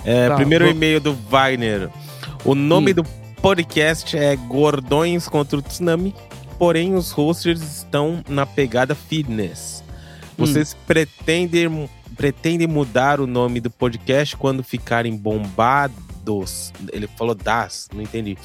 É, 0.04 0.28
Tá, 0.30 0.36
primeiro 0.36 0.66
vou- 0.66 0.74
e-mail 0.74 1.00
do 1.00 1.14
Wagner. 1.14 1.90
O 2.44 2.54
nome 2.56 2.92
Hum. 2.92 2.96
do 2.96 3.04
podcast 3.42 4.16
é 4.18 4.36
Gordões 4.36 5.28
contra 5.28 5.58
o 5.58 5.62
Tsunami, 5.62 6.14
porém 6.58 6.96
os 6.96 7.12
hosters 7.12 7.62
estão 7.62 8.24
na 8.28 8.46
pegada 8.46 8.96
fitness. 8.96 9.84
Hum. 10.38 10.46
Vocês 10.46 10.76
pretendem, 10.86 11.90
pretendem 12.16 12.68
mudar 12.68 13.20
o 13.20 13.28
nome 13.28 13.60
do 13.60 13.70
podcast 13.70 14.36
quando 14.36 14.64
ficarem 14.64 15.16
bombados? 15.16 16.74
Ele 16.92 17.08
falou 17.08 17.36
das, 17.36 17.88
não 17.94 18.02
entendi. 18.02 18.38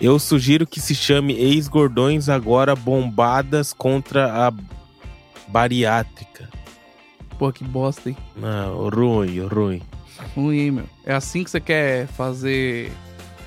Eu 0.00 0.18
sugiro 0.18 0.66
que 0.66 0.80
se 0.80 0.94
chame 0.94 1.34
Ex-Gordões 1.34 2.28
Agora 2.28 2.74
Bombadas 2.74 3.72
contra 3.72 4.48
a 4.48 4.52
Bariátrica. 5.48 6.48
Pô, 7.38 7.52
que 7.52 7.64
bosta, 7.64 8.10
hein? 8.10 8.16
Não, 8.36 8.88
ruim, 8.88 9.40
ruim. 9.46 9.82
Ruim, 10.34 10.58
hein, 10.58 10.70
meu. 10.70 10.84
É 11.04 11.14
assim 11.14 11.44
que 11.44 11.50
você 11.50 11.60
quer 11.60 12.06
fazer. 12.08 12.92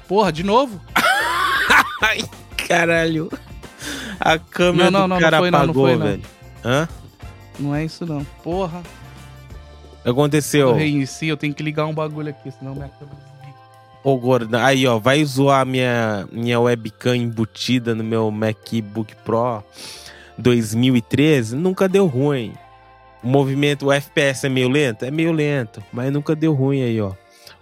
Porra, 0.07 0.31
de 0.31 0.43
novo? 0.43 0.79
Ai, 2.01 2.19
caralho. 2.67 3.29
A 4.27 4.37
câmera 4.37 4.91
Não, 4.91 4.99
não, 4.99 5.07
do 5.07 5.13
não 5.13 5.21
cara 5.21 5.37
foi 5.37 5.49
não, 5.49 5.59
não 5.59 5.65
apagou, 5.65 5.85
foi 5.87 5.95
não. 5.95 6.05
velho. 6.05 6.23
Hã? 6.65 6.89
Não 7.57 7.73
é 7.73 7.85
isso, 7.85 8.05
não. 8.05 8.25
Porra. 8.43 8.83
Aconteceu? 10.03 10.67
Eu 10.67 10.75
reinicio, 10.75 11.29
eu 11.29 11.37
tenho 11.37 11.53
que 11.53 11.63
ligar 11.63 11.85
um 11.85 11.93
bagulho 11.93 12.29
aqui, 12.29 12.51
senão 12.51 12.75
minha 12.75 12.89
câmera. 12.89 13.17
Ô, 14.03 14.17
gordão. 14.17 14.61
Aí, 14.61 14.85
ó, 14.85 14.99
vai 14.99 15.23
zoar 15.23 15.65
minha, 15.65 16.27
minha 16.29 16.59
webcam 16.59 17.15
embutida 17.15 17.95
no 17.95 18.03
meu 18.03 18.29
MacBook 18.29 19.15
Pro 19.23 19.63
2013? 20.37 21.55
Nunca 21.55 21.87
deu 21.87 22.05
ruim. 22.05 22.53
O 23.23 23.27
movimento, 23.27 23.85
o 23.85 23.93
FPS 23.93 24.45
é 24.45 24.49
meio 24.49 24.67
lento? 24.67 25.05
É 25.05 25.11
meio 25.11 25.31
lento, 25.31 25.81
mas 25.93 26.11
nunca 26.11 26.35
deu 26.35 26.53
ruim 26.53 26.83
aí, 26.83 26.99
ó. 26.99 27.13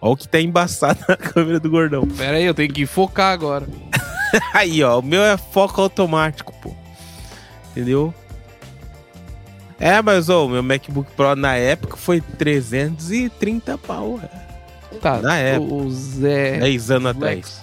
Ó 0.01 0.13
o 0.13 0.17
que 0.17 0.27
tá 0.27 0.41
embaçado 0.41 0.99
na 1.07 1.15
câmera 1.15 1.59
do 1.59 1.69
gordão. 1.69 2.07
Pera 2.07 2.37
aí, 2.37 2.43
eu 2.43 2.55
tenho 2.55 2.73
que 2.73 2.87
focar 2.87 3.31
agora. 3.33 3.67
Aí, 4.53 4.83
ó, 4.83 4.99
o 4.99 5.03
meu 5.03 5.21
é 5.23 5.37
foco 5.37 5.81
automático, 5.81 6.53
pô. 6.61 6.73
Entendeu? 7.71 8.13
É, 9.79 10.01
mas, 10.01 10.29
o 10.29 10.47
meu 10.47 10.63
MacBook 10.63 11.11
Pro 11.15 11.35
na 11.35 11.55
época 11.55 11.97
foi 11.97 12.21
330 12.21 13.77
pau. 13.77 14.19
é. 14.23 14.45
Tá, 15.01 15.17
Na 15.21 15.35
época. 15.35 15.73
o 15.73 15.91
Zé. 15.91 16.59
10 16.59 16.91
anos 16.91 17.15
Lex. 17.17 17.17
atrás. 17.17 17.61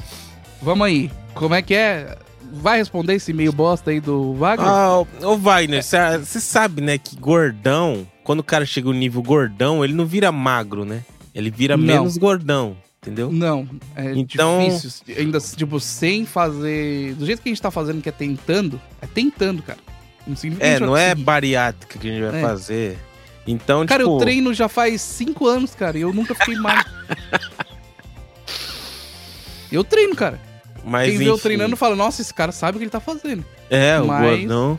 Vamos 0.61 0.87
aí. 0.87 1.11
Como 1.35 1.55
é 1.55 1.63
que 1.63 1.75
é? 1.75 2.17
Vai 2.55 2.77
responder 2.77 3.15
esse 3.15 3.33
meio 3.33 3.51
bosta 3.53 3.91
aí 3.91 3.99
do 4.01 4.35
Wagner? 4.35 4.69
Ah, 4.69 4.99
ô 5.23 5.37
Wagner, 5.39 5.83
você 5.83 6.39
sabe, 6.39 6.83
né, 6.83 6.99
que 6.99 7.17
gordão, 7.17 8.07
quando 8.23 8.41
o 8.41 8.45
cara 8.45 8.67
chega 8.67 8.89
no 8.89 8.93
nível 8.95 9.23
gordão, 9.23 9.83
ele 9.83 9.95
não 9.95 10.05
vira 10.05 10.31
magro, 10.31 10.85
né? 10.85 11.03
Ele 11.35 11.51
vira 11.51 11.79
Não. 11.79 11.85
menos 11.85 12.19
gordão, 12.19 12.77
entendeu? 13.03 13.33
Não, 13.33 13.69
é 13.97 14.13
Então- 14.15 14.69
difícil. 14.69 15.03
Ainda, 15.19 15.41
tipo, 15.41 15.81
sem 15.81 16.25
fazer. 16.25 17.15
Do 17.15 17.27
jeito 17.27 17.43
que 17.43 17.49
a 17.49 17.53
gente 17.53 17.61
tá 17.61 17.71
fazendo, 17.71 18.01
que 18.01 18.09
é 18.09 18.13
tentando, 18.13 18.81
é 19.01 19.07
tentando, 19.07 19.63
cara. 19.63 19.79
Não 20.27 20.37
É, 20.61 20.79
não 20.79 20.97
é 20.97 21.15
bariátrica 21.17 21.99
que 21.99 22.09
a 22.09 22.13
gente 22.13 22.31
vai 22.31 22.39
É. 22.39 22.43
fazer. 22.43 22.99
Então, 23.45 23.85
Cara, 23.85 24.05
tipo... 24.05 24.15
eu 24.15 24.19
treino 24.21 24.55
já 24.55 24.69
faz 24.69 25.03
cinco 25.03 25.49
anos, 25.49 25.75
cara, 25.75 25.99
e 25.99 26.03
eu 26.03 26.13
nunca 26.13 26.33
fiquei 26.33 26.55
magro. 26.55 26.89
eu 29.73 29.83
treino, 29.83 30.15
cara. 30.15 30.41
Mas, 30.85 31.11
Quem 31.11 31.19
vê 31.19 31.29
eu 31.29 31.39
treinando 31.39 31.77
fala, 31.77 31.97
nossa, 31.97 32.23
esse 32.23 32.33
cara 32.33 32.53
sabe 32.53 32.77
o 32.77 32.79
que 32.79 32.85
ele 32.85 32.91
tá 32.91 33.01
fazendo. 33.01 33.45
É, 33.71 34.01
o 34.01 34.07
mas- 34.07 34.39
gordão... 34.41 34.79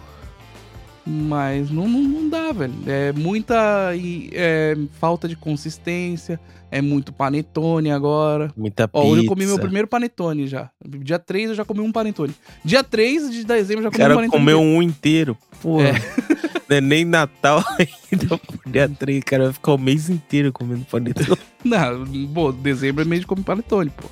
Mas 1.05 1.69
não, 1.69 1.87
não, 1.87 2.01
não 2.01 2.29
dá, 2.29 2.51
velho. 2.53 2.73
É 2.87 3.11
muita 3.11 3.93
e, 3.95 4.29
é, 4.33 4.75
falta 4.99 5.27
de 5.27 5.35
consistência. 5.35 6.39
É 6.71 6.81
muito 6.81 7.11
panetone 7.13 7.91
agora. 7.91 8.51
Muita 8.57 8.85
Ó, 8.85 8.87
pizza. 9.01 9.05
hoje 9.13 9.21
eu 9.23 9.27
comi 9.27 9.45
meu 9.45 9.59
primeiro 9.59 9.87
panetone 9.87 10.47
já. 10.47 10.71
Dia 10.83 11.19
3 11.19 11.49
eu 11.49 11.55
já 11.55 11.63
comi 11.65 11.81
um 11.81 11.91
panetone. 11.91 12.33
Dia 12.65 12.83
3 12.83 13.31
de 13.31 13.43
dezembro 13.43 13.81
eu 13.81 13.83
já 13.83 13.91
comi 13.91 13.97
um 13.97 14.07
cara 14.07 14.15
panetone. 14.15 14.39
comeu 14.39 14.59
um 14.59 14.81
inteiro. 14.81 15.37
Pô, 15.61 15.81
É. 15.81 15.91
não 16.69 16.77
é 16.77 16.81
nem 16.81 17.05
Natal 17.05 17.63
ainda. 17.77 18.37
por 18.39 18.71
Dia 18.71 18.89
3, 18.89 19.19
o 19.21 19.25
cara 19.25 19.43
vai 19.43 19.53
ficar 19.53 19.73
o 19.73 19.77
mês 19.77 20.09
inteiro 20.09 20.51
comendo 20.53 20.85
panetone. 20.85 21.37
Não, 21.63 22.05
pô, 22.33 22.51
dezembro 22.51 23.03
é 23.03 23.05
mês 23.05 23.21
de 23.21 23.27
comer 23.27 23.43
panetone, 23.43 23.89
pô. 23.91 24.07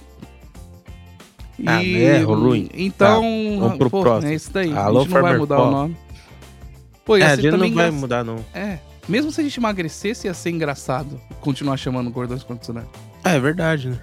Ah, 1.66 1.84
é 1.84 2.22
ruim. 2.22 2.70
Então, 2.74 3.22
vamos 3.60 3.78
pro 3.78 3.90
pô, 3.90 4.02
próximo. 4.02 4.32
é 4.32 4.36
isso 4.36 4.52
daí. 4.52 4.72
Alô, 4.76 5.00
a 5.00 5.04
gente 5.04 5.14
não 5.14 5.22
vai 5.22 5.32
Farmer 5.32 5.40
mudar 5.40 5.56
Paul. 5.58 5.68
o 5.68 5.72
nome. 5.72 5.98
Pô, 7.06 7.18
ia 7.18 7.24
É, 7.26 7.28
a 7.28 7.36
ser 7.36 7.42
gente 7.44 7.52
também 7.52 7.70
não 7.72 7.76
vai 7.78 7.88
engra- 7.88 8.00
mudar, 8.00 8.24
não. 8.24 8.46
É, 8.54 8.78
mesmo 9.08 9.32
se 9.32 9.42
a 9.42 9.44
gente 9.44 9.58
emagrecesse, 9.58 10.28
ia 10.28 10.34
ser 10.34 10.50
engraçado 10.52 11.20
continuar 11.42 11.78
chamando 11.78 12.10
gordões 12.10 12.44
condicionados. 12.44 12.90
É, 13.24 13.36
é 13.36 13.40
verdade, 13.40 13.90
né? 13.90 14.00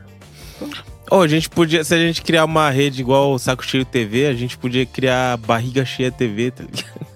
Ou 1.11 1.23
a 1.23 1.29
gente 1.29 1.49
podia, 1.49 1.83
se 1.85 1.95
a 1.95 1.99
gente 1.99 2.21
criar 2.23 2.45
uma 2.45 2.69
rede 2.71 3.01
igual 3.01 3.33
o 3.33 3.39
Saco 3.39 3.65
Cheio 3.65 3.85
TV, 3.85 4.27
a 4.27 4.35
gente 4.35 4.59
podia 4.59 4.85
criar 4.85 5.37
Barriga 5.39 5.85
Cheia 5.85 6.11
TV, 6.11 6.51
tá 6.51 6.65
ligado? 6.65 7.07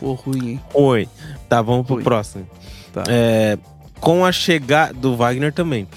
Pô, 0.00 0.12
ruim, 0.14 0.48
hein? 0.50 0.60
Oi. 0.74 1.08
Tá, 1.48 1.62
vamos 1.62 1.86
pro 1.86 2.02
próximo. 2.02 2.46
Tá. 2.92 3.04
É, 3.08 3.56
com 4.00 4.24
a 4.24 4.32
chegada 4.32 4.92
do 4.92 5.16
Wagner 5.16 5.52
também. 5.52 5.88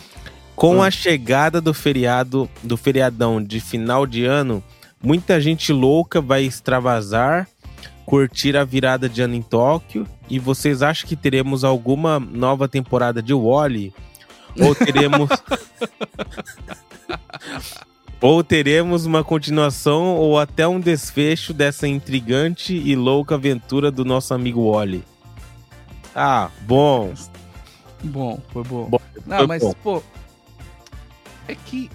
Com 0.56 0.82
Ah. 0.82 0.88
a 0.88 0.92
chegada 0.92 1.60
do 1.60 1.74
feriado, 1.74 2.50
do 2.64 2.78
feriadão 2.78 3.44
de 3.44 3.60
final 3.60 4.06
de 4.08 4.24
ano, 4.24 4.64
muita 5.04 5.42
gente 5.42 5.74
louca 5.74 6.22
vai 6.22 6.44
extravasar, 6.44 7.48
curtir 8.08 8.56
a 8.56 8.64
virada 8.64 9.10
de 9.10 9.22
ano 9.22 9.36
em 9.36 9.42
Tóquio. 9.42 10.08
E 10.30 10.40
vocês 10.40 10.82
acham 10.82 11.08
que 11.08 11.16
teremos 11.16 11.66
alguma 11.66 12.18
nova 12.18 12.66
temporada 12.66 13.22
de 13.22 13.34
Wally? 13.34 13.94
Ou 14.58 14.74
teremos 14.74 15.30
Ou 18.22 18.44
teremos 18.44 19.06
uma 19.06 19.26
continuação 19.26 20.16
ou 20.16 20.40
até 20.40 20.66
um 20.66 20.80
desfecho 20.80 21.54
dessa 21.54 21.86
intrigante 21.86 22.74
e 22.74 22.96
louca 22.96 23.36
aventura 23.36 23.92
do 23.92 24.06
nosso 24.06 24.34
amigo 24.34 24.72
Wally. 24.72 25.04
Ah, 26.16 26.50
bom. 26.62 27.14
Bom, 28.04 28.40
foi 28.54 28.64
bom. 28.64 28.86
Bom, 28.86 29.02
Não, 29.26 29.38
foi 29.38 29.48
mas, 29.48 29.62
bom. 29.62 29.74
pô. 29.84 30.02
É 31.48 31.56
que 31.56 31.92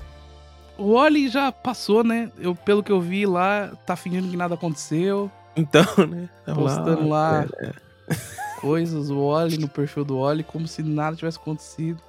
o 0.76 0.92
Oli 0.92 1.28
já 1.28 1.50
passou, 1.50 2.04
né? 2.04 2.30
Eu, 2.38 2.54
pelo 2.54 2.82
que 2.82 2.92
eu 2.92 3.00
vi 3.00 3.24
lá, 3.24 3.72
tá 3.86 3.96
fingindo 3.96 4.28
que 4.28 4.36
nada 4.36 4.54
aconteceu. 4.54 5.30
Então, 5.56 5.84
né? 6.08 6.28
tá 6.46 6.54
Postando 6.54 7.08
lá 7.08 7.44
é. 7.60 7.72
coisas, 8.60 9.10
o 9.10 9.18
Oli 9.18 9.58
no 9.58 9.68
perfil 9.68 10.04
do 10.04 10.16
Oli, 10.18 10.42
como 10.42 10.66
se 10.68 10.82
nada 10.82 11.16
tivesse 11.16 11.38
acontecido. 11.38 12.00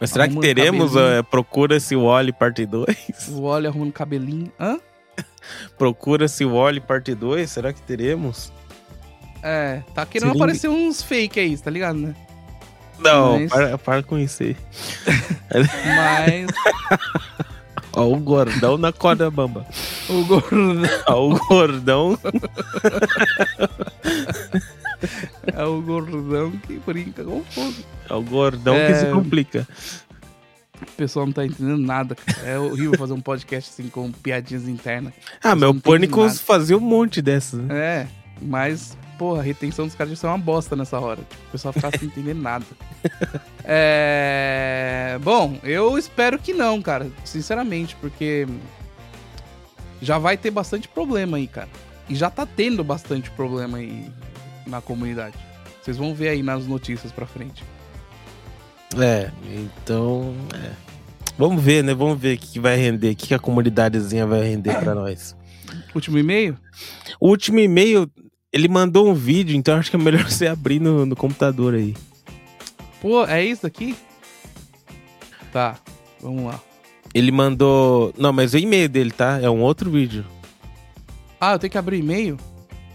Mas 0.00 0.10
será 0.10 0.24
que 0.26 0.32
Arrumando 0.34 0.44
teremos 0.44 0.92
cabelinho. 0.92 1.18
é, 1.18 1.22
Procura-se 1.22 1.94
Wally 1.96 2.32
parte 2.32 2.66
2? 2.66 2.86
O 3.30 3.42
Oli 3.42 3.66
arrumando 3.66 3.92
cabelinho. 3.92 4.52
Hã? 4.58 4.78
Procura-se 5.78 6.44
Wally 6.44 6.80
parte 6.80 7.14
2? 7.14 7.48
Será 7.48 7.72
que 7.72 7.80
teremos? 7.82 8.52
É, 9.42 9.82
tá 9.94 10.04
querendo 10.04 10.30
Seria- 10.30 10.42
aparecer 10.42 10.68
uns 10.68 11.02
fake 11.02 11.38
aí, 11.38 11.56
tá 11.58 11.70
ligado, 11.70 11.98
né? 11.98 12.14
Não, 12.98 13.38
Mas- 13.40 13.50
para, 13.50 13.78
para 13.78 14.02
com 14.02 14.18
isso 14.18 14.42
aí. 14.42 14.56
Mas 15.52 16.46
Ó, 17.96 18.08
o 18.12 18.16
gordão 18.18 18.76
na 18.76 18.92
corda 18.92 19.30
bamba. 19.30 19.66
o 20.08 20.24
gordão 20.24 20.82
Ó, 21.06 21.26
o 21.28 21.38
gordão. 21.48 22.18
é 25.52 25.64
o 25.64 25.80
gordão 25.82 26.50
que 26.66 26.78
brinca 26.84 27.24
com 27.24 27.42
fogo. 27.44 27.74
É 28.08 28.14
o 28.14 28.22
gordão 28.22 28.74
que 28.74 28.80
É. 28.80 28.94
se 28.94 29.06
complica. 29.06 29.66
O 30.82 30.86
pessoal 30.96 31.26
não 31.26 31.32
tá 31.32 31.44
entendendo 31.46 31.78
nada. 31.78 32.16
É 32.44 32.58
horrível 32.58 32.98
fazer 32.98 33.12
um 33.12 33.20
podcast 33.20 33.70
assim 33.70 33.88
com 33.88 34.10
piadinhas 34.10 34.66
internas. 34.68 35.12
Ah, 35.42 35.54
meu 35.54 35.74
Pânico 35.74 36.28
fazia 36.30 36.76
um 36.76 36.80
monte 36.80 37.22
dessas. 37.22 37.60
né? 37.60 37.74
É, 37.76 38.06
mas, 38.42 38.96
porra, 39.18 39.40
a 39.40 39.42
retenção 39.42 39.86
dos 39.86 39.94
caras 39.94 40.18
já 40.18 40.28
é 40.28 40.30
uma 40.32 40.38
bosta 40.38 40.74
nessa 40.74 40.98
hora. 40.98 41.20
Tipo, 41.30 41.42
o 41.48 41.52
pessoal 41.52 41.72
ficar 41.72 41.96
sem 41.98 42.08
entender 42.08 42.34
nada. 42.34 42.66
É. 43.64 45.18
Bom, 45.22 45.58
eu 45.62 45.96
espero 45.96 46.38
que 46.38 46.52
não, 46.52 46.82
cara. 46.82 47.08
Sinceramente, 47.24 47.96
porque 47.96 48.46
já 50.02 50.18
vai 50.18 50.36
ter 50.36 50.50
bastante 50.50 50.88
problema 50.88 51.36
aí, 51.36 51.46
cara. 51.46 51.68
E 52.08 52.14
já 52.14 52.28
tá 52.30 52.46
tendo 52.46 52.84
bastante 52.84 53.30
problema 53.30 53.78
aí 53.78 54.10
na 54.66 54.80
comunidade. 54.80 55.36
Vocês 55.82 55.96
vão 55.96 56.14
ver 56.14 56.28
aí 56.28 56.42
nas 56.42 56.66
notícias 56.66 57.12
pra 57.12 57.26
frente. 57.26 57.64
É, 58.98 59.30
então. 59.54 60.34
é. 60.54 60.72
Vamos 61.36 61.62
ver, 61.62 61.82
né? 61.82 61.94
Vamos 61.94 62.18
ver 62.18 62.36
o 62.36 62.38
que, 62.38 62.60
vai 62.60 62.76
render, 62.76 63.10
o 63.10 63.16
que, 63.16 63.34
a 63.34 63.38
comunidadezinha 63.38 64.24
vai 64.24 64.42
render 64.42 64.78
pra 64.78 64.94
nós. 64.94 65.34
Último 65.94 66.16
e-mail? 66.16 66.56
O 67.18 67.28
último 67.28 67.58
e-mail, 67.58 68.08
ele 68.52 68.68
mandou 68.68 69.08
um 69.08 69.14
vídeo, 69.14 69.56
então 69.56 69.76
acho 69.76 69.90
que 69.90 69.96
é 69.96 69.98
melhor 69.98 70.22
você 70.30 70.46
abrir 70.46 70.80
no, 70.80 71.04
no 71.04 71.16
computador 71.16 71.74
aí. 71.74 71.94
Pô, 73.04 73.22
é 73.26 73.44
isso 73.44 73.66
aqui? 73.66 73.94
Tá, 75.52 75.76
vamos 76.22 76.44
lá. 76.44 76.58
Ele 77.12 77.30
mandou. 77.30 78.14
Não, 78.16 78.32
mas 78.32 78.54
o 78.54 78.58
e-mail 78.58 78.88
dele, 78.88 79.10
tá? 79.10 79.38
É 79.42 79.50
um 79.50 79.60
outro 79.60 79.90
vídeo. 79.90 80.24
Ah, 81.38 81.52
eu 81.52 81.58
tenho 81.58 81.70
que 81.70 81.76
abrir 81.76 81.98
e-mail? 81.98 82.38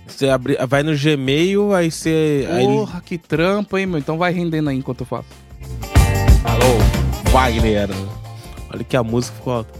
Você 0.07 0.27
abre, 0.27 0.57
vai 0.67 0.81
no 0.81 0.97
Gmail, 0.97 1.75
aí 1.75 1.91
você. 1.91 2.47
Aí 2.51 2.65
Porra, 2.65 3.01
que 3.01 3.19
trampo, 3.19 3.77
hein, 3.77 3.85
meu? 3.85 3.99
Então 3.99 4.17
vai 4.17 4.33
rendendo 4.33 4.71
aí 4.71 4.77
enquanto 4.77 5.01
eu 5.01 5.05
faço. 5.05 5.29
Alô, 6.43 7.29
Wagner. 7.31 7.89
Olha 8.73 8.83
que 8.83 8.97
a 8.97 9.03
música 9.03 9.37
ficou 9.37 9.53
alta. 9.53 9.79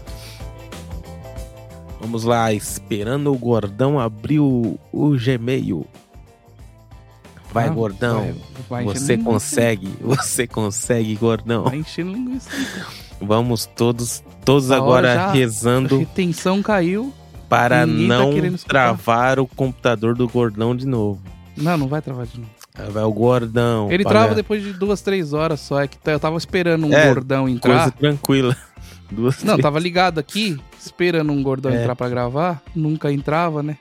Vamos 2.00 2.24
lá, 2.24 2.54
esperando 2.54 3.34
o 3.34 3.38
gordão 3.38 4.00
abrir 4.00 4.40
o, 4.40 4.78
o 4.94 5.10
Gmail. 5.18 5.88
Vai, 7.52 7.68
Ah, 7.68 7.70
gordão. 7.70 8.20
vai- 8.70 8.84
vai 8.84 8.84
você 8.86 9.16
linguiça. 9.16 9.30
consegue, 9.32 9.88
você 10.02 10.48
consegue, 10.48 11.16
gordão. 11.16 11.64
Vai 11.64 11.78
enchendo 11.78 12.12
linguiça. 12.14 12.50
Vamos 13.22 13.66
todos, 13.66 14.24
todos 14.46 14.72
A 14.72 14.78
agora 14.78 15.14
já- 15.16 15.32
rezando 15.32 15.98
Retenção 16.00 16.62
caiu. 16.62 17.14
para 17.50 17.80
tá 17.80 17.86
não 17.88 18.32
escutar. 18.32 18.68
travar 18.70 19.40
o 19.40 19.48
computador 19.48 20.14
do 20.16 20.28
gordão 20.30 20.76
de 20.76 20.86
novo. 20.86 21.20
Não, 21.58 21.76
não 21.78 21.88
vai 21.88 22.02
travar 22.02 22.28
de 22.28 22.40
novo. 22.40 22.52
Vai 22.92 23.04
o 23.04 23.12
gordão. 23.12 23.92
Ele 23.92 24.04
para- 24.04 24.12
trava 24.20 24.36
depois 24.36 24.64
de 24.64 24.72
duas, 24.72 25.02
três 25.02 25.34
horas 25.34 25.60
só. 25.60 25.82
É 25.82 25.88
que 25.88 25.98
eu 26.06 26.20
tava 26.20 26.38
esperando 26.38 26.86
um 26.86 26.94
É, 26.94 27.08
gordão 27.08 27.44
Coisa 27.46 27.56
entrar. 27.58 27.92
tranquila. 27.92 28.56
Duas, 29.12 29.44
Não, 29.44 29.54
três. 29.56 29.64
tava 29.64 29.80
ligado 29.80 30.20
aqui, 30.20 30.56
esperando 30.80 31.34
um 31.34 31.42
gordão 31.42 31.72
É. 31.72 31.82
entrar 31.82 31.96
pra 31.96 32.08
gravar. 32.08 32.62
Nunca 32.76 33.12
entrava, 33.12 33.64
né? 33.64 33.76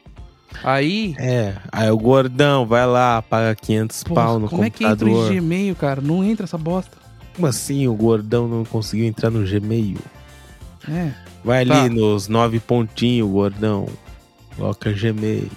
Aí. 0.64 1.14
É, 1.18 1.54
aí 1.70 1.90
o 1.90 1.96
gordão 1.98 2.66
vai 2.66 2.86
lá, 2.86 3.22
paga 3.22 3.54
500 3.54 4.04
porra, 4.04 4.22
pau 4.22 4.38
no 4.38 4.48
como 4.48 4.64
é 4.64 4.70
que 4.70 4.84
entra 4.84 4.96
computador. 5.06 5.30
o 5.30 5.34
Gmail, 5.34 5.76
cara? 5.76 6.00
Não 6.00 6.24
entra 6.24 6.44
essa 6.44 6.58
bosta. 6.58 6.96
Como 7.34 7.46
assim 7.46 7.86
o 7.86 7.94
gordão 7.94 8.48
não 8.48 8.64
conseguiu 8.64 9.06
entrar 9.06 9.30
no 9.30 9.46
Gmail? 9.46 9.98
É. 10.88 11.12
Vai 11.44 11.64
Tá. 11.64 11.82
ali 11.84 11.94
nos 11.94 12.26
nove 12.28 12.58
pontinhos, 12.58 13.30
gordão. 13.30 13.86
Coloca 14.56 14.92
Gmail. 14.92 15.48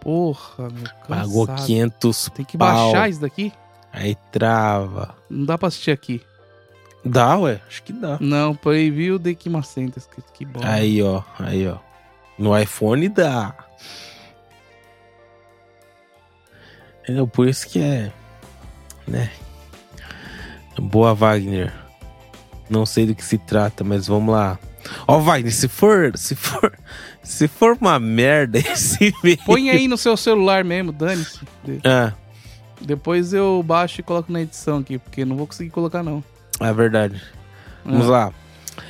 Porra, 0.00 0.68
meu. 0.70 0.84
Pagou 1.08 1.46
cansado. 1.46 1.66
500 1.66 2.30
Tem 2.34 2.44
que 2.44 2.56
pau. 2.56 2.92
baixar 2.92 3.10
isso 3.10 3.20
daqui? 3.20 3.52
Aí 3.92 4.16
trava. 4.30 5.14
Não 5.28 5.44
dá 5.44 5.58
pra 5.58 5.68
assistir 5.68 5.90
aqui. 5.90 6.22
Dá, 7.04 7.36
ué? 7.38 7.60
Acho 7.66 7.82
que 7.82 7.92
dá. 7.92 8.18
Não, 8.20 8.54
preview 8.54 9.18
de 9.18 9.34
Kimacenta 9.34 9.98
escrito. 9.98 10.32
Que 10.32 10.44
bom. 10.44 10.60
Aí, 10.62 11.02
ó. 11.02 11.22
Aí, 11.38 11.66
ó. 11.68 11.78
No 12.38 12.56
iPhone 12.58 13.08
dá. 13.08 13.54
Entendeu? 17.02 17.26
Por 17.26 17.48
isso 17.48 17.66
que 17.68 17.80
é. 17.80 18.12
Né? 19.06 19.30
Boa, 20.78 21.14
Wagner. 21.14 21.72
Não 22.68 22.84
sei 22.84 23.06
do 23.06 23.14
que 23.14 23.24
se 23.24 23.38
trata, 23.38 23.84
mas 23.84 24.06
vamos 24.08 24.34
lá. 24.34 24.58
Ó, 25.06 25.18
Wagner, 25.20 25.52
se 25.52 25.68
for. 25.68 26.16
Se 26.16 26.34
for. 26.34 26.72
Se 27.26 27.48
for 27.48 27.76
uma 27.80 27.98
merda 27.98 28.56
esse 28.60 29.12
vídeo. 29.20 29.42
Põe 29.44 29.68
aí 29.68 29.88
no 29.88 29.96
seu 29.96 30.16
celular 30.16 30.62
mesmo, 30.62 30.92
dane-se. 30.92 31.40
Ah, 31.84 32.12
Depois 32.80 33.32
eu 33.32 33.60
baixo 33.66 34.00
e 34.00 34.04
coloco 34.04 34.30
na 34.30 34.42
edição 34.42 34.78
aqui, 34.78 34.96
porque 34.96 35.24
não 35.24 35.36
vou 35.36 35.44
conseguir 35.48 35.70
colocar, 35.70 36.04
não. 36.04 36.22
é 36.60 36.72
verdade. 36.72 37.20
Vamos 37.84 38.06
Ah, 38.06 38.10
lá. 38.10 38.32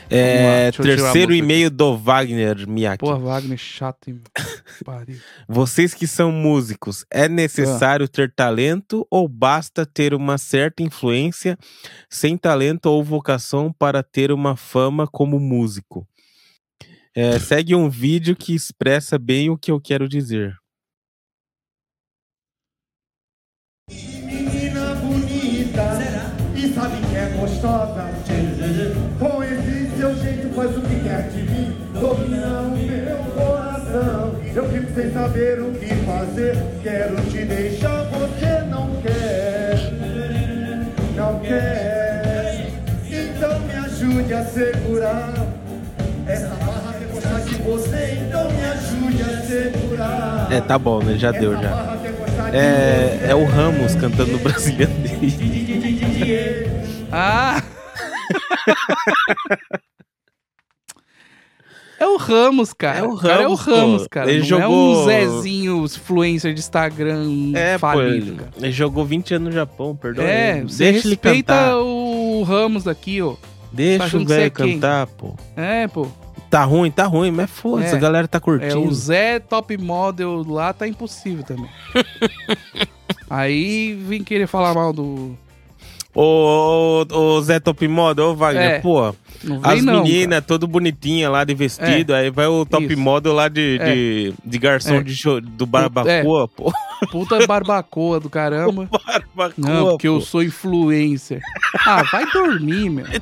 É, 0.08 0.70
terceiro 0.70 1.34
e-mail 1.34 1.70
do 1.70 1.96
Wagner 1.96 2.68
Miyake. 2.68 2.98
Porra, 2.98 3.18
Wagner, 3.18 3.58
chato, 3.58 4.08
hein? 4.08 4.20
Vocês 5.48 5.94
que 5.94 6.06
são 6.06 6.30
músicos, 6.30 7.04
é 7.10 7.28
necessário 7.28 8.08
ter 8.08 8.32
talento 8.32 9.06
ou 9.10 9.28
basta 9.28 9.84
ter 9.84 10.14
uma 10.14 10.38
certa 10.38 10.82
influência 10.82 11.58
sem 12.08 12.36
talento 12.36 12.86
ou 12.86 13.02
vocação 13.02 13.72
para 13.72 14.02
ter 14.02 14.30
uma 14.30 14.56
fama 14.56 15.06
como 15.06 15.40
músico? 15.40 16.06
É, 17.14 17.38
segue 17.38 17.74
um 17.74 17.88
vídeo 17.88 18.36
que 18.36 18.54
expressa 18.54 19.18
bem 19.18 19.48
o 19.48 19.56
que 19.56 19.70
eu 19.70 19.80
quero 19.80 20.06
dizer. 20.06 20.54
Menina 23.90 24.94
bonita, 24.96 25.98
e 26.54 26.68
sabe 26.74 27.00
que 27.08 27.16
é 27.16 27.28
gostosa. 27.38 28.15
Saber 35.36 35.60
o 35.60 35.70
que 35.72 35.94
fazer, 36.06 36.56
quero 36.82 37.16
te 37.30 37.44
deixar, 37.44 38.04
você 38.04 38.62
não 38.70 38.96
quer, 39.02 39.92
não 41.14 41.40
quer. 41.40 42.70
Então 43.06 43.60
me 43.60 43.74
ajude 43.74 44.32
a 44.32 44.44
segurar 44.44 45.34
essa 46.26 46.54
barra 46.54 46.94
que 46.98 47.04
gostar 47.12 47.40
de 47.40 47.54
você, 47.56 48.18
então 48.26 48.50
me 48.50 48.64
ajude 48.64 49.22
a 49.22 49.42
segurar. 49.42 50.48
É, 50.50 50.60
tá 50.62 50.78
bom, 50.78 51.02
né? 51.02 51.18
Já 51.18 51.30
deu, 51.32 51.52
já. 51.52 51.98
quer 52.00 52.14
É, 52.52 53.30
é 53.30 53.34
o 53.34 53.44
Ramos 53.44 53.94
cantando 53.94 54.32
no 54.32 54.38
brasileiro. 54.38 54.92
Ah! 57.12 57.62
É 61.98 62.06
o 62.06 62.16
Ramos, 62.16 62.72
cara. 62.72 62.98
É 62.98 63.02
o 63.02 63.16
cara 63.16 63.42
é 63.44 63.48
o 63.48 63.54
Ramos, 63.54 63.64
pô. 63.64 63.70
Ramos, 63.74 64.06
cara. 64.08 64.30
Ele 64.30 64.38
Não 64.40 64.44
é 64.58 64.60
jogou- 64.62 65.02
um 65.02 65.04
Zezinho 65.06 65.84
influencer 65.84 66.52
de 66.54 66.60
Instagram 66.60 67.52
É, 67.54 67.74
pô, 67.74 67.78
falido, 67.80 68.26
ele, 68.28 68.36
cara. 68.36 68.50
ele 68.58 68.72
jogou 68.72 69.04
20 69.04 69.34
anos 69.34 69.48
no 69.48 69.52
Japão, 69.54 69.96
perdão. 69.96 70.24
É, 70.24 70.58
ele. 70.58 70.66
Deixa 70.66 71.08
ele 71.08 71.16
cantar. 71.16 71.76
o 71.78 72.42
Ramos 72.42 72.86
aqui, 72.86 73.22
ó. 73.22 73.34
Deixa 73.72 74.04
achando 74.04 74.24
o 74.24 74.28
velho 74.28 74.44
é 74.44 74.50
quem? 74.50 74.74
cantar, 74.74 75.06
pô. 75.06 75.34
É, 75.56 75.88
pô. 75.88 76.06
Tá 76.48 76.62
ruim, 76.64 76.90
tá 76.90 77.04
ruim, 77.04 77.30
mas 77.30 77.50
foda-se, 77.50 77.92
É. 77.92 77.96
a 77.96 78.00
galera 78.00 78.28
tá 78.28 78.38
É, 78.38 78.40
curtindo. 78.40 78.80
o 78.82 78.92
Zé 78.94 79.38
Top 79.40 79.76
Model 79.76 80.44
lá 80.46 80.72
tá 80.72 80.86
impossível 80.86 81.44
também. 81.44 81.68
Aí 83.28 83.94
vem 83.94 84.22
querer 84.22 84.46
falar 84.46 84.74
mal 84.74 84.92
do. 84.92 85.36
Ô, 86.14 87.04
ô, 87.10 87.16
ô, 87.18 87.40
Zé 87.42 87.58
Top 87.60 87.86
Model, 87.88 88.26
ô 88.26 88.34
Wagner, 88.34 88.70
É. 88.76 88.78
pô, 88.80 89.14
Não 89.46 89.60
vem 89.60 89.72
as 89.72 89.82
meninas 89.82 90.44
todo 90.44 90.66
bonitinha 90.66 91.30
lá 91.30 91.44
de 91.44 91.54
vestido, 91.54 92.12
aí 92.14 92.30
vai 92.30 92.46
o 92.46 92.64
Top 92.66 92.84
Isso. 92.84 92.98
Model 92.98 93.32
lá 93.32 93.48
de, 93.48 93.78
É. 93.80 93.94
de, 93.94 94.34
de 94.44 94.58
garçom 94.58 94.96
É. 94.96 95.02
de 95.02 95.14
show, 95.16 95.40
do 95.40 95.64
Barbacoa, 95.66 96.48
pô. 96.48 96.72
cara. 96.72 96.86
Puta 97.12 97.38
barbacoa 97.46 98.18
do 98.20 98.28
caramba. 98.30 98.88
Barbacoa, 99.34 99.52
Não, 99.56 99.88
porque 99.90 100.08
eu 100.08 100.14
pô. 100.16 100.20
sou 100.20 100.42
influencer. 100.42 101.40
Ah, 101.86 102.02
vai 102.10 102.24
dormir, 102.30 102.90
meu. 102.90 103.06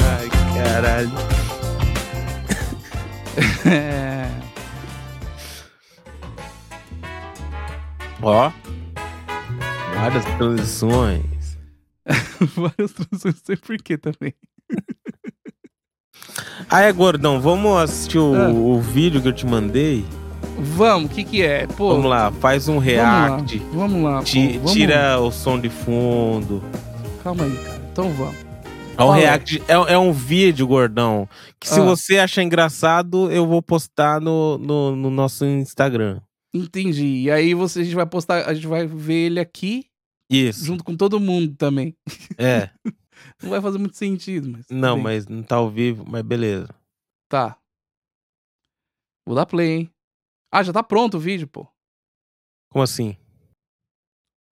Ai, 0.00 0.28
caralho. 0.54 1.10
É. 3.66 4.28
Ó. 8.22 8.50
Várias 9.98 10.24
transições. 10.36 11.58
Várias 12.54 12.92
transições, 12.92 13.34
não 13.34 13.44
sei 13.44 13.56
porquê 13.56 13.96
também. 13.98 14.34
É, 16.70 16.90
gordão, 16.92 17.40
vamos 17.40 17.78
assistir 17.78 18.18
o, 18.18 18.34
Ah. 18.34 18.48
o 18.48 18.80
vídeo 18.80 19.20
que 19.22 19.28
eu 19.28 19.32
te 19.32 19.46
mandei? 19.46 20.04
Vamos, 20.58 21.10
o 21.10 21.14
que 21.14 21.22
que 21.22 21.42
é? 21.42 21.66
Pô, 21.66 21.90
Vamos 21.94 22.10
lá, 22.10 22.32
faz 22.32 22.66
um 22.68 22.74
vamos 22.74 22.84
react. 22.84 23.58
lá, 23.58 23.64
Vamos 23.72 24.02
lá, 24.02 24.18
pô, 24.18 24.24
ti- 24.24 24.52
vamos- 24.58 24.72
tira 24.72 25.20
o 25.20 25.30
som 25.30 25.58
de 25.60 25.68
fundo. 25.68 26.62
Calma 27.22 27.44
aí, 27.44 27.56
cara. 27.56 27.82
Então 27.92 28.10
vamos. 28.12 28.34
É 28.98 29.04
um 29.04 29.10
react, 29.10 29.62
é, 29.68 29.74
é 29.94 29.98
um 29.98 30.12
vídeo, 30.12 30.66
gordão, 30.66 31.28
que 31.60 31.68
se 31.68 31.78
Ah. 31.78 31.84
você 31.84 32.18
achar 32.18 32.42
engraçado, 32.42 33.30
eu 33.30 33.46
vou 33.46 33.62
postar 33.62 34.20
no, 34.20 34.58
no, 34.58 34.96
no 34.96 35.10
nosso 35.10 35.44
Instagram. 35.44 36.20
Entendi. 36.56 37.22
E 37.22 37.30
aí 37.30 37.54
você, 37.54 37.80
a 37.80 37.84
gente 37.84 37.94
vai 37.94 38.06
postar, 38.06 38.48
a 38.48 38.54
gente 38.54 38.66
vai 38.66 38.86
ver 38.86 39.26
ele 39.26 39.40
aqui 39.40 39.86
Isso, 40.30 40.64
junto 40.64 40.82
com 40.84 40.96
todo 40.96 41.20
mundo 41.20 41.54
também. 41.56 41.96
é. 42.38 42.70
Não 43.42 43.50
vai 43.50 43.60
fazer 43.60 43.78
muito 43.78 43.96
sentido, 43.96 44.48
mas. 44.48 44.66
Não, 44.70 44.94
bem. 44.94 45.02
mas 45.04 45.26
não 45.26 45.42
tá 45.42 45.56
ao 45.56 45.70
vivo, 45.70 46.04
mas 46.06 46.22
beleza. 46.22 46.68
Tá. 47.30 47.58
Vou 49.26 49.34
dar 49.34 49.46
play, 49.46 49.68
hein? 49.78 49.90
Ah, 50.52 50.62
já 50.62 50.72
tá 50.72 50.82
pronto 50.82 51.16
o 51.16 51.20
vídeo, 51.20 51.48
pô. 51.48 51.66
Como 52.70 52.82
assim? 52.82 53.16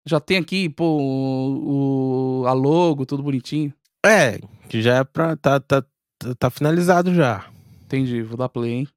Já 0.08 0.20
tem 0.20 0.38
aqui, 0.38 0.70
pô, 0.70 0.84
o, 1.02 2.42
o- 2.42 2.48
a 2.48 2.54
logo, 2.54 3.06
tudo 3.06 3.24
bonitinho. 3.24 3.74
É, 4.06 4.38
que 4.70 4.82
já 4.82 4.98
é 4.98 5.04
pra. 5.04 5.36
Tá, 5.38 5.60
tá, 5.60 5.82
tá, 5.82 6.36
tá 6.38 6.50
finalizado 6.50 7.14
já. 7.16 7.50
Entendi, 7.86 8.22
vou 8.22 8.38
dar 8.38 8.50
play, 8.50 8.72
hein? 8.72 8.88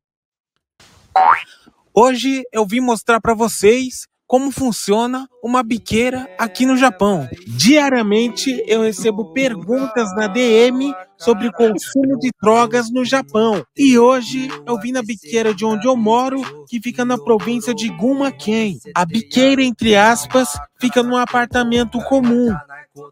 Hoje 1.94 2.42
eu 2.50 2.64
vim 2.64 2.80
mostrar 2.80 3.20
para 3.20 3.34
vocês 3.34 4.06
como 4.26 4.50
funciona 4.50 5.28
uma 5.44 5.62
biqueira 5.62 6.26
aqui 6.38 6.64
no 6.64 6.74
Japão. 6.74 7.28
Diariamente 7.46 8.64
eu 8.66 8.80
recebo 8.80 9.30
perguntas 9.34 10.10
na 10.16 10.26
DM 10.26 10.94
sobre 11.18 11.52
consumo 11.52 12.18
de 12.18 12.30
drogas 12.42 12.90
no 12.90 13.04
Japão. 13.04 13.62
E 13.76 13.98
hoje 13.98 14.48
eu 14.66 14.80
vim 14.80 14.90
na 14.90 15.02
biqueira 15.02 15.54
de 15.54 15.66
onde 15.66 15.86
eu 15.86 15.94
moro, 15.94 16.40
que 16.66 16.80
fica 16.80 17.04
na 17.04 17.18
província 17.18 17.74
de 17.74 17.90
Gunma-ken. 17.90 18.78
A 18.94 19.04
biqueira, 19.04 19.62
entre 19.62 19.94
aspas, 19.94 20.48
fica 20.80 21.02
num 21.02 21.18
apartamento 21.18 21.98
comum. 22.04 22.56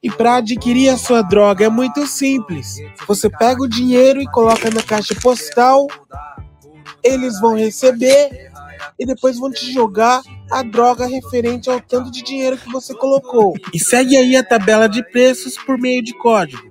E 0.03 0.11
para 0.11 0.37
adquirir 0.37 0.89
a 0.89 0.97
sua 0.97 1.21
droga 1.21 1.67
é 1.67 1.69
muito 1.69 2.07
simples. 2.07 2.77
Você 3.07 3.29
pega 3.29 3.63
o 3.63 3.69
dinheiro 3.69 4.23
e 4.23 4.31
coloca 4.31 4.71
na 4.71 4.83
caixa 4.83 5.15
postal, 5.21 5.87
eles 7.03 7.39
vão 7.41 7.55
receber 7.55 8.50
e 8.99 9.07
depois 9.07 9.39
vão 9.39 9.51
te 9.51 9.73
jogar 9.73 10.23
a 10.51 10.63
droga 10.63 11.07
referente 11.07 11.71
ao 11.71 11.81
tanto 11.81 12.11
de 12.11 12.23
dinheiro 12.23 12.59
que 12.59 12.71
você 12.71 12.95
colocou. 12.95 13.55
E 13.73 13.79
segue 13.79 14.17
aí 14.17 14.37
a 14.37 14.45
tabela 14.45 14.89
de 14.89 15.03
preços 15.11 15.57
por 15.57 15.79
meio 15.79 16.03
de 16.03 16.17
código. 16.17 16.71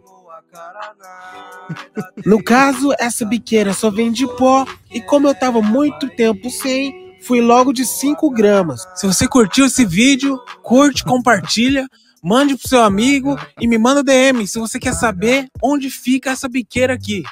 No 2.25 2.43
caso, 2.43 2.91
essa 2.99 3.25
biqueira 3.25 3.73
só 3.73 3.91
vende 3.91 4.25
pó 4.35 4.65
e 4.91 5.01
como 5.01 5.27
eu 5.27 5.35
tava 5.35 5.61
muito 5.61 6.09
tempo 6.09 6.49
sem, 6.49 7.15
fui 7.21 7.41
logo 7.41 7.71
de 7.71 7.85
5 7.85 8.29
gramas. 8.31 8.81
Se 8.95 9.05
você 9.05 9.27
curtiu 9.27 9.65
esse 9.65 9.85
vídeo, 9.85 10.39
curte, 10.63 11.03
compartilha, 11.03 11.87
mande 12.23 12.57
pro 12.57 12.67
seu 12.67 12.83
amigo 12.83 13.37
e 13.59 13.67
me 13.67 13.77
manda 13.77 14.03
DM 14.03 14.45
se 14.47 14.59
você 14.59 14.79
quer 14.79 14.93
saber 14.93 15.47
onde 15.61 15.89
fica 15.89 16.31
essa 16.31 16.49
biqueira 16.49 16.93
aqui. 16.93 17.23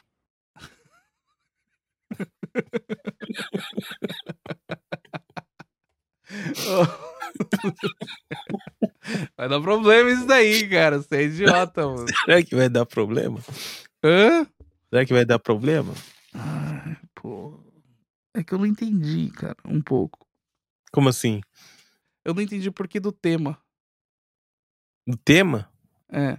Vai 9.38 9.48
dar 9.50 9.62
problema 9.62 10.10
isso 10.10 10.26
daí, 10.26 10.68
cara. 10.70 11.00
Você 11.02 11.16
é 11.16 11.24
idiota, 11.24 11.88
mano. 11.88 12.06
Será 12.26 12.44
que 12.44 12.56
vai 12.56 12.70
dar 12.70 12.86
problema? 12.86 13.40
Hã? 14.04 14.46
Será 14.90 15.06
que 15.06 15.14
vai 15.14 15.26
dar 15.26 15.40
problema? 15.40 15.94
Ai, 16.34 16.98
pô. 17.16 17.60
É 18.36 18.44
que 18.44 18.54
eu 18.54 18.60
não 18.60 18.66
entendi, 18.66 19.32
cara, 19.32 19.56
um 19.66 19.82
pouco. 19.82 20.26
Como 20.92 21.10
assim? 21.10 21.42
Eu 22.26 22.34
não 22.34 22.42
entendi 22.42 22.68
o 22.70 22.74
porquê 22.74 23.00
do 23.00 23.12
tema. 23.12 23.58
Do 25.08 25.18
tema? 25.18 25.72
É, 26.12 26.38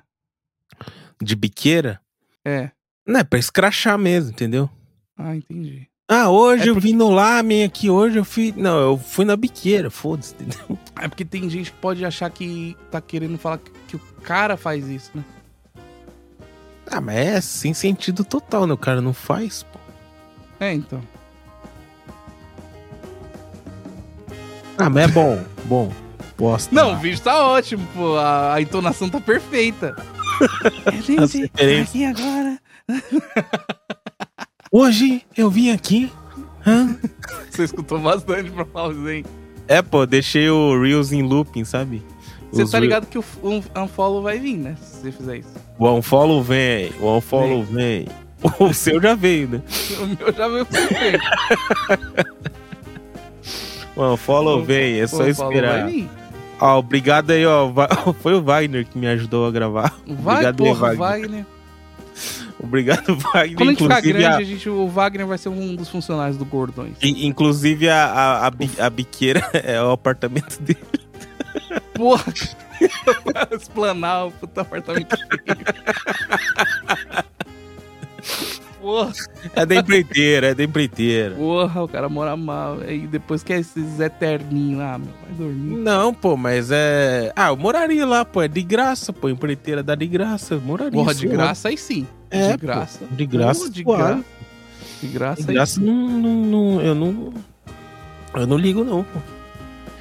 De 1.20 1.34
biqueira? 1.34 2.00
é. 2.44 2.70
Não, 3.06 3.20
é 3.20 3.24
pra 3.24 3.38
escrachar 3.38 3.98
mesmo, 3.98 4.30
entendeu? 4.32 4.68
Ah, 5.16 5.34
entendi. 5.34 5.87
Ah, 6.10 6.30
hoje 6.30 6.64
É 6.64 6.68
eu 6.70 6.74
porque- 6.74 6.88
vim 6.88 6.94
no 6.96 7.10
lamen 7.10 7.64
aqui, 7.64 7.90
hoje 7.90 8.18
eu 8.18 8.24
fui. 8.24 8.54
Não, 8.56 8.78
eu 8.78 8.96
fui 8.98 9.24
na 9.26 9.36
biqueira, 9.36 9.90
foda-se, 9.90 10.34
entendeu? 10.34 10.78
É 10.98 11.06
porque 11.06 11.24
tem 11.24 11.48
gente 11.50 11.70
que 11.70 11.76
pode 11.78 12.02
achar 12.04 12.30
que 12.30 12.74
tá 12.90 12.98
querendo 13.00 13.36
falar 13.36 13.58
que, 13.58 13.70
que 13.88 13.96
o 13.96 14.00
cara 14.22 14.56
faz 14.56 14.88
isso, 14.88 15.10
né? 15.14 15.22
Ah, 16.90 17.00
mas 17.02 17.16
é 17.18 17.40
sem 17.42 17.74
sentido 17.74 18.24
total, 18.24 18.66
né? 18.66 18.72
O 18.72 18.78
cara 18.78 19.02
não 19.02 19.12
faz, 19.12 19.62
pô. 19.64 19.78
É, 20.58 20.72
então. 20.72 21.02
Ah, 24.78 24.88
mas 24.88 25.04
é 25.04 25.08
bom, 25.12 25.44
bom. 25.64 25.92
Bosta. 26.38 26.72
Não, 26.74 26.94
o 26.94 26.96
vídeo 26.96 27.20
tá 27.20 27.46
ótimo, 27.48 27.86
pô. 27.94 28.16
A, 28.16 28.54
a 28.54 28.62
entonação 28.62 29.10
tá 29.10 29.20
perfeita. 29.20 29.94
É, 30.86 31.02
gente, 31.02 31.50
aqui 31.82 32.04
agora. 32.06 32.58
Hoje 34.70 35.22
eu 35.36 35.50
vim 35.50 35.70
aqui. 35.70 36.10
Hã? 36.66 36.96
Você 37.50 37.64
escutou 37.64 37.98
bastante 37.98 38.50
pra 38.50 38.64
falar 38.64 38.94
hein? 39.12 39.24
É, 39.66 39.82
pô, 39.82 40.06
deixei 40.06 40.48
o 40.48 40.80
Reels 40.80 41.12
em 41.12 41.22
looping, 41.22 41.64
sabe? 41.64 42.02
Você 42.52 42.62
Os 42.62 42.70
tá 42.70 42.80
ligado 42.80 43.06
que 43.06 43.18
o 43.18 43.24
unfollow 43.76 44.22
vai 44.22 44.38
vir, 44.38 44.56
né? 44.56 44.76
Se 44.80 45.02
você 45.02 45.12
fizer 45.12 45.36
isso. 45.38 45.50
O 45.78 45.90
unfollow 45.90 46.42
vem, 46.42 46.90
o 47.00 47.16
unfollow 47.16 47.62
vem. 47.64 48.06
O 48.60 48.72
seu 48.72 49.02
já 49.02 49.16
veio, 49.16 49.48
né? 49.48 49.62
O 50.00 50.06
meu 50.06 50.32
já 50.32 50.46
veio 50.46 50.64
perfeito. 50.64 51.24
O 53.96 54.12
unfollow 54.12 54.62
vem, 54.64 55.00
é 55.00 55.06
só 55.08 55.26
esperar. 55.26 55.90
Ó, 56.60 56.78
obrigado 56.78 57.30
aí, 57.30 57.44
ó. 57.44 57.68
Foi 58.22 58.34
o 58.34 58.42
Wagner 58.42 58.86
que 58.86 58.96
me 58.96 59.08
ajudou 59.08 59.44
a 59.46 59.50
gravar. 59.50 59.92
Vai, 60.06 60.36
Obrigado 60.36 60.64
aí, 60.64 60.68
porra, 60.70 60.94
Wagner. 60.94 60.98
Wagner. 60.98 61.46
Obrigado, 62.60 63.14
Wagner. 63.32 63.56
Quando 63.56 63.68
a 63.68 63.72
gente 63.72 63.82
ficar 63.82 64.00
grande, 64.00 64.24
a- 64.24 64.36
a 64.36 64.42
gente, 64.42 64.68
o 64.68 64.88
Wagner 64.88 65.26
vai 65.26 65.38
ser 65.38 65.48
um 65.48 65.76
dos 65.76 65.88
funcionários 65.88 66.36
do 66.36 66.44
Gordões. 66.44 66.96
in- 67.02 67.26
inclusive 67.26 67.88
a, 67.88 68.04
a, 68.06 68.46
a, 68.46 68.50
bi- 68.50 68.70
a 68.78 68.90
biqueira 68.90 69.48
é 69.54 69.80
o 69.82 69.90
apartamento 69.92 70.60
dele. 70.60 70.78
Porra! 71.94 72.24
Explanar 73.52 74.26
o 74.26 74.30
puta 74.32 74.60
apartamento. 74.60 75.16
Porra, 78.80 79.12
É 79.56 79.66
da 79.66 79.74
empreiteira, 79.74 80.48
é 80.48 80.54
da 80.54 80.62
empreiteira. 80.62 81.34
porra, 81.34 81.82
o 81.82 81.88
cara 81.88 82.08
mora 82.08 82.36
mal. 82.36 82.78
Aí 82.80 83.06
depois 83.08 83.42
quer 83.42 83.58
esses 83.58 83.98
eterninhos. 83.98 84.80
Ah, 84.80 84.98
meu, 84.98 85.12
vai 85.22 85.32
dormir. 85.36 85.76
Não, 85.78 86.14
pô, 86.14 86.36
mas 86.36 86.70
é. 86.70 87.32
Ah, 87.34 87.48
eu 87.48 87.56
moraria 87.56 88.06
lá, 88.06 88.24
pô. 88.24 88.40
É 88.40 88.46
de 88.48 88.62
graça, 88.62 89.12
pô. 89.12 89.28
Empreiteira 89.28 89.82
dá 89.82 89.94
de 89.96 90.06
graça. 90.06 90.54
eu 90.54 90.60
Moraria. 90.60 90.92
Porra, 90.92 91.12
de 91.14 91.26
graça 91.26 91.68
aí 91.68 91.76
sim. 91.76 92.06
É, 92.30 92.52
de 92.52 92.56
graça. 92.58 93.04
de 93.10 93.26
graça, 93.26 93.60
Pô, 93.64 93.70
de 93.70 93.84
graça. 93.84 94.24
De 95.00 95.06
graça 95.08 95.42
De 95.42 95.52
graça 95.52 95.80
não, 95.80 96.08
não, 96.08 96.80
Eu 96.80 96.94
não. 96.94 97.32
Eu 98.34 98.46
não 98.46 98.56
ligo, 98.56 98.84
não, 98.84 99.02
pô. 99.04 99.18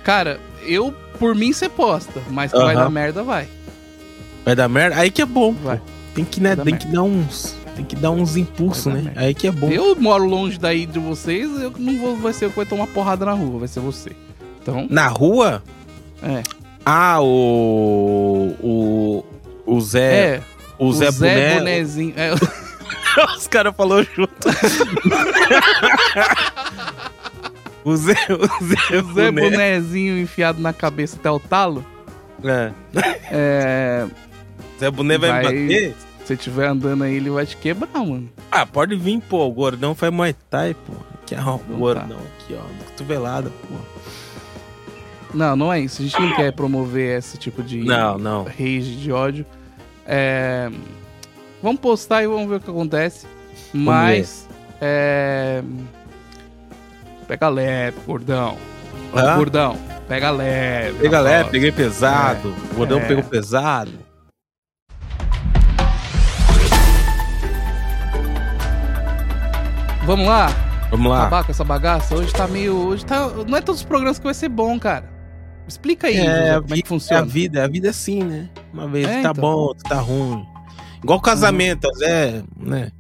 Cara, 0.03 0.39
eu, 0.65 0.93
por 1.19 1.33
mim, 1.35 1.53
você 1.53 1.69
posta. 1.69 2.21
Mas 2.29 2.51
que 2.51 2.57
vai 2.57 2.75
Aham. 2.75 2.83
dar 2.83 2.89
merda, 2.89 3.23
vai. 3.23 3.47
Vai 4.45 4.55
dar 4.55 4.67
merda? 4.69 4.97
Aí 4.97 5.09
que 5.11 5.21
é 5.21 5.25
bom, 5.25 5.53
pô. 5.53 5.67
Vai. 5.69 5.81
Tem 6.13 6.25
que, 6.25 6.41
né, 6.41 6.55
Vai 6.55 6.65
tem 6.65 6.75
que 6.75 6.87
dar 6.87 7.03
uns. 7.03 7.55
Tem 7.75 7.85
que 7.85 7.95
dar 7.95 8.11
uns 8.11 8.35
impulsos, 8.35 8.85
Vai 8.85 8.95
né? 8.95 9.01
merda. 9.03 9.21
Aí 9.21 9.33
que 9.33 9.47
é 9.47 9.51
bom. 9.51 9.69
Eu 9.69 9.95
moro 9.95 10.25
longe 10.25 10.57
daí 10.57 10.85
de 10.85 10.97
vocês, 10.99 11.49
eu 11.61 11.71
não 11.77 11.97
vou, 11.99 12.15
vai 12.17 12.33
ser 12.33 12.45
eu 12.45 12.49
que 12.49 12.55
vai 12.55 12.65
tomar 12.65 12.87
porrada 12.87 13.23
na 13.25 13.33
rua, 13.33 13.59
vai 13.59 13.67
ser 13.67 13.79
você. 13.81 14.11
Então, 14.61 14.87
Na 14.89 15.07
rua? 15.07 15.63
é. 16.21 16.41
Ah, 16.85 17.21
o. 17.21 18.55
O. 18.61 19.25
O 19.65 19.81
Zé. 19.81 20.35
É, 20.35 20.41
o, 20.79 20.93
Zé, 20.93 21.11
Boné. 21.11 21.55
Bonezinho. 21.59 22.13
É, 22.15 22.33
Os 23.35 23.47
caras 23.47 23.75
falaram 23.75 24.05
junto. 24.15 24.31
o 27.83 27.95
Zé. 27.95 28.13
O 28.29 28.65
Zé, 28.65 28.97
o 29.01 29.13
Zé 29.13 29.31
Boné. 29.31 29.49
Bonezinho 29.49 30.17
enfiado 30.19 30.59
na 30.61 30.73
cabeça 30.73 31.17
até 31.19 31.29
o 31.31 31.39
talo. 31.39 31.85
É. 32.43 32.71
É, 33.31 34.05
Zé 34.79 34.91
Boné 34.91 35.17
vai, 35.17 35.29
Vai- 35.43 35.53
me 35.53 35.63
bater? 35.67 35.95
se 36.19 36.27
você 36.27 36.33
estiver 36.35 36.67
andando 36.67 37.03
aí, 37.03 37.15
ele 37.15 37.29
vai 37.29 37.45
te 37.45 37.55
quebrar, 37.57 37.89
mano. 37.93 38.29
Ah, 38.51 38.65
pode 38.65 38.95
vir, 38.95 39.21
pô. 39.21 39.47
O 39.47 39.51
gordão 39.51 39.95
faz 39.95 40.11
Muay 40.13 40.35
Thai, 40.49 40.75
pô. 40.75 40.93
Aqui, 41.23 41.35
ó. 41.35 41.55
O 41.55 41.61
Não 41.69 41.79
gordão 41.79 42.17
aqui, 42.17 42.53
ó. 42.55 42.61
Cotovelada, 42.91 43.49
pô. 43.49 43.75
Não, 45.33 45.55
não 45.55 45.73
é 45.73 45.79
isso. 45.79 46.01
A 46.01 46.05
gente 46.05 46.19
não 46.21 46.35
quer 46.35 46.51
promover 46.53 47.17
esse 47.17 47.37
tipo 47.37 47.61
de 47.63 47.83
Não, 47.83 48.17
não. 48.17 48.43
rage, 48.43 48.95
de 48.95 49.11
ódio. 49.11 49.45
É, 50.07 50.69
Vamos 51.61 51.81
postar 51.81 52.23
e 52.23 52.27
vamos 52.27 52.47
ver 52.47 52.55
o 52.55 52.59
que 52.59 52.69
acontece. 52.69 53.27
Mas. 53.73 54.47
É... 54.79 55.61
Pega 57.27 57.49
leve, 57.49 57.97
gordão. 58.05 58.57
Hã? 59.13 59.35
Gordão, 59.35 59.77
pega 60.07 60.29
leve. 60.29 60.99
Pega 60.99 61.19
leve, 61.19 61.49
peguei 61.49 61.71
pesado. 61.71 62.53
O 62.71 62.75
gordão 62.75 62.99
É. 62.99 63.05
pegou 63.07 63.23
pesado. 63.23 63.91
Vamos 70.05 70.25
lá? 70.27 70.47
Vamos 70.89 71.11
lá. 71.11 71.21
Acabar 71.21 71.43
com 71.43 71.51
essa 71.51 71.63
bagaça? 71.63 72.15
Hoje 72.15 72.33
tá 72.33 72.47
meio. 72.47 72.75
Hoje 72.75 73.05
tá. 73.05 73.27
Não 73.47 73.57
é 73.57 73.61
todos 73.61 73.81
os 73.81 73.85
programas 73.87 74.17
que 74.17 74.23
vai 74.25 74.33
ser 74.33 74.49
bom, 74.49 74.79
cara. 74.79 75.09
Explica 75.67 76.07
aí, 76.07 76.15
É, 76.17 76.23
José, 76.23 76.61
como 76.61 76.73
é 76.73 76.75
que 76.77 76.81
É 76.81 76.83
a 76.83 76.87
funciona. 76.87 77.25
vida, 77.25 77.63
a 77.63 77.67
vida 77.67 77.87
é 77.87 77.89
assim, 77.89 78.23
né? 78.23 78.49
Uma 78.73 78.87
vez 78.87 79.07
É, 79.07 79.21
tá 79.21 79.29
então. 79.31 79.33
bom, 79.41 79.73
tá 79.73 79.99
ruim. 79.99 80.45
Igual 81.03 81.21
casamento, 81.21 81.87
às 81.89 81.99
vezes, 81.99 82.43
né? 82.57 82.91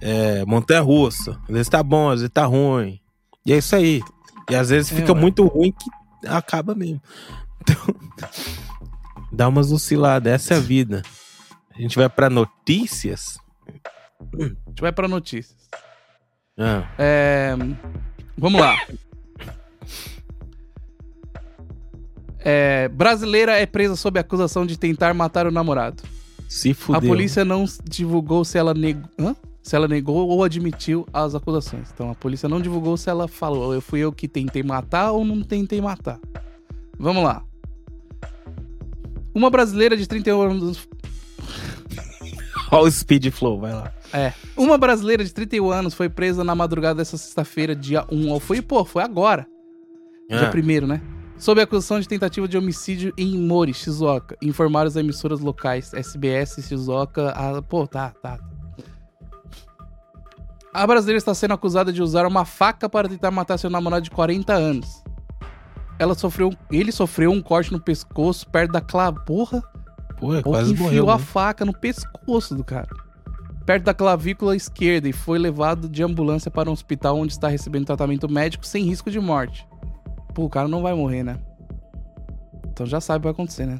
É, 0.00 0.44
montanha 0.44 0.80
russa. 0.80 1.38
Às 1.48 1.48
vezes 1.54 1.68
tá 1.68 1.82
bom, 1.82 2.08
às 2.10 2.20
vezes 2.20 2.32
tá 2.32 2.44
ruim. 2.44 3.00
E 3.44 3.52
é 3.52 3.58
isso 3.58 3.74
aí. 3.74 4.00
E 4.50 4.54
às 4.54 4.68
vezes 4.70 4.92
É, 4.92 4.96
fica 4.96 5.12
ué. 5.12 5.20
muito 5.20 5.46
ruim 5.46 5.72
que 5.72 6.28
acaba 6.28 6.74
mesmo. 6.74 7.00
Então, 7.62 7.76
dá 9.32 9.48
umas 9.48 9.72
osciladas, 9.72 10.32
essa 10.32 10.54
é 10.54 10.56
a 10.56 10.60
vida. 10.60 11.02
A 11.74 11.80
gente 11.80 11.96
vai 11.96 12.08
pra 12.08 12.30
notícias. 12.30 13.38
A 14.38 14.42
gente 14.68 14.80
vai 14.80 14.92
pra 14.92 15.08
notícias. 15.08 15.56
Ah, 16.58 16.88
É, 16.98 17.54
Vamos 18.38 18.60
lá. 18.60 18.74
É, 22.48 22.86
Brasileira 22.88 23.58
é 23.58 23.66
presa 23.66 23.96
sob 23.96 24.20
acusação 24.20 24.64
de 24.64 24.78
tentar 24.78 25.12
matar 25.12 25.48
o 25.48 25.50
namorado. 25.50 26.00
se 26.48 26.72
fudeu. 26.72 27.00
A 27.00 27.02
polícia 27.02 27.44
não 27.44 27.64
divulgou 27.84 28.44
se 28.44 28.56
ela 28.56 28.72
negou. 28.72 29.36
Se 29.60 29.74
ela 29.74 29.88
negou 29.88 30.28
ou 30.28 30.44
admitiu 30.44 31.04
as 31.12 31.34
acusações. 31.34 31.88
Então 31.92 32.08
a 32.08 32.14
polícia 32.14 32.48
não 32.48 32.60
divulgou 32.60 32.96
se 32.96 33.10
ela 33.10 33.26
falou, 33.26 33.74
eu 33.74 33.80
fui 33.80 33.98
eu 33.98 34.12
que 34.12 34.28
tentei 34.28 34.62
matar 34.62 35.10
ou 35.10 35.24
não 35.24 35.42
tentei 35.42 35.80
matar. 35.80 36.20
Vamos 36.96 37.24
lá. 37.24 37.42
Uma 39.34 39.50
brasileira 39.50 39.96
de 39.96 40.06
31 40.06 40.40
anos. 40.40 40.88
Olha 42.70 42.84
o 42.84 42.90
speed 42.90 43.28
flow, 43.32 43.58
vai 43.58 43.72
lá. 43.72 43.92
É. 44.12 44.32
Uma 44.56 44.78
brasileira 44.78 45.24
de 45.24 45.34
31 45.34 45.68
anos 45.72 45.94
foi 45.94 46.08
presa 46.08 46.44
na 46.44 46.54
madrugada 46.54 46.98
dessa 46.98 47.16
sexta-feira, 47.16 47.74
dia 47.74 48.04
1. 48.08 48.30
Ou 48.30 48.38
Foi, 48.38 48.62
pô, 48.62 48.84
foi 48.84 49.02
agora. 49.02 49.48
Dia 50.30 50.46
Ah, 50.46 50.50
primeiro, 50.50 50.86
né? 50.86 51.00
Sob 51.38 51.60
a 51.60 51.64
acusação 51.64 52.00
de 52.00 52.08
tentativa 52.08 52.48
de 52.48 52.56
homicídio 52.56 53.12
em 53.16 53.38
Mori, 53.38 53.74
Shizuoka. 53.74 54.36
Informaram 54.40 54.88
as 54.88 54.96
emissoras 54.96 55.40
locais, 55.40 55.92
SBS, 55.92 56.56
Shizuoka. 56.66 57.30
A... 57.30 57.60
Pô, 57.60 57.86
tá, 57.86 58.10
tá. 58.22 58.38
A 60.72 60.86
brasileira 60.86 61.18
está 61.18 61.34
sendo 61.34 61.54
acusada 61.54 61.92
de 61.92 62.02
usar 62.02 62.26
uma 62.26 62.44
faca 62.44 62.88
para 62.88 63.08
tentar 63.08 63.30
matar 63.30 63.58
seu 63.58 63.70
namorado 63.70 64.02
de 64.02 64.10
40 64.10 64.52
anos. 64.52 65.02
Ela 65.98 66.14
sofreu, 66.14 66.52
ele 66.70 66.92
sofreu 66.92 67.30
um 67.30 67.40
corte 67.40 67.72
no 67.72 67.80
pescoço 67.80 68.46
perto 68.48 68.72
da 68.72 68.80
clavícula. 68.80 69.24
Porra, 69.26 69.62
Pô, 70.18 70.34
é 70.34 70.42
quase 70.42 70.72
enfiou 70.72 70.88
morreu. 70.88 71.10
a 71.10 71.18
né? 71.18 71.22
faca 71.22 71.64
no 71.64 71.72
pescoço 71.72 72.54
do 72.54 72.64
cara. 72.64 72.88
Perto 73.64 73.84
da 73.84 73.94
clavícula 73.94 74.54
esquerda 74.54 75.08
e 75.08 75.12
foi 75.12 75.38
levado 75.38 75.88
de 75.88 76.02
ambulância 76.02 76.50
para 76.50 76.70
um 76.70 76.72
hospital 76.72 77.18
onde 77.18 77.32
está 77.32 77.48
recebendo 77.48 77.86
tratamento 77.86 78.28
médico 78.28 78.66
sem 78.66 78.84
risco 78.84 79.10
de 79.10 79.18
morte. 79.18 79.66
Pô, 80.36 80.44
o 80.44 80.50
cara 80.50 80.68
não 80.68 80.82
vai 80.82 80.92
morrer, 80.92 81.22
né? 81.22 81.38
Então 82.70 82.84
já 82.84 83.00
sabe 83.00 83.16
o 83.16 83.20
que 83.20 83.24
vai 83.24 83.32
acontecer, 83.32 83.64
né? 83.64 83.78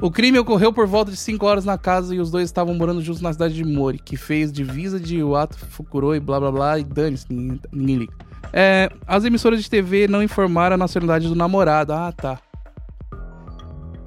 O 0.00 0.10
crime 0.10 0.38
ocorreu 0.38 0.72
por 0.72 0.86
volta 0.86 1.10
de 1.10 1.18
5 1.18 1.44
horas 1.44 1.66
na 1.66 1.76
casa 1.76 2.14
e 2.14 2.18
os 2.18 2.30
dois 2.30 2.44
estavam 2.46 2.74
morando 2.74 3.02
juntos 3.02 3.20
na 3.20 3.30
cidade 3.30 3.52
de 3.52 3.62
Mori, 3.62 3.98
que 3.98 4.16
fez 4.16 4.50
divisa 4.50 4.98
de 4.98 5.18
Iwato, 5.18 5.58
Fukuro 5.58 6.14
e 6.14 6.18
blá 6.18 6.40
blá 6.40 6.50
blá 6.50 6.78
e 6.78 6.82
dane-se, 6.82 7.26
ninguém, 7.28 7.60
ninguém 7.70 7.96
liga. 7.98 8.14
É, 8.54 8.88
as 9.06 9.22
emissoras 9.26 9.62
de 9.62 9.68
TV 9.68 10.08
não 10.08 10.22
informaram 10.22 10.74
a 10.74 10.78
nacionalidade 10.78 11.28
do 11.28 11.34
namorado. 11.36 11.92
Ah, 11.92 12.10
tá. 12.10 12.40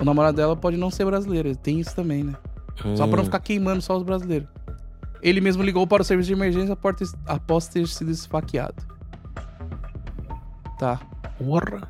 O 0.01 0.03
namorado 0.03 0.35
dela 0.37 0.55
pode 0.55 0.75
não 0.75 0.89
ser 0.89 1.05
brasileiro, 1.05 1.55
tem 1.55 1.79
isso 1.79 1.95
também, 1.95 2.23
né? 2.23 2.33
Só 2.95 3.05
pra 3.05 3.17
não 3.17 3.21
Hum. 3.21 3.25
ficar 3.25 3.39
queimando 3.41 3.79
só 3.83 3.95
os 3.95 4.01
brasileiros. 4.01 4.49
Ele 5.21 5.39
mesmo 5.39 5.61
ligou 5.61 5.85
para 5.85 6.01
o 6.01 6.05
serviço 6.05 6.27
de 6.27 6.33
emergência 6.33 6.75
após 7.27 7.67
ter 7.67 7.87
sido 7.87 8.09
esfaqueado. 8.09 8.94
Tá. 10.79 10.99
Porra. 11.37 11.87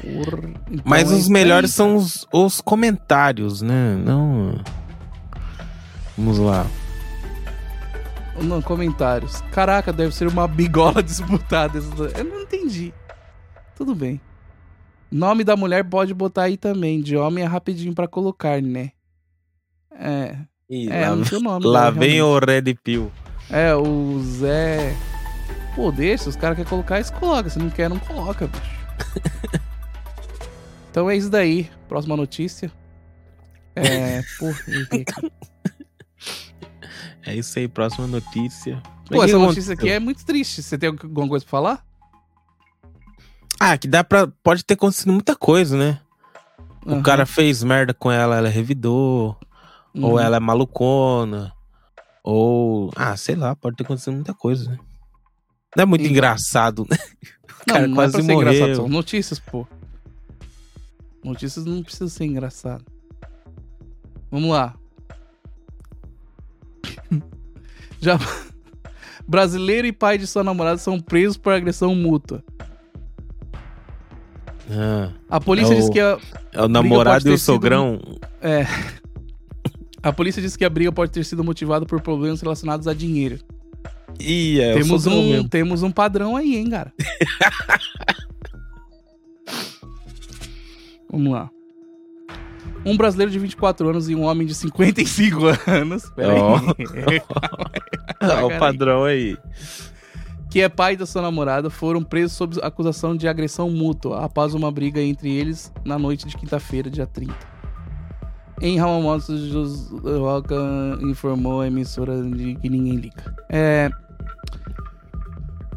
Porra. 0.00 0.48
Então 0.70 0.82
Mas 0.84 1.10
é 1.10 1.14
os 1.14 1.28
melhores 1.28 1.70
aí. 1.70 1.76
são 1.76 1.96
os, 1.96 2.26
os 2.32 2.60
comentários, 2.60 3.60
né? 3.62 3.96
Não. 3.96 4.58
Vamos 6.16 6.38
lá. 6.38 6.66
Não, 8.42 8.62
comentários. 8.62 9.42
Caraca, 9.52 9.92
deve 9.92 10.14
ser 10.14 10.26
uma 10.26 10.48
bigola 10.48 11.02
disputada. 11.04 11.78
Eu 12.16 12.24
não 12.24 12.40
entendi. 12.40 12.94
Tudo 13.76 13.94
bem. 13.94 14.20
Nome 15.10 15.42
da 15.44 15.56
mulher 15.56 15.84
pode 15.84 16.14
botar 16.14 16.44
aí 16.44 16.56
também. 16.56 17.00
De 17.02 17.16
homem 17.16 17.44
é 17.44 17.46
rapidinho 17.46 17.94
pra 17.94 18.06
colocar, 18.08 18.62
né? 18.62 18.92
É. 19.98 20.36
Ih, 20.70 20.88
É, 20.88 21.10
lá 21.10 21.16
não 21.16 21.24
tem 21.24 21.36
o 21.38 21.42
nome. 21.42 21.66
lá 21.66 21.90
dela, 21.90 21.90
vem 21.92 22.14
realmente. 22.14 22.44
o 22.44 22.46
Red 22.46 22.74
Pill. 22.82 23.12
É, 23.50 23.74
o 23.74 24.20
Zé. 24.22 24.94
Pô, 25.74 25.90
deixa, 25.92 26.28
os 26.28 26.36
caras 26.36 26.56
querem 26.56 26.68
colocar, 26.68 26.96
eles 26.96 27.10
colocam. 27.10 27.50
Se 27.50 27.58
não 27.58 27.70
quer, 27.70 27.88
não 27.88 27.98
coloca, 27.98 28.46
bicho. 28.46 28.80
então 30.90 31.08
é 31.08 31.16
isso 31.16 31.30
daí. 31.30 31.70
Próxima 31.88 32.16
notícia. 32.16 32.70
É. 33.76 34.22
Pô, 34.38 34.46
É 37.24 37.34
isso 37.34 37.58
aí, 37.58 37.68
próxima 37.68 38.06
notícia. 38.06 38.82
Pô, 39.06 39.18
Mas 39.18 39.30
essa 39.30 39.38
notícia 39.38 39.74
aqui 39.74 39.88
é 39.88 39.98
muito 40.00 40.24
triste. 40.24 40.62
Você 40.62 40.76
tem 40.78 40.88
alguma 40.88 41.28
coisa 41.28 41.44
pra 41.44 41.50
falar? 41.50 41.84
Ah, 43.58 43.76
que 43.76 43.86
dá 43.86 44.02
pra. 44.02 44.26
Pode 44.42 44.64
ter 44.64 44.74
acontecido 44.74 45.12
muita 45.12 45.36
coisa, 45.36 45.76
né? 45.76 46.00
O 46.86 47.02
cara 47.02 47.26
fez 47.26 47.62
merda 47.62 47.92
com 47.92 48.10
ela, 48.10 48.36
ela 48.38 48.48
revidou. 48.48 49.36
Ou 49.94 50.12
Uhum. 50.12 50.18
ela 50.20 50.36
é 50.36 50.40
malucona. 50.40 51.52
Ou. 52.24 52.90
Ah, 52.96 53.14
sei 53.16 53.36
lá, 53.36 53.54
pode 53.54 53.76
ter 53.76 53.84
acontecido 53.84 54.14
muita 54.14 54.32
coisa, 54.32 54.70
né? 54.70 54.78
Não 55.76 55.82
é 55.82 55.86
muito 55.86 56.02
Então. 56.02 56.12
engraçado, 56.12 56.86
né? 56.90 56.96
O 57.60 57.62
Não, 57.68 57.74
cara 57.74 57.86
não 57.88 57.94
quase 57.94 58.18
é 58.18 58.22
morreu. 58.22 58.40
engraçado, 58.52 58.76
são 58.76 58.88
notícias, 58.88 59.38
pô. 59.38 59.66
Notícias 61.22 61.64
não 61.66 61.82
precisam 61.82 62.08
ser 62.08 62.24
engraçado. 62.24 62.82
Vamos 64.30 64.50
lá. 64.50 64.74
Já 68.00 68.18
brasileiro 69.28 69.86
e 69.86 69.92
pai 69.92 70.16
de 70.18 70.26
sua 70.26 70.42
namorada 70.42 70.78
são 70.78 70.98
presos 70.98 71.36
por 71.36 71.52
agressão 71.52 71.94
mútua. 71.94 72.42
Ah, 74.70 75.12
A 75.28 75.40
polícia 75.40 75.74
É 75.74 75.76
diz 75.76 75.86
o- 75.86 75.90
que 75.90 76.00
a, 76.00 76.18
é 76.52 76.62
o 76.62 76.68
namorado 76.68 77.28
e 77.28 77.32
o 77.32 77.38
sido- 77.38 77.44
sogrão. 77.44 78.00
é, 78.40 78.64
a 80.02 80.12
polícia 80.12 80.40
diz 80.40 80.56
que 80.56 80.64
a 80.64 80.70
briga 80.70 80.90
pode 80.92 81.12
ter 81.12 81.24
sido 81.24 81.44
motivada 81.44 81.84
por 81.84 82.00
problemas 82.00 82.40
relacionados 82.40 82.88
a 82.88 82.94
dinheiro. 82.94 83.38
É 84.18 84.74
temos 84.74 85.06
um 85.06 85.48
temos 85.48 85.82
um 85.82 85.90
padrão 85.90 86.36
aí, 86.36 86.56
hein, 86.56 86.68
cara. 86.70 86.92
Vamos 91.10 91.32
lá. 91.32 91.50
Um 92.84 92.96
brasileiro 92.96 93.30
de 93.30 93.38
24 93.38 93.88
anos 93.88 94.08
e 94.08 94.14
um 94.14 94.22
homem 94.22 94.46
de 94.46 94.54
55 94.54 95.40
anos. 95.66 96.08
Pera 96.10 96.32
Ó. 96.42 96.56
aí. 96.56 97.20
Ah, 98.20 98.44
o 98.46 98.58
padrão 98.58 99.04
aí. 99.04 99.36
que 100.50 100.60
é 100.60 100.68
pai 100.68 100.96
da 100.96 101.04
sua 101.04 101.20
namorada, 101.22 101.68
foram 101.68 102.02
presos 102.02 102.32
sob 102.36 102.58
acusação 102.62 103.16
de 103.16 103.28
agressão 103.28 103.68
mútua 103.70 104.24
após 104.24 104.54
uma 104.54 104.70
briga 104.70 105.00
entre 105.00 105.30
eles 105.30 105.72
na 105.84 105.98
noite 105.98 106.26
de 106.26 106.36
quinta-feira, 106.36 106.88
dia 106.88 107.06
30. 107.06 107.34
Em 108.60 108.78
Ramamoto, 108.78 109.32
Roca 110.18 110.54
informou 111.02 111.62
a 111.62 111.66
emissora 111.66 112.22
de 112.22 112.56
que 112.56 112.68
ninguém 112.68 112.96
liga. 112.96 113.34
É, 113.48 113.90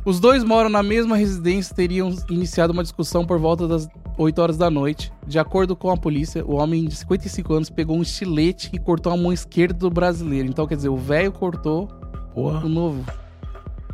Os 0.05 0.19
dois 0.19 0.43
moram 0.43 0.69
na 0.69 0.83
mesma 0.83 1.15
residência 1.15 1.71
e 1.71 1.75
teriam 1.75 2.13
iniciado 2.29 2.73
uma 2.73 2.83
discussão 2.83 3.25
por 3.25 3.39
volta 3.39 3.67
das 3.67 3.87
8 4.17 4.41
horas 4.41 4.57
da 4.57 4.69
noite. 4.69 5.13
De 5.25 5.39
acordo 5.39 5.75
com 5.77 5.89
a 5.89 5.95
polícia, 5.97 6.45
o 6.45 6.55
homem 6.55 6.85
de 6.85 6.95
55 6.95 7.53
anos 7.53 7.69
pegou 7.69 7.97
um 7.97 8.01
estilete 8.01 8.69
e 8.73 8.77
cortou 8.77 9.13
a 9.13 9.17
mão 9.17 9.31
esquerda 9.31 9.79
do 9.79 9.89
brasileiro. 9.89 10.49
Então, 10.49 10.67
quer 10.67 10.75
dizer, 10.75 10.89
o 10.89 10.97
velho 10.97 11.31
cortou 11.31 11.87
Porra. 12.33 12.65
o 12.65 12.69
novo. 12.69 13.05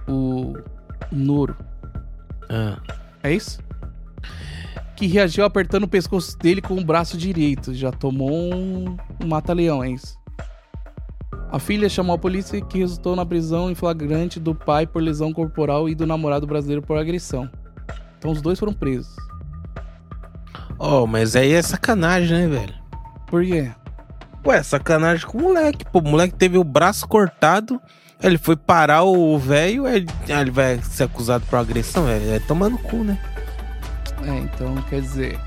O 0.08 0.56
Noro. 1.12 1.56
Ah. 2.50 2.80
É 3.22 3.32
isso? 3.34 3.60
Que 5.00 5.08
reagiu 5.08 5.46
apertando 5.46 5.86
o 5.86 5.88
pescoço 5.88 6.38
dele 6.38 6.62
com 6.62 6.78
o 6.78 6.84
braço 6.84 7.18
direito. 7.18 7.74
Já 7.74 7.90
tomou 7.90 8.54
um, 8.54 8.98
um 9.24 9.28
mata-leão, 9.28 9.82
é. 9.82 9.96
A 11.50 11.58
filha 11.58 11.88
chamou 11.88 12.18
a 12.18 12.20
polícia 12.20 12.60
que 12.60 12.80
resultou 12.80 13.16
na 13.16 13.26
prisão 13.26 13.72
em 13.72 13.76
flagrante 13.76 14.42
do 14.42 14.54
pai 14.54 14.86
por 14.86 15.02
lesão 15.02 15.32
corporal 15.32 15.88
e 15.88 15.96
do 15.96 16.06
namorado 16.06 16.46
brasileiro 16.46 16.82
por 16.82 16.98
agressão. 16.98 17.50
Então 18.18 18.30
os 18.30 18.42
dois 18.42 18.60
foram 18.60 18.74
presos. 18.74 19.16
Oh, 20.78 21.08
mas 21.08 21.34
aí 21.34 21.54
é 21.54 21.62
sacanagem, 21.62 22.38
né, 22.38 22.48
velho? 22.50 22.74
Por 23.28 23.46
quê? 23.46 23.72
Ué, 24.46 24.62
sacanagem 24.62 25.26
com 25.26 25.38
o 25.38 25.42
moleque. 25.44 25.86
Pô, 25.86 26.00
o 26.00 26.10
moleque 26.10 26.36
teve 26.36 26.58
o 26.58 26.64
braço 26.66 27.08
cortado. 27.08 27.82
Ele 28.22 28.38
foi 28.38 28.58
parar 28.58 29.04
o 29.04 29.40
velho, 29.40 29.88
ele, 29.88 30.08
ele 30.28 30.52
vai 30.52 30.78
ser 30.84 31.04
acusado 31.04 31.46
por 31.50 31.56
agressão. 31.56 32.06
É, 32.06 32.36
é 32.36 32.40
tomando 32.42 32.78
cu, 32.80 32.98
né? 32.98 33.18
É, 34.30 34.38
então 34.40 34.76
quer 34.90 35.02
dizer. 35.02 35.40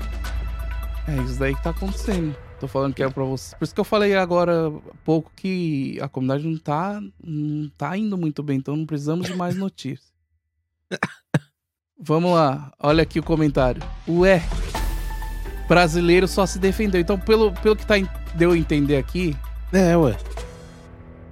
É 1.07 1.15
isso 1.23 1.37
daí 1.39 1.55
que 1.55 1.63
tá 1.63 1.69
acontecendo. 1.71 2.35
Tô 2.59 2.67
falando 2.67 2.93
que 2.93 3.03
é 3.03 3.09
pra 3.09 3.23
você. 3.23 3.55
Por 3.57 3.63
isso 3.65 3.73
que 3.75 3.79
eu 3.81 3.83
falei 3.85 4.15
agora 4.15 4.69
há 4.69 4.95
pouco 5.03 5.31
que 5.35 5.99
a 6.01 6.07
comunidade 6.07 6.47
não 6.47 6.57
tá, 6.57 7.01
não 7.21 7.69
tá 7.77 7.97
indo 7.97 8.17
muito 8.17 8.41
bem, 8.41 8.57
então 8.57 8.75
não 8.75 8.85
precisamos 8.85 9.27
de 9.27 9.35
mais 9.35 9.55
notícias. 9.57 10.13
Vamos 11.99 12.31
lá, 12.31 12.71
olha 12.79 13.03
aqui 13.03 13.19
o 13.19 13.23
comentário. 13.23 13.81
Ué, 14.07 14.41
brasileiro 15.67 16.27
só 16.27 16.45
se 16.45 16.57
defendeu. 16.59 16.99
Então, 17.01 17.17
pelo, 17.19 17.51
pelo 17.53 17.75
que 17.75 17.85
tá, 17.85 17.95
deu 18.35 18.51
a 18.51 18.57
entender 18.57 18.97
aqui, 18.97 19.35
É, 19.71 19.95
ué. 19.97 20.15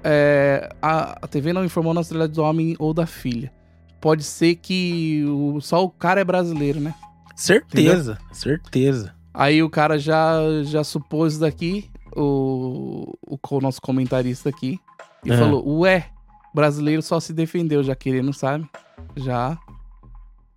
é, 0.04 0.70
a, 0.82 1.18
a 1.22 1.28
TV 1.28 1.52
não 1.54 1.64
informou 1.66 1.91
a 1.91 1.95
nacionalidade 1.95 2.36
do 2.36 2.43
homem 2.43 2.76
ou 2.80 2.93
da 2.93 3.06
filha. 3.06 3.52
Pode 3.99 4.24
ser 4.24 4.56
que 4.56 5.24
o- 5.28 5.62
só 5.62 5.84
o 5.84 5.89
cara 5.89 6.20
é 6.22 6.24
brasileiro, 6.26 6.80
né? 6.80 6.93
Certeza, 7.36 8.17
certeza. 8.32 9.13
Aí 9.34 9.63
o 9.63 9.69
cara 9.69 9.97
já, 9.97 10.36
já 10.63 10.84
supôs 10.84 11.38
daqui, 11.38 11.89
o, 12.15 13.15
o, 13.27 13.39
o 13.49 13.61
nosso 13.61 13.82
comentarista 13.82 14.49
aqui, 14.49 14.79
e 15.23 15.32
É. 15.32 15.38
falou: 15.38 15.79
Ué, 15.79 16.09
brasileiro 16.53 17.01
só 17.01 17.19
se 17.19 17.34
defendeu, 17.34 17.84
já 17.84 17.95
querendo, 17.95 18.34
sabe? 18.34 18.69
Já 19.15 19.57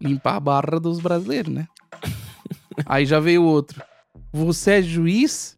limpar 0.01 0.37
a 0.37 0.41
barra 0.41 0.81
dos 0.81 1.01
brasileiros, 1.01 1.53
né? 1.55 1.69
Aí 2.87 3.07
já 3.07 3.21
veio 3.21 3.43
outro. 3.45 3.81
Você 4.33 4.73
é 4.73 4.83
juiz? 4.83 5.57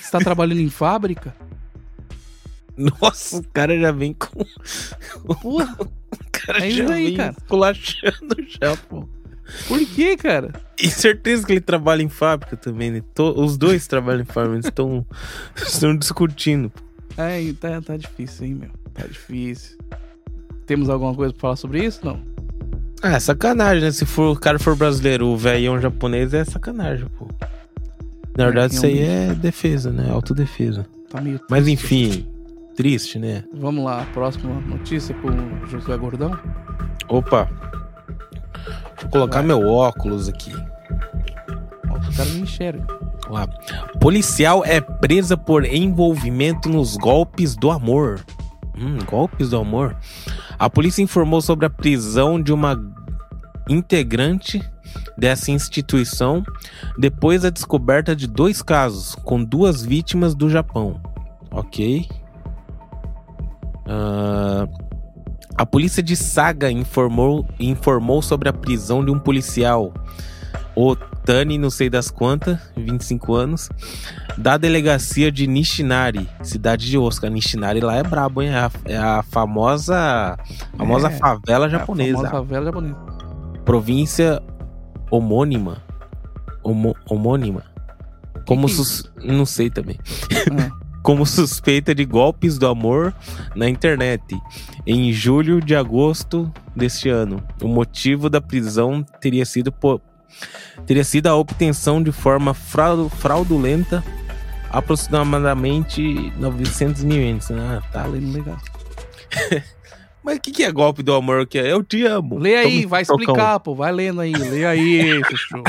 Está 0.00 0.18
trabalhando 0.18 0.60
em 0.60 0.68
fábrica? 0.68 1.34
Nossa, 2.76 3.38
o 3.38 3.44
cara 3.48 3.78
já 3.78 3.90
vem 3.90 4.12
com. 4.12 4.44
Porra, 5.40 5.76
O 5.80 6.30
cara 6.30 6.66
É 6.66 6.70
já 6.70 6.92
aí, 6.92 7.06
vem 7.06 7.16
cara. 7.16 7.34
esculachando 7.38 8.36
já, 8.48 8.76
pô. 8.88 9.08
Por 9.68 9.78
quê, 9.86 10.16
cara? 10.16 10.50
E 10.80 10.88
certeza 10.90 11.46
que 11.46 11.52
ele 11.52 11.60
trabalha 11.60 12.02
em 12.02 12.08
fábrica 12.08 12.56
também, 12.56 12.90
né? 12.90 13.02
To- 13.14 13.40
Os 13.40 13.56
dois 13.56 13.86
trabalham 13.86 14.22
em 14.22 14.24
fábrica, 14.24 14.54
eles 14.56 14.66
estão 14.66 15.06
estão 15.56 15.96
discutindo. 15.96 16.70
É, 17.16 17.40
tá, 17.60 17.80
tá 17.80 17.96
difícil, 17.96 18.46
hein, 18.46 18.54
meu? 18.54 18.70
Tá 18.92 19.06
difícil. 19.06 19.78
Temos 20.66 20.88
alguma 20.90 21.14
coisa 21.14 21.32
pra 21.32 21.40
falar 21.40 21.56
sobre 21.56 21.84
isso? 21.84 22.04
Não. 22.04 22.20
Ah, 23.02 23.12
é 23.14 23.20
sacanagem, 23.20 23.82
né? 23.84 23.90
Se 23.92 24.04
for, 24.04 24.36
o 24.36 24.40
cara 24.40 24.58
for 24.58 24.74
brasileiro, 24.74 25.26
o 25.28 25.36
velhão 25.36 25.80
japonês 25.80 26.34
é 26.34 26.44
sacanagem, 26.44 27.06
pô. 27.18 27.28
Na 28.36 28.44
É, 28.44 28.46
verdade, 28.46 28.74
isso 28.74 28.84
aí 28.84 28.98
é 29.00 29.34
defesa, 29.34 29.90
né? 29.90 30.10
Autodefesa. 30.10 30.86
Tá 31.08 31.20
meio 31.20 31.40
Mas 31.48 31.64
triste. 31.64 31.84
enfim, 31.84 32.26
triste, 32.74 33.18
né? 33.18 33.44
Vamos 33.54 33.84
lá, 33.84 34.04
próxima 34.12 34.60
notícia 34.60 35.14
com 35.14 35.28
o 35.28 35.66
Josué 35.66 35.96
Gordão. 35.96 36.38
Opa. 37.08 37.48
Eu 39.02 39.08
colocar 39.10 39.38
Vai. 39.38 39.46
meu 39.46 39.66
óculos 39.66 40.28
aqui. 40.28 40.52
O 40.52 42.16
cara 42.16 42.28
não 42.30 42.40
enxerga. 42.40 42.86
Lá. 43.28 43.46
Policial 44.00 44.64
é 44.64 44.80
presa 44.80 45.36
por 45.36 45.64
envolvimento 45.64 46.68
nos 46.68 46.96
golpes 46.96 47.56
do 47.56 47.70
amor. 47.70 48.24
Hum, 48.78 48.98
golpes 49.04 49.50
do 49.50 49.58
amor. 49.58 49.96
A 50.58 50.70
polícia 50.70 51.02
informou 51.02 51.40
sobre 51.40 51.66
a 51.66 51.70
prisão 51.70 52.40
de 52.40 52.52
uma 52.52 52.80
integrante 53.68 54.62
dessa 55.18 55.50
instituição 55.50 56.44
depois 56.98 57.42
da 57.42 57.50
descoberta 57.50 58.14
de 58.14 58.26
dois 58.26 58.62
casos 58.62 59.14
com 59.16 59.42
duas 59.42 59.82
vítimas 59.82 60.34
do 60.34 60.48
Japão. 60.48 61.00
Ok. 61.50 62.06
Ah, 63.88 64.68
a 65.56 65.64
polícia 65.66 66.02
de 66.02 66.14
Saga 66.16 66.70
informou, 66.70 67.46
informou 67.58 68.20
sobre 68.22 68.48
a 68.48 68.52
prisão 68.52 69.04
de 69.04 69.10
um 69.10 69.18
policial, 69.18 69.92
o 70.74 70.94
Tani, 70.96 71.58
não 71.58 71.70
sei 71.70 71.88
das 71.90 72.10
quantas, 72.10 72.58
25 72.76 73.34
anos, 73.34 73.68
da 74.38 74.56
delegacia 74.56 75.32
de 75.32 75.46
Nishinari, 75.46 76.28
cidade 76.42 76.86
de 76.88 76.96
Osaka. 76.98 77.28
Nishinari 77.30 77.80
lá 77.80 77.96
é 77.96 78.02
brabo, 78.02 78.42
hein? 78.42 78.50
É 78.50 78.58
a, 78.58 78.70
é 78.84 78.96
a 78.96 79.22
famosa, 79.22 80.38
famosa 80.76 81.08
É, 81.08 81.12
favela 81.18 81.66
A 81.66 81.68
japonesa. 81.68 82.12
famosa 82.18 82.30
favela 82.30 82.64
japonesa. 82.66 82.96
província 83.64 84.42
homônima. 85.10 85.78
Homo- 86.62 86.96
homônima. 87.08 87.62
Como 88.46 88.66
que 88.66 88.72
é 88.72 88.76
sus... 88.76 89.10
Não 89.24 89.46
sei 89.46 89.70
também. 89.70 89.98
Ah, 90.52 90.70
Como 91.06 91.24
suspeita 91.24 91.94
de 91.94 92.04
golpes 92.04 92.58
do 92.58 92.66
amor 92.66 93.14
na 93.54 93.68
internet. 93.68 94.22
Em 94.84 95.12
julho 95.12 95.60
de 95.60 95.76
agosto 95.76 96.52
deste 96.74 97.08
ano. 97.08 97.40
O 97.62 97.68
motivo 97.68 98.28
da 98.28 98.40
prisão 98.40 99.04
teria 99.20 99.46
sido 99.46 99.70
po- 99.70 100.00
teria 100.84 101.04
sido 101.04 101.28
a 101.28 101.36
obtenção 101.36 102.02
de 102.02 102.10
forma 102.10 102.52
fraudu- 102.52 103.08
fraudulenta 103.08 104.02
aproximadamente 104.70 106.32
900 106.38 107.04
mil 107.04 107.18
ienes. 107.22 107.50
Ah, 107.52 107.80
tá 107.92 108.04
lendo 108.06 108.32
legal. 108.32 108.56
Mas 110.24 110.38
o 110.38 110.40
que, 110.40 110.50
que 110.50 110.64
é 110.64 110.72
golpe 110.72 111.04
do 111.04 111.14
amor? 111.14 111.46
Que 111.46 111.58
é 111.58 111.70
eu 111.72 111.84
te 111.84 112.04
amo. 112.04 112.36
Lê 112.36 112.56
aí, 112.56 112.78
Toma- 112.78 112.88
vai 112.88 113.02
explicar, 113.02 113.60
pô. 113.60 113.76
Vai 113.76 113.92
lendo 113.92 114.20
aí. 114.20 114.32
Lê 114.32 114.66
aí, 114.66 115.20
chuchu. 115.30 115.62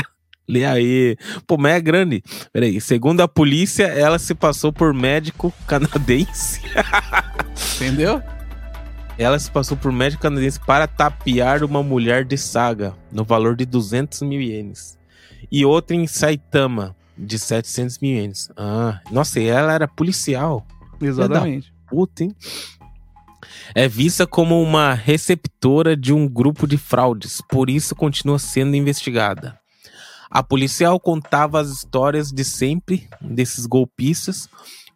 Lê 0.48 0.64
aí. 0.64 1.16
Pô, 1.46 1.56
mas 1.58 1.74
é 1.74 1.80
grande. 1.80 2.22
Peraí. 2.52 2.80
Segundo 2.80 3.20
a 3.20 3.28
polícia, 3.28 3.84
ela 3.84 4.18
se 4.18 4.34
passou 4.34 4.72
por 4.72 4.94
médico 4.94 5.52
canadense. 5.66 6.60
Entendeu? 7.76 8.22
Ela 9.18 9.38
se 9.38 9.50
passou 9.50 9.76
por 9.76 9.92
médico 9.92 10.22
canadense 10.22 10.60
para 10.60 10.86
tapear 10.86 11.64
uma 11.64 11.82
mulher 11.82 12.24
de 12.24 12.38
saga, 12.38 12.94
no 13.10 13.24
valor 13.24 13.56
de 13.56 13.66
200 13.66 14.22
mil 14.22 14.40
ienes. 14.40 14.96
E 15.50 15.64
outra 15.64 15.96
em 15.96 16.06
Saitama, 16.06 16.94
de 17.16 17.38
700 17.38 17.98
mil 17.98 18.12
ienes. 18.16 18.48
Ah, 18.56 19.00
nossa, 19.10 19.40
e 19.40 19.46
ela 19.46 19.72
era 19.72 19.88
policial. 19.88 20.64
Exatamente. 21.00 21.72
Puta, 21.88 22.24
hein? 22.24 22.34
é 23.74 23.88
vista 23.88 24.26
como 24.26 24.62
uma 24.62 24.94
receptora 24.94 25.96
de 25.96 26.12
um 26.12 26.28
grupo 26.28 26.66
de 26.66 26.76
fraudes, 26.76 27.40
por 27.48 27.70
isso 27.70 27.94
continua 27.94 28.38
sendo 28.38 28.76
investigada. 28.76 29.58
A 30.30 30.42
policial 30.42 30.98
contava 31.00 31.60
as 31.60 31.68
histórias 31.70 32.30
de 32.30 32.44
sempre 32.44 33.08
desses 33.20 33.64
golpistas, 33.66 34.48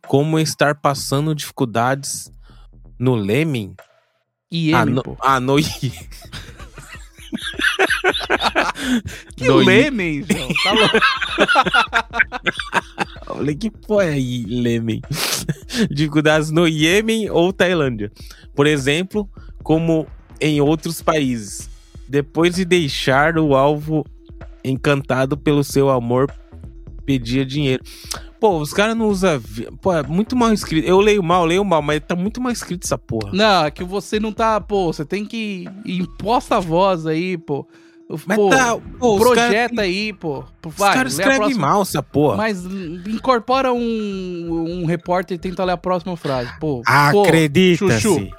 como 0.06 0.38
estar 0.38 0.74
passando 0.76 1.34
dificuldades 1.34 2.30
no 2.98 3.14
Lemming. 3.14 3.74
E 4.50 4.74
Ah, 4.74 4.82
M, 4.82 4.92
no, 4.92 5.02
pô. 5.02 5.16
ah, 5.22 5.40
no 5.40 5.56
Que 9.36 9.46
no- 9.48 9.56
Lêmen, 9.56 10.24
João. 10.24 10.48
Tá 10.62 10.72
louco. 10.72 10.98
Olha 13.28 13.54
que 13.54 13.70
porra 13.70 14.04
é 14.04 14.10
aí, 14.12 14.44
Lemming. 14.44 15.00
Dificuldades 15.90 16.50
no 16.50 16.68
Iêmen 16.68 17.30
ou 17.30 17.52
Tailândia. 17.52 18.12
Por 18.54 18.66
exemplo, 18.66 19.28
como 19.62 20.06
em 20.40 20.60
outros 20.60 21.00
países. 21.00 21.70
Depois 22.08 22.54
de 22.56 22.64
deixar 22.66 23.38
o 23.38 23.54
alvo 23.54 24.04
encantado 24.64 25.36
pelo 25.36 25.64
seu 25.64 25.90
amor, 25.90 26.32
pedia 27.04 27.44
dinheiro. 27.44 27.82
Pô, 28.40 28.58
os 28.58 28.72
caras 28.72 28.96
não 28.96 29.06
usam. 29.08 29.40
Pô, 29.80 29.92
é 29.92 30.02
muito 30.02 30.34
mal 30.34 30.52
escrito. 30.52 30.86
Eu 30.86 30.98
leio 31.00 31.22
mal, 31.22 31.44
leio 31.44 31.64
mal, 31.64 31.80
mas 31.80 32.00
tá 32.00 32.16
muito 32.16 32.40
mal 32.40 32.50
escrito 32.50 32.84
essa 32.84 32.98
porra. 32.98 33.30
Não, 33.32 33.66
é 33.66 33.70
que 33.70 33.84
você 33.84 34.18
não 34.18 34.32
tá, 34.32 34.60
pô, 34.60 34.92
você 34.92 35.04
tem 35.04 35.24
que 35.24 35.68
imposta 35.86 36.56
a 36.56 36.60
voz 36.60 37.06
aí, 37.06 37.38
pô. 37.38 37.66
Mas 38.26 38.36
pô, 38.36 38.50
tá. 38.50 38.76
Pô, 38.98 39.14
os 39.14 39.20
projeta 39.20 39.76
caras 39.76 39.78
aí, 39.78 40.12
pô. 40.12 40.44
os 40.66 40.74
Vai, 40.74 40.94
caras 40.94 41.16
lê 41.16 41.24
a 41.24 41.28
escrevem 41.28 41.54
mal 41.54 41.82
essa 41.82 42.02
porra. 42.02 42.36
Mas 42.36 42.64
incorpora 43.06 43.72
um, 43.72 44.82
um 44.82 44.86
repórter 44.86 45.36
e 45.36 45.38
tenta 45.38 45.64
ler 45.64 45.72
a 45.72 45.76
próxima 45.76 46.16
frase. 46.16 46.50
Pô, 46.58 46.82
Acredita-se 46.84 48.30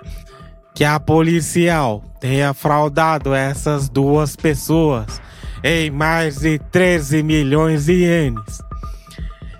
que 0.75 0.83
a 0.83 0.99
policial 0.99 2.03
tenha 2.19 2.53
fraudado 2.53 3.33
essas 3.33 3.87
duas 3.87 4.35
pessoas 4.35 5.21
em 5.63 5.89
mais 5.89 6.39
de 6.39 6.59
13 6.59 7.23
milhões 7.23 7.85
de 7.85 7.93
ienes. 7.93 8.61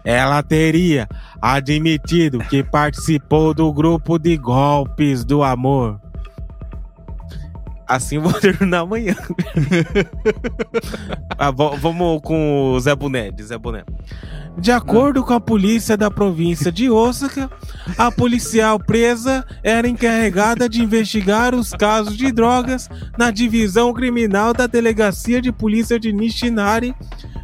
Ela 0.04 0.43
teria 0.43 1.08
admitido 1.41 2.39
que 2.39 2.62
participou 2.62 3.54
do 3.54 3.72
grupo 3.72 4.20
de 4.20 4.36
golpes 4.36 5.24
do 5.24 5.43
amor. 5.43 6.03
Assim 7.88 8.17
vou 8.17 8.34
terminar 8.39 8.79
amanhã. 8.79 9.15
ah, 11.38 11.51
vamos 11.51 12.21
com 12.23 12.73
o 12.73 12.79
Zé 12.79 12.95
Boné, 12.95 13.31
de 13.31 13.43
Zé 13.43 13.57
Boné. 13.57 13.84
De 14.57 14.71
acordo 14.71 15.23
com 15.23 15.34
a 15.34 15.41
polícia 15.41 15.97
da 15.97 16.11
província 16.11 16.71
de 16.71 16.89
Osaka, 16.89 17.49
a 17.97 18.11
policial 18.11 18.77
presa 18.79 19.43
era 19.63 19.88
encarregada 19.88 20.69
de 20.69 20.81
investigar 20.81 21.55
os 21.55 21.71
casos 21.71 22.15
de 22.15 22.31
drogas 22.31 22.88
na 23.17 23.31
divisão 23.31 23.91
criminal 23.93 24.53
da 24.53 24.67
delegacia 24.67 25.41
de 25.41 25.51
polícia 25.51 25.99
de 25.99 26.13
Nishinari 26.13 26.95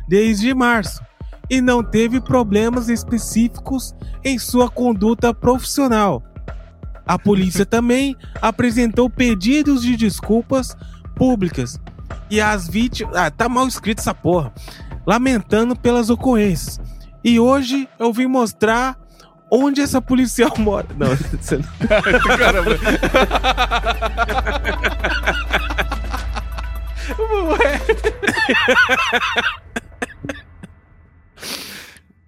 desde 0.08 0.54
março 0.54 1.02
e 1.50 1.62
não 1.62 1.84
teve 1.84 2.22
problemas 2.22 2.90
específicos 2.90 3.96
em 4.24 4.38
sua 4.38 4.70
conduta 4.70 5.34
profissional. 5.34 6.24
A 7.10 7.18
polícia 7.18 7.66
também 7.66 8.16
apresentou 8.40 9.10
pedidos 9.10 9.82
de 9.82 9.98
desculpas 9.98 10.78
públicas 11.16 11.80
e 12.30 12.40
as 12.40 12.68
vítimas. 12.68 13.16
Ah, 13.16 13.32
tá 13.32 13.50
mal 13.50 13.68
escrito 13.68 13.98
essa 13.98 14.14
porra. 14.14 14.54
Lamentando 15.08 15.76
pelas 15.76 16.12
ocorrências. 16.12 16.80
E 17.24 17.40
hoje 17.40 17.90
eu 17.98 18.14
vim 18.14 18.28
mostrar 18.28 18.96
onde 19.52 19.82
essa 19.82 20.00
policial 20.00 20.54
mora. 20.60 20.86
Não, 20.96 21.08
você 21.16 21.58
não. 21.58 21.64
Caramba. 22.38 22.78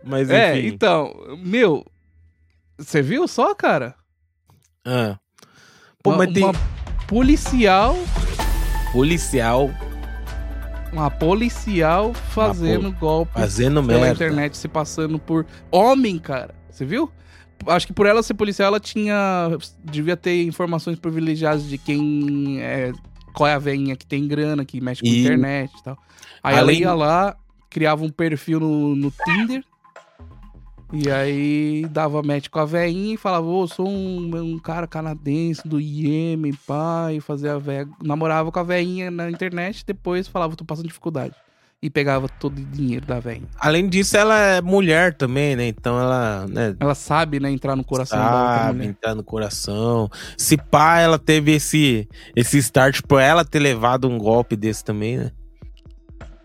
Mas 0.03 0.27
é, 0.31 0.57
enfim. 0.57 0.69
então, 0.69 1.13
meu, 1.37 1.85
você 2.79 3.03
viu 3.03 3.27
só, 3.27 3.53
cara? 3.53 4.00
Ah. 4.85 5.17
Pô, 6.03 6.11
uma, 6.11 6.17
mas 6.19 6.33
tem 6.33 6.43
uma 6.43 6.53
policial, 7.07 7.95
policial 8.91 9.69
uma 10.91 11.09
policial 11.09 12.13
fazendo 12.13 12.91
golpe 12.91 13.31
fazendo 13.33 13.81
pela 13.83 13.99
merda. 14.01 14.13
internet, 14.25 14.57
se 14.57 14.67
passando 14.67 15.17
por 15.17 15.45
homem, 15.71 16.17
cara. 16.19 16.53
Você 16.69 16.83
viu? 16.85 17.09
Acho 17.67 17.85
que 17.87 17.93
por 17.93 18.05
ela 18.07 18.21
ser 18.23 18.33
policial, 18.33 18.67
ela 18.69 18.79
tinha. 18.79 19.49
Devia 19.83 20.17
ter 20.17 20.43
informações 20.43 20.97
privilegiadas 20.99 21.67
de 21.69 21.77
quem 21.77 22.59
é. 22.61 22.91
Qual 23.33 23.47
é 23.47 23.53
a 23.53 23.59
veinha 23.59 23.95
que 23.95 24.05
tem 24.05 24.27
grana, 24.27 24.65
que 24.65 24.81
mexe 24.81 25.01
com 25.01 25.07
E- 25.07 25.21
internet 25.21 25.71
e 25.79 25.83
tal. 25.83 25.97
Aí 26.43 26.57
Além- 26.57 26.83
ela 26.83 26.91
ia 26.91 26.93
lá, 26.93 27.37
criava 27.69 28.03
um 28.03 28.09
perfil 28.09 28.59
no, 28.59 28.95
no 28.95 29.13
Tinder. 29.23 29.63
E 30.93 31.09
aí 31.09 31.85
dava 31.89 32.21
match 32.21 32.49
com 32.49 32.59
a 32.59 32.65
veinha 32.65 33.13
e 33.13 33.17
falava, 33.17 33.45
ô, 33.45 33.65
sou 33.65 33.87
um, 33.87 34.29
um 34.35 34.59
cara 34.59 34.85
canadense 34.85 35.65
do 35.65 35.79
Iêmen, 35.79 36.53
pai, 36.67 37.21
fazia 37.21 37.53
a 37.53 37.57
véia, 37.59 37.87
namorava 38.03 38.51
com 38.51 38.59
a 38.59 38.63
veinha 38.63 39.09
na 39.09 39.29
internet, 39.31 39.85
depois 39.85 40.27
falava, 40.27 40.55
tô 40.55 40.65
passando 40.65 40.87
dificuldade. 40.87 41.33
E 41.83 41.89
pegava 41.89 42.29
todo 42.29 42.59
o 42.59 42.65
dinheiro 42.65 43.07
da 43.07 43.19
veinha. 43.19 43.47
Além 43.59 43.89
disso, 43.89 44.15
ela 44.15 44.37
é 44.37 44.61
mulher 44.61 45.15
também, 45.15 45.55
né? 45.55 45.67
Então 45.67 45.99
ela, 45.99 46.45
né, 46.47 46.75
Ela 46.79 46.93
sabe, 46.93 47.39
né, 47.39 47.49
entrar 47.49 47.75
no 47.75 47.83
coração 47.83 48.19
da 48.19 48.25
outra 48.25 48.57
sabe 48.65 48.77
mulher. 48.77 48.89
entrar 48.89 49.15
no 49.15 49.23
coração. 49.23 50.07
Se 50.37 50.57
pá, 50.57 50.99
ela 50.99 51.17
teve 51.17 51.53
esse 51.53 52.07
esse 52.35 52.59
start 52.59 53.01
por 53.07 53.19
ela 53.19 53.43
ter 53.43 53.57
levado 53.57 54.07
um 54.07 54.17
golpe 54.19 54.55
desse 54.55 54.83
também, 54.85 55.17
né? 55.17 55.31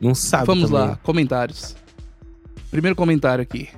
Não 0.01 0.15
sabe 0.15 0.47
Vamos 0.47 0.71
também. 0.71 0.87
lá, 0.89 0.97
comentários. 1.03 1.77
Primeiro 2.71 2.97
comentário 2.97 3.43
aqui. 3.43 3.69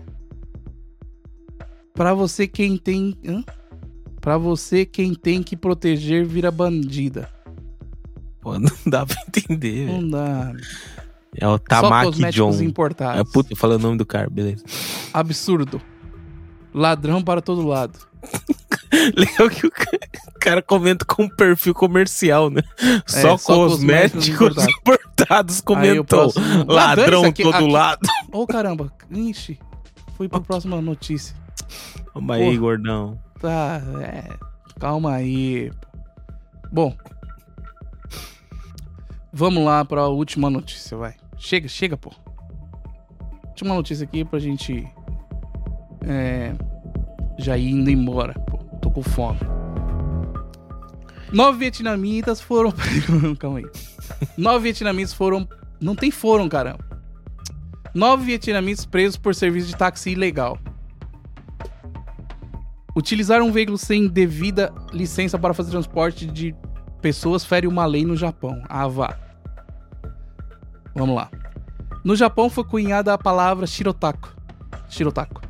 Pra 1.99 2.15
você 2.15 2.47
quem 2.47 2.77
tem. 2.79 3.19
Pra 4.21 4.39
você 4.39 4.87
quem 4.87 5.15
tem 5.15 5.43
que 5.43 5.57
proteger 5.57 6.25
vira 6.25 6.49
bandida. 6.51 7.29
Pô, 8.41 8.55
não 8.59 8.71
dá 8.87 9.05
pra 9.05 9.17
entender, 9.27 9.87
velho. 9.87 10.01
Não 10.03 10.11
dá. 10.11 10.53
É 11.37 11.47
o 11.47 11.53
Só 11.53 11.59
Tamaki 11.59 12.31
John. 12.31 12.53
importados. 12.63 13.21
É, 13.21 13.25
puta, 13.33 13.53
eu 13.53 13.57
falei 13.57 13.77
o 13.77 13.81
nome 13.81 13.99
do 13.99 14.07
cara, 14.07 14.31
beleza. 14.31 14.65
Absurdo. 15.13 15.81
Ladrão 16.73 17.21
para 17.23 17.41
todo 17.43 17.67
lado. 17.67 17.99
Legal 19.17 19.51
que 19.51 19.67
o 19.67 19.71
ca- 19.71 19.99
o 20.35 20.39
cara 20.39 20.63
comenta 20.63 21.05
com 21.05 21.25
um 21.25 21.29
perfil 21.29 21.75
comercial, 21.75 22.49
né? 22.49 22.63
só, 23.07 23.35
É, 23.35 23.39
só 23.39 23.55
cosméticos 23.57 24.37
cosméticos 24.39 24.67
importados 24.79 25.61
comentou. 25.61 26.05
próximo- 26.33 26.65
Ladrão 26.73 27.25
aqui- 27.25 27.43
todo 27.43 27.55
aqui- 27.57 27.71
lado. 27.73 28.09
Ô 28.33 28.47
caramba. 28.47 28.93
Ixi. 29.11 29.59
Fui 30.17 30.29
pra 30.29 30.41
próxima 30.41 30.81
notícia. 30.81 31.37
Calma 32.13 32.35
aí, 32.35 32.45
Porra. 32.45 32.59
gordão. 32.59 33.19
Tá, 33.41 33.81
é. 34.03 34.29
Calma 34.79 35.13
aí. 35.15 35.71
Bom. 36.73 36.95
Vamos 39.33 39.65
lá 39.65 39.85
pra 39.85 40.07
última 40.09 40.51
notícia, 40.51 40.97
vai. 40.97 41.15
Chega, 41.37 41.69
chega, 41.69 41.97
pô. 41.97 42.13
Última 43.49 43.75
notícia 43.75 44.05
aqui 44.05 44.25
pra 44.25 44.39
gente. 44.39 44.87
É. 46.07 46.55
Já 47.39 47.57
ir 47.57 47.71
indo 47.71 47.91
embora, 47.91 48.35
pô. 48.35 48.59
Tô 48.81 48.91
com 48.91 49.03
fome. 49.03 49.39
Nove 51.33 51.59
vietnamitas 51.59 52.41
foram. 52.41 52.73
Calma 53.39 53.59
aí. 53.59 53.67
Nove 54.37 54.65
vietnamitas 54.65 55.13
foram. 55.13 55.47
Não 55.81 55.95
tem 55.95 56.11
foram, 56.11 56.49
caramba. 56.49 56.85
Nove 57.95 58.25
vietnamitas 58.25 58.85
presos 58.87 59.17
por 59.17 59.35
serviço 59.35 59.69
de 59.69 59.77
táxi 59.77 60.11
ilegal. 60.11 60.59
Utilizar 62.99 63.41
um 63.41 63.53
veículo 63.53 63.79
sem 63.79 64.09
devida 64.09 64.75
licença 64.93 65.39
para 65.39 65.55
fazer 65.55 65.71
transporte 65.71 66.27
de 66.27 66.53
pessoas 67.01 67.45
fere 67.45 67.65
uma 67.65 67.87
lei 67.87 68.05
no 68.05 68.17
Japão. 68.17 68.61
Ah, 68.69 68.89
vá. 68.89 69.17
Vamos 70.97 71.15
lá. 71.15 71.31
No 72.03 72.17
Japão 72.17 72.51
foi 72.51 72.65
cunhada 72.65 73.15
a 73.15 73.17
palavra 73.17 73.69
shirotaku. 73.69 74.35
Shirotaku. 74.89 75.41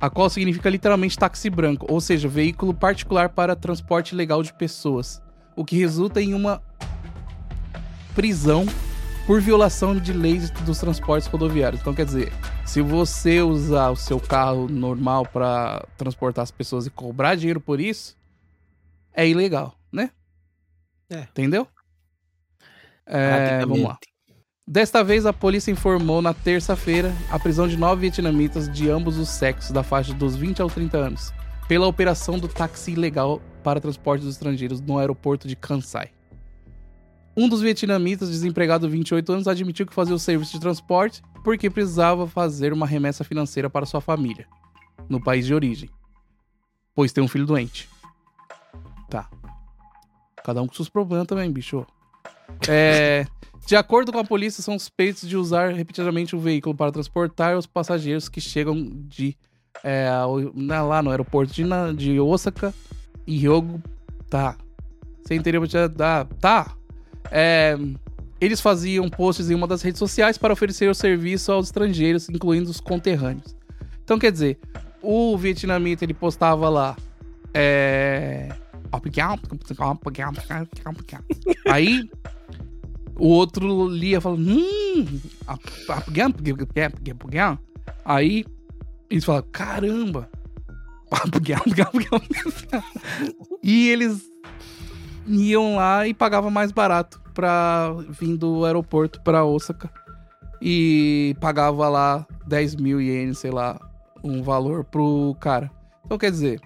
A 0.00 0.08
qual 0.08 0.30
significa 0.30 0.70
literalmente 0.70 1.18
táxi 1.18 1.50
branco, 1.50 1.84
ou 1.88 2.00
seja, 2.00 2.28
veículo 2.28 2.72
particular 2.72 3.30
para 3.30 3.56
transporte 3.56 4.14
legal 4.14 4.40
de 4.40 4.54
pessoas. 4.54 5.20
O 5.56 5.64
que 5.64 5.76
resulta 5.76 6.22
em 6.22 6.32
uma 6.32 6.62
prisão 8.14 8.66
por 9.26 9.40
violação 9.40 9.96
de 9.96 10.12
leis 10.12 10.50
dos 10.50 10.78
transportes 10.78 11.28
rodoviários. 11.28 11.80
Então, 11.80 11.94
quer 11.94 12.04
dizer, 12.04 12.32
se 12.64 12.80
você 12.80 13.40
usar 13.40 13.90
o 13.90 13.96
seu 13.96 14.18
carro 14.18 14.68
normal 14.68 15.26
para 15.26 15.86
transportar 15.96 16.42
as 16.42 16.50
pessoas 16.50 16.86
e 16.86 16.90
cobrar 16.90 17.34
dinheiro 17.34 17.60
por 17.60 17.80
isso, 17.80 18.16
é 19.12 19.28
ilegal, 19.28 19.78
né? 19.92 20.10
É. 21.10 21.20
Entendeu? 21.20 21.66
É, 23.06 23.60
vamos 23.60 23.82
lá. 23.82 23.98
Desta 24.66 25.02
vez, 25.02 25.26
a 25.26 25.32
polícia 25.32 25.70
informou 25.70 26.22
na 26.22 26.32
terça-feira 26.32 27.12
a 27.30 27.38
prisão 27.38 27.66
de 27.66 27.76
nove 27.76 28.02
vietnamitas 28.02 28.70
de 28.70 28.88
ambos 28.88 29.18
os 29.18 29.28
sexos, 29.28 29.72
da 29.72 29.82
faixa 29.82 30.14
dos 30.14 30.36
20 30.36 30.62
aos 30.62 30.72
30 30.72 30.96
anos, 30.96 31.32
pela 31.68 31.86
operação 31.86 32.38
do 32.38 32.48
táxi 32.48 32.92
ilegal 32.92 33.40
para 33.62 33.80
transporte 33.80 34.22
dos 34.22 34.34
estrangeiros 34.34 34.80
no 34.80 34.98
aeroporto 34.98 35.48
de 35.48 35.56
Kansai. 35.56 36.10
Um 37.36 37.48
dos 37.48 37.60
vietnamitas, 37.60 38.30
desempregado 38.30 38.86
de 38.86 38.92
28 38.92 39.32
anos, 39.32 39.48
admitiu 39.48 39.86
que 39.86 39.94
fazia 39.94 40.14
o 40.14 40.18
serviço 40.18 40.52
de 40.52 40.60
transporte 40.60 41.22
porque 41.42 41.70
precisava 41.70 42.26
fazer 42.26 42.72
uma 42.72 42.86
remessa 42.86 43.24
financeira 43.24 43.70
para 43.70 43.86
sua 43.86 44.00
família, 44.00 44.46
no 45.08 45.22
país 45.22 45.46
de 45.46 45.54
origem, 45.54 45.90
pois 46.94 47.12
tem 47.12 47.24
um 47.24 47.28
filho 47.28 47.46
doente. 47.46 47.88
Tá. 49.08 49.28
Cada 50.44 50.62
um 50.62 50.66
com 50.66 50.74
seus 50.74 50.88
problemas 50.88 51.26
também, 51.26 51.50
bicho. 51.50 51.86
É, 52.68 53.26
de 53.66 53.76
acordo 53.76 54.12
com 54.12 54.18
a 54.18 54.24
polícia, 54.24 54.62
são 54.62 54.78
suspeitos 54.78 55.28
de 55.28 55.36
usar 55.36 55.72
repetidamente 55.72 56.36
o 56.36 56.40
veículo 56.40 56.74
para 56.74 56.92
transportar 56.92 57.56
os 57.56 57.66
passageiros 57.66 58.28
que 58.28 58.40
chegam 58.40 58.90
de 59.06 59.36
é, 59.82 60.08
lá 60.82 61.02
no 61.02 61.10
aeroporto 61.10 61.52
de, 61.52 61.64
de 61.96 62.20
Osaka 62.20 62.74
e 63.26 63.38
Hyogo. 63.38 63.80
Tá. 64.28 64.56
Sem 65.26 65.40
ter 65.40 65.54
tá, 65.96 66.24
tá. 66.40 66.76
É, 67.30 67.76
eles 68.40 68.60
faziam 68.60 69.08
posts 69.08 69.50
em 69.50 69.54
uma 69.54 69.66
das 69.66 69.82
redes 69.82 69.98
sociais 69.98 70.36
para 70.36 70.52
oferecer 70.52 70.90
o 70.90 70.94
serviço 70.94 71.52
aos 71.52 71.66
estrangeiros, 71.66 72.28
incluindo 72.28 72.70
os 72.70 72.80
conterrâneos. 72.80 73.56
Então, 74.02 74.18
quer 74.18 74.32
dizer, 74.32 74.58
o 75.00 75.36
vietnamita 75.38 76.04
ele 76.04 76.14
postava 76.14 76.68
lá. 76.68 76.96
É. 77.54 78.48
Aí 81.68 82.08
o 83.16 83.28
outro 83.28 83.88
lia 83.88 84.20
falando. 84.20 84.50
Hum, 84.50 85.20
aí 88.04 88.44
eles 89.08 89.24
falavam, 89.24 89.48
caramba! 89.52 90.28
E 93.62 93.88
eles 93.90 94.31
iam 95.26 95.76
lá 95.76 96.06
e 96.06 96.14
pagavam 96.14 96.50
mais 96.50 96.72
barato 96.72 97.20
pra 97.34 97.94
vir 98.08 98.36
do 98.36 98.64
aeroporto 98.64 99.20
pra 99.22 99.44
Osaka. 99.44 99.90
E 100.60 101.36
pagava 101.40 101.88
lá 101.88 102.26
10 102.46 102.76
mil 102.76 103.00
ienes, 103.00 103.38
sei 103.38 103.50
lá, 103.50 103.80
um 104.22 104.42
valor 104.42 104.84
pro 104.84 105.36
cara. 105.40 105.70
Então 106.04 106.16
quer 106.18 106.30
dizer, 106.30 106.60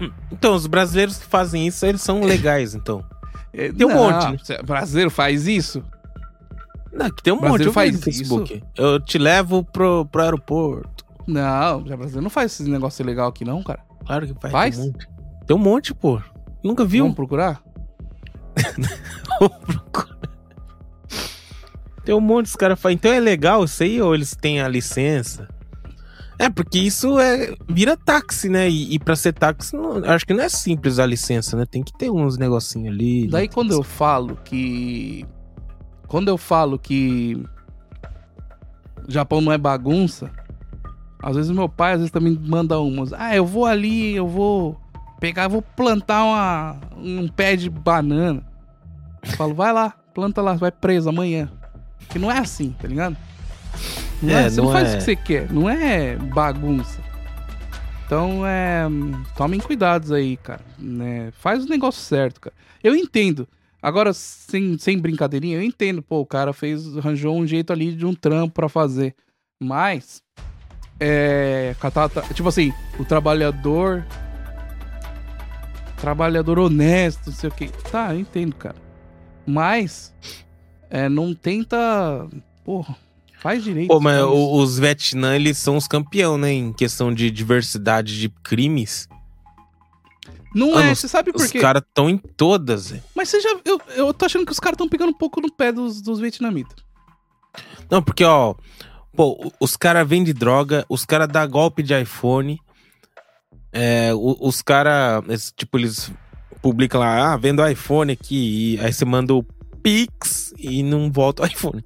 Então, 0.30 0.54
os 0.54 0.66
brasileiros 0.66 1.18
que 1.18 1.26
fazem 1.26 1.66
isso, 1.66 1.84
eles 1.84 2.00
são 2.02 2.20
legais, 2.20 2.74
então. 2.74 3.04
é, 3.52 3.72
Tem 3.72 3.86
um 3.86 3.90
não, 3.90 3.96
monte, 3.96 4.50
né? 4.52 4.58
Brasileiro 4.64 5.10
faz 5.10 5.46
isso? 5.46 5.82
Não, 6.92 7.10
que 7.10 7.22
tem 7.22 7.32
um 7.32 7.38
Brasileiro 7.40 7.48
monte, 7.48 7.66
eu 7.66 7.72
faz 7.72 7.92
no 7.92 8.02
Facebook. 8.02 8.62
Eu 8.76 9.00
te 9.00 9.18
levo 9.18 9.64
pro, 9.64 10.06
pro 10.06 10.22
aeroporto. 10.22 11.04
Não, 11.26 11.86
já 11.86 11.96
brasileiro 11.96 12.22
não 12.22 12.30
faz 12.30 12.52
esse 12.52 12.70
negócio 12.70 13.04
legal 13.04 13.28
aqui, 13.28 13.44
não, 13.44 13.62
cara. 13.62 13.80
Claro 14.06 14.26
que 14.26 14.34
faz. 14.40 14.52
Faz? 14.52 14.78
Um 14.78 14.92
tem 15.48 15.56
um 15.56 15.58
monte 15.60 15.92
pô. 15.92 16.20
Nunca 16.62 16.84
viu? 16.84 17.04
Vamos 17.04 17.16
procurar? 17.16 17.60
Tem 22.04 22.14
um 22.14 22.20
monte 22.20 22.46
dos 22.46 22.56
caras 22.56 22.80
fazem. 22.80 22.96
Então 22.96 23.12
é 23.12 23.20
legal 23.20 23.64
isso 23.64 23.82
aí 23.82 24.00
ou 24.00 24.14
eles 24.14 24.34
têm 24.34 24.60
a 24.60 24.68
licença? 24.68 25.46
É, 26.38 26.48
porque 26.48 26.78
isso 26.78 27.18
é 27.18 27.54
vira 27.68 27.96
táxi, 27.96 28.48
né? 28.48 28.68
E, 28.70 28.94
e 28.94 28.98
pra 28.98 29.14
ser 29.16 29.32
táxi, 29.34 29.74
não- 29.76 30.02
acho 30.04 30.24
que 30.24 30.32
não 30.32 30.42
é 30.42 30.48
simples 30.48 30.98
a 30.98 31.04
licença, 31.06 31.56
né? 31.56 31.66
Tem 31.66 31.82
que 31.82 31.92
ter 31.92 32.10
uns 32.10 32.38
negocinhos 32.38 32.94
ali. 32.94 33.22
né? 33.24 33.28
Daí 33.32 33.48
quando 33.48 33.72
eu 33.72 33.82
falo 33.82 34.38
que. 34.44 35.26
Quando 36.06 36.28
eu 36.28 36.38
falo 36.38 36.78
que. 36.78 37.42
Japão 39.08 39.40
não 39.40 39.52
é 39.52 39.58
bagunça. 39.58 40.30
Às 41.22 41.34
vezes 41.36 41.50
meu 41.50 41.68
pai 41.68 41.92
às 41.92 41.98
vezes 41.98 42.12
também 42.12 42.38
manda 42.40 42.78
umas. 42.78 43.12
Ah, 43.12 43.34
eu 43.36 43.44
vou 43.44 43.66
ali, 43.66 44.14
eu 44.14 44.26
vou 44.28 44.80
pegar, 45.20 45.48
vou 45.48 45.62
plantar 45.62 46.22
uma, 46.24 46.76
um 46.96 47.28
pé 47.28 47.56
de 47.56 47.68
banana. 47.70 48.42
Eu 49.22 49.32
falo, 49.36 49.54
vai 49.54 49.72
lá, 49.72 49.90
planta 50.14 50.40
lá, 50.40 50.54
vai 50.54 50.70
preso 50.70 51.08
amanhã. 51.08 51.50
Que 52.08 52.18
não 52.18 52.30
é 52.30 52.38
assim, 52.38 52.74
tá 52.80 52.88
ligado? 52.88 53.16
Não 54.22 54.30
é, 54.36 54.44
É, 54.46 54.50
você 54.50 54.56
não 54.58 54.64
não 54.66 54.72
faz 54.72 54.88
é. 54.88 54.94
o 54.94 54.98
que 54.98 55.04
você 55.04 55.16
quer, 55.16 55.52
não 55.52 55.68
é 55.68 56.16
bagunça. 56.16 57.00
Então, 58.06 58.40
é. 58.46 58.84
Tomem 59.36 59.60
cuidados 59.60 60.10
aí, 60.12 60.36
cara. 60.38 60.62
Né? 60.78 61.30
Faz 61.32 61.64
o 61.66 61.68
negócio 61.68 62.00
certo, 62.00 62.40
cara. 62.40 62.56
Eu 62.82 62.94
entendo. 62.96 63.46
Agora, 63.82 64.12
sem, 64.14 64.78
sem 64.78 64.98
brincadeirinha, 64.98 65.58
eu 65.58 65.62
entendo. 65.62 66.00
Pô, 66.02 66.20
o 66.20 66.26
cara 66.26 66.52
fez, 66.54 66.96
arranjou 66.96 67.36
um 67.36 67.46
jeito 67.46 67.70
ali 67.72 67.92
de 67.94 68.06
um 68.06 68.14
trampo 68.14 68.54
pra 68.54 68.68
fazer. 68.68 69.14
Mas. 69.62 70.22
É. 70.98 71.76
catata- 71.78 72.22
Tipo 72.32 72.48
assim, 72.48 72.72
o 72.98 73.04
trabalhador. 73.04 74.04
Trabalhador 76.00 76.58
honesto, 76.58 77.26
não 77.26 77.32
sei 77.34 77.48
o 77.48 77.52
que. 77.52 77.68
Tá, 77.90 78.14
eu 78.14 78.20
entendo, 78.20 78.54
cara. 78.54 78.76
Mas. 79.46 80.14
É, 80.90 81.08
não 81.08 81.34
tenta. 81.34 81.76
Porra, 82.64 82.96
faz 83.40 83.62
direito. 83.64 83.88
Pô, 83.88 84.00
mas 84.00 84.22
o- 84.22 84.56
os 84.56 84.78
Vietnã, 84.78 85.34
eles 85.34 85.58
são 85.58 85.76
os 85.76 85.86
campeão, 85.88 86.38
né? 86.38 86.52
Em 86.52 86.72
questão 86.72 87.12
de 87.12 87.30
diversidade 87.30 88.18
de 88.18 88.28
crimes. 88.28 89.08
Não 90.54 90.72
Mano, 90.72 90.88
é, 90.90 90.94
você 90.94 91.06
sabe 91.06 91.30
por 91.32 91.42
Os 91.42 91.50
quê? 91.50 91.58
caras 91.60 91.82
estão 91.86 92.08
em 92.08 92.16
todas, 92.16 92.90
velho. 92.90 93.02
Mas 93.14 93.28
você 93.28 93.40
já. 93.40 93.50
Eu, 93.64 93.80
eu 93.96 94.14
tô 94.14 94.24
achando 94.24 94.46
que 94.46 94.52
os 94.52 94.58
caras 94.60 94.74
estão 94.74 94.88
pegando 94.88 95.10
um 95.10 95.18
pouco 95.18 95.40
no 95.40 95.52
pé 95.52 95.70
dos, 95.72 96.00
dos 96.00 96.18
vietnamitas. 96.20 96.76
Não, 97.90 98.02
porque, 98.02 98.24
ó, 98.24 98.54
pô, 99.14 99.52
os 99.60 99.76
caras 99.76 100.08
vendem 100.08 100.32
droga, 100.32 100.86
os 100.88 101.04
caras 101.04 101.28
dão 101.28 101.46
golpe 101.48 101.82
de 101.82 101.98
iPhone. 102.00 102.58
É, 103.80 104.10
os 104.14 104.60
caras, 104.62 105.22
tipo, 105.56 105.78
eles 105.78 106.10
publicam 106.60 107.00
lá, 107.00 107.32
ah, 107.32 107.36
vendo 107.36 107.66
iPhone 107.66 108.10
aqui, 108.12 108.74
e 108.76 108.80
aí 108.80 108.92
você 108.92 109.04
manda 109.04 109.32
o 109.34 109.44
Pix 109.82 110.52
e 110.58 110.82
não 110.82 111.12
volta 111.12 111.42
o 111.42 111.46
iPhone. 111.46 111.84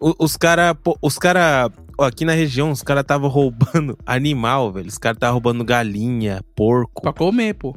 O- 0.00 0.14
os 0.24 0.36
caras, 0.36 0.74
os 1.00 1.18
caras, 1.18 1.70
aqui 2.00 2.24
na 2.24 2.32
região, 2.32 2.70
os 2.72 2.82
caras 2.82 3.02
estavam 3.02 3.28
roubando 3.28 3.96
animal, 4.04 4.72
velho. 4.72 4.88
Os 4.88 4.98
caras 4.98 5.16
estavam 5.16 5.34
roubando 5.34 5.64
galinha, 5.64 6.40
porco. 6.56 7.02
Pra 7.02 7.12
comer, 7.12 7.54
pô. 7.54 7.76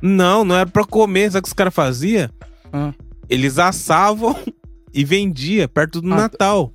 Não, 0.00 0.44
não 0.44 0.56
era 0.56 0.68
pra 0.70 0.84
comer, 0.84 1.30
sabe 1.30 1.40
o 1.40 1.42
que 1.42 1.48
os 1.48 1.52
caras 1.52 1.74
faziam? 1.74 2.30
Ah, 2.72 2.94
Eles 3.28 3.58
assavam 3.58 4.34
e 4.94 5.04
vendia 5.04 5.68
perto 5.68 6.00
do 6.00 6.10
Ah, 6.12 6.16
Natal. 6.16 6.72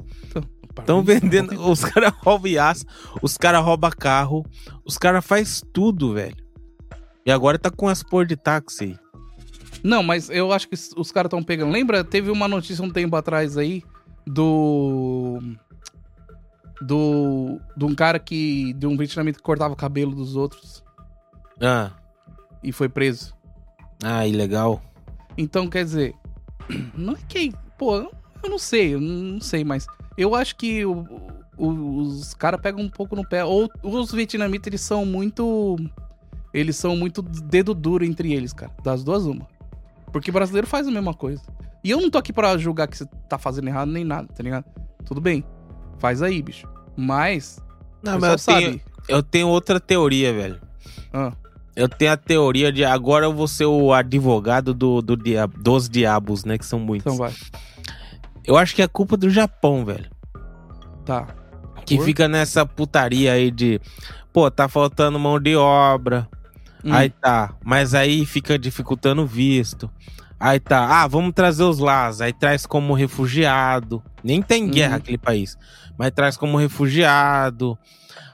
Estão 0.79 1.03
Para- 1.03 1.13
vendendo. 1.13 1.59
Os 1.69 1.83
caras 1.83 2.13
roubam 2.21 2.59
aço, 2.61 2.85
os 3.21 3.37
caras 3.37 3.63
roubam 3.63 3.91
carro, 3.97 4.45
os 4.85 4.97
caras 4.97 5.25
faz 5.25 5.61
tudo, 5.73 6.13
velho. 6.13 6.35
E 7.25 7.31
agora 7.31 7.57
tá 7.57 7.71
com 7.71 7.87
as 7.87 8.03
por 8.03 8.25
de 8.25 8.35
táxi. 8.35 8.83
aí. 8.83 8.99
Não, 9.83 10.03
mas 10.03 10.29
eu 10.29 10.51
acho 10.51 10.67
que 10.67 10.75
os 10.97 11.11
caras 11.11 11.27
estão 11.27 11.41
pegando. 11.43 11.71
Lembra? 11.71 12.03
Teve 12.03 12.29
uma 12.31 12.47
notícia 12.47 12.83
um 12.83 12.89
tempo 12.89 13.15
atrás 13.15 13.57
aí 13.57 13.83
do. 14.27 15.39
Do. 16.81 17.59
De 17.75 17.85
um 17.85 17.95
cara 17.95 18.19
que. 18.19 18.73
De 18.73 18.85
um 18.87 18.97
vietnamita 18.97 19.37
que 19.37 19.43
cortava 19.43 19.73
o 19.73 19.77
cabelo 19.77 20.13
dos 20.13 20.35
outros 20.35 20.83
Ah, 21.61 21.91
e 22.63 22.71
foi 22.71 22.89
preso. 22.89 23.33
ah, 24.03 24.27
ilegal. 24.27 24.81
Então, 25.37 25.67
quer 25.67 25.83
dizer. 25.83 26.13
Não 26.95 27.13
é 27.13 27.17
que. 27.27 27.53
Pô, 27.77 27.97
eu 27.97 28.49
não 28.49 28.57
sei, 28.57 28.93
eu 28.93 29.01
não 29.01 29.41
sei, 29.41 29.63
mas. 29.63 29.85
Eu 30.17 30.33
acho 30.35 30.55
que 30.55 30.85
o- 30.85 31.05
o- 31.57 31.97
os 32.01 32.33
caras 32.33 32.59
pegam 32.61 32.81
um 32.83 32.89
pouco 32.89 33.15
no 33.15 33.27
pé. 33.27 33.43
Ou 33.43 33.69
os 33.83 34.11
vietnamitas, 34.11 34.67
eles 34.67 34.81
são 34.81 35.05
muito. 35.05 35.75
Eles 36.53 36.75
são 36.77 36.95
muito 36.95 37.21
dedo 37.21 37.73
duro 37.73 38.05
entre 38.05 38.33
eles, 38.33 38.53
cara. 38.53 38.71
Das 38.83 39.03
duas, 39.03 39.25
uma. 39.25 39.45
Porque 40.11 40.31
brasileiro 40.31 40.65
faz 40.67 40.87
a 40.87 40.91
mesma 40.91 41.13
coisa. 41.13 41.41
E 41.83 41.91
eu 41.91 41.99
não 42.01 42.09
tô 42.09 42.17
aqui 42.17 42.31
pra 42.31 42.57
julgar 42.57 42.87
que 42.87 42.97
você 42.97 43.05
tá 43.29 43.37
fazendo 43.37 43.67
errado 43.67 43.91
nem 43.91 44.03
nada, 44.05 44.27
tá 44.33 44.41
ligado? 44.41 44.65
Tudo 45.05 45.19
bem. 45.19 45.43
Faz 45.99 46.21
aí, 46.21 46.41
bicho. 46.41 46.67
Mas. 46.95 47.61
Não, 48.01 48.13
mas 48.19 48.23
eu 48.23 48.29
pessoal 48.31 48.57
tenho, 48.59 48.81
eu 49.09 49.21
tenho 49.23 49.47
outra 49.49 49.79
teoria, 49.79 50.33
velho. 50.33 50.61
Ah, 51.11 51.33
Eu 51.75 51.89
tenho 51.89 52.13
a 52.13 52.17
teoria 52.17 52.71
de 52.71 52.85
agora 52.85 53.25
eu 53.25 53.33
vou 53.33 53.47
ser 53.49 53.65
o 53.65 53.91
advogado 53.91 54.73
do, 54.73 55.01
do 55.01 55.17
dia, 55.17 55.45
dos 55.45 55.89
diabos, 55.89 56.45
né? 56.45 56.57
Que 56.57 56.65
são 56.65 56.79
muitos. 56.79 57.13
então 57.13 57.17
vai. 57.17 57.33
Eu 58.47 58.57
acho 58.57 58.75
que 58.75 58.81
é 58.81 58.87
culpa 58.87 59.17
do 59.17 59.29
Japão, 59.29 59.83
velho. 59.85 60.09
Tá. 61.05 61.27
Que 61.85 61.97
Por? 61.97 62.05
fica 62.05 62.27
nessa 62.27 62.65
putaria 62.65 63.33
aí 63.33 63.51
de, 63.51 63.79
pô, 64.33 64.49
tá 64.49 64.67
faltando 64.67 65.19
mão 65.19 65.39
de 65.39 65.55
obra. 65.55 66.27
Hum, 66.83 66.93
Aí 66.93 67.09
tá, 67.09 67.53
mas 67.63 67.93
aí 67.95 68.25
fica 68.25 68.57
dificultando 68.59 69.23
o 69.23 69.27
visto. 69.27 69.89
Aí 70.39 70.59
tá, 70.59 71.01
ah, 71.01 71.07
vamos 71.07 71.33
trazer 71.33 71.63
os 71.63 71.79
Lás. 71.79 72.21
Aí 72.21 72.31
traz 72.33 72.65
como 72.65 72.93
refugiado. 72.93 74.03
Nem 74.23 74.41
tem 74.41 74.67
guerra 74.67 74.91
Uhum. 74.91 74.97
aquele 74.97 75.17
país. 75.17 75.57
Mas 75.97 76.11
traz 76.11 76.37
como 76.37 76.57
refugiado. 76.57 77.77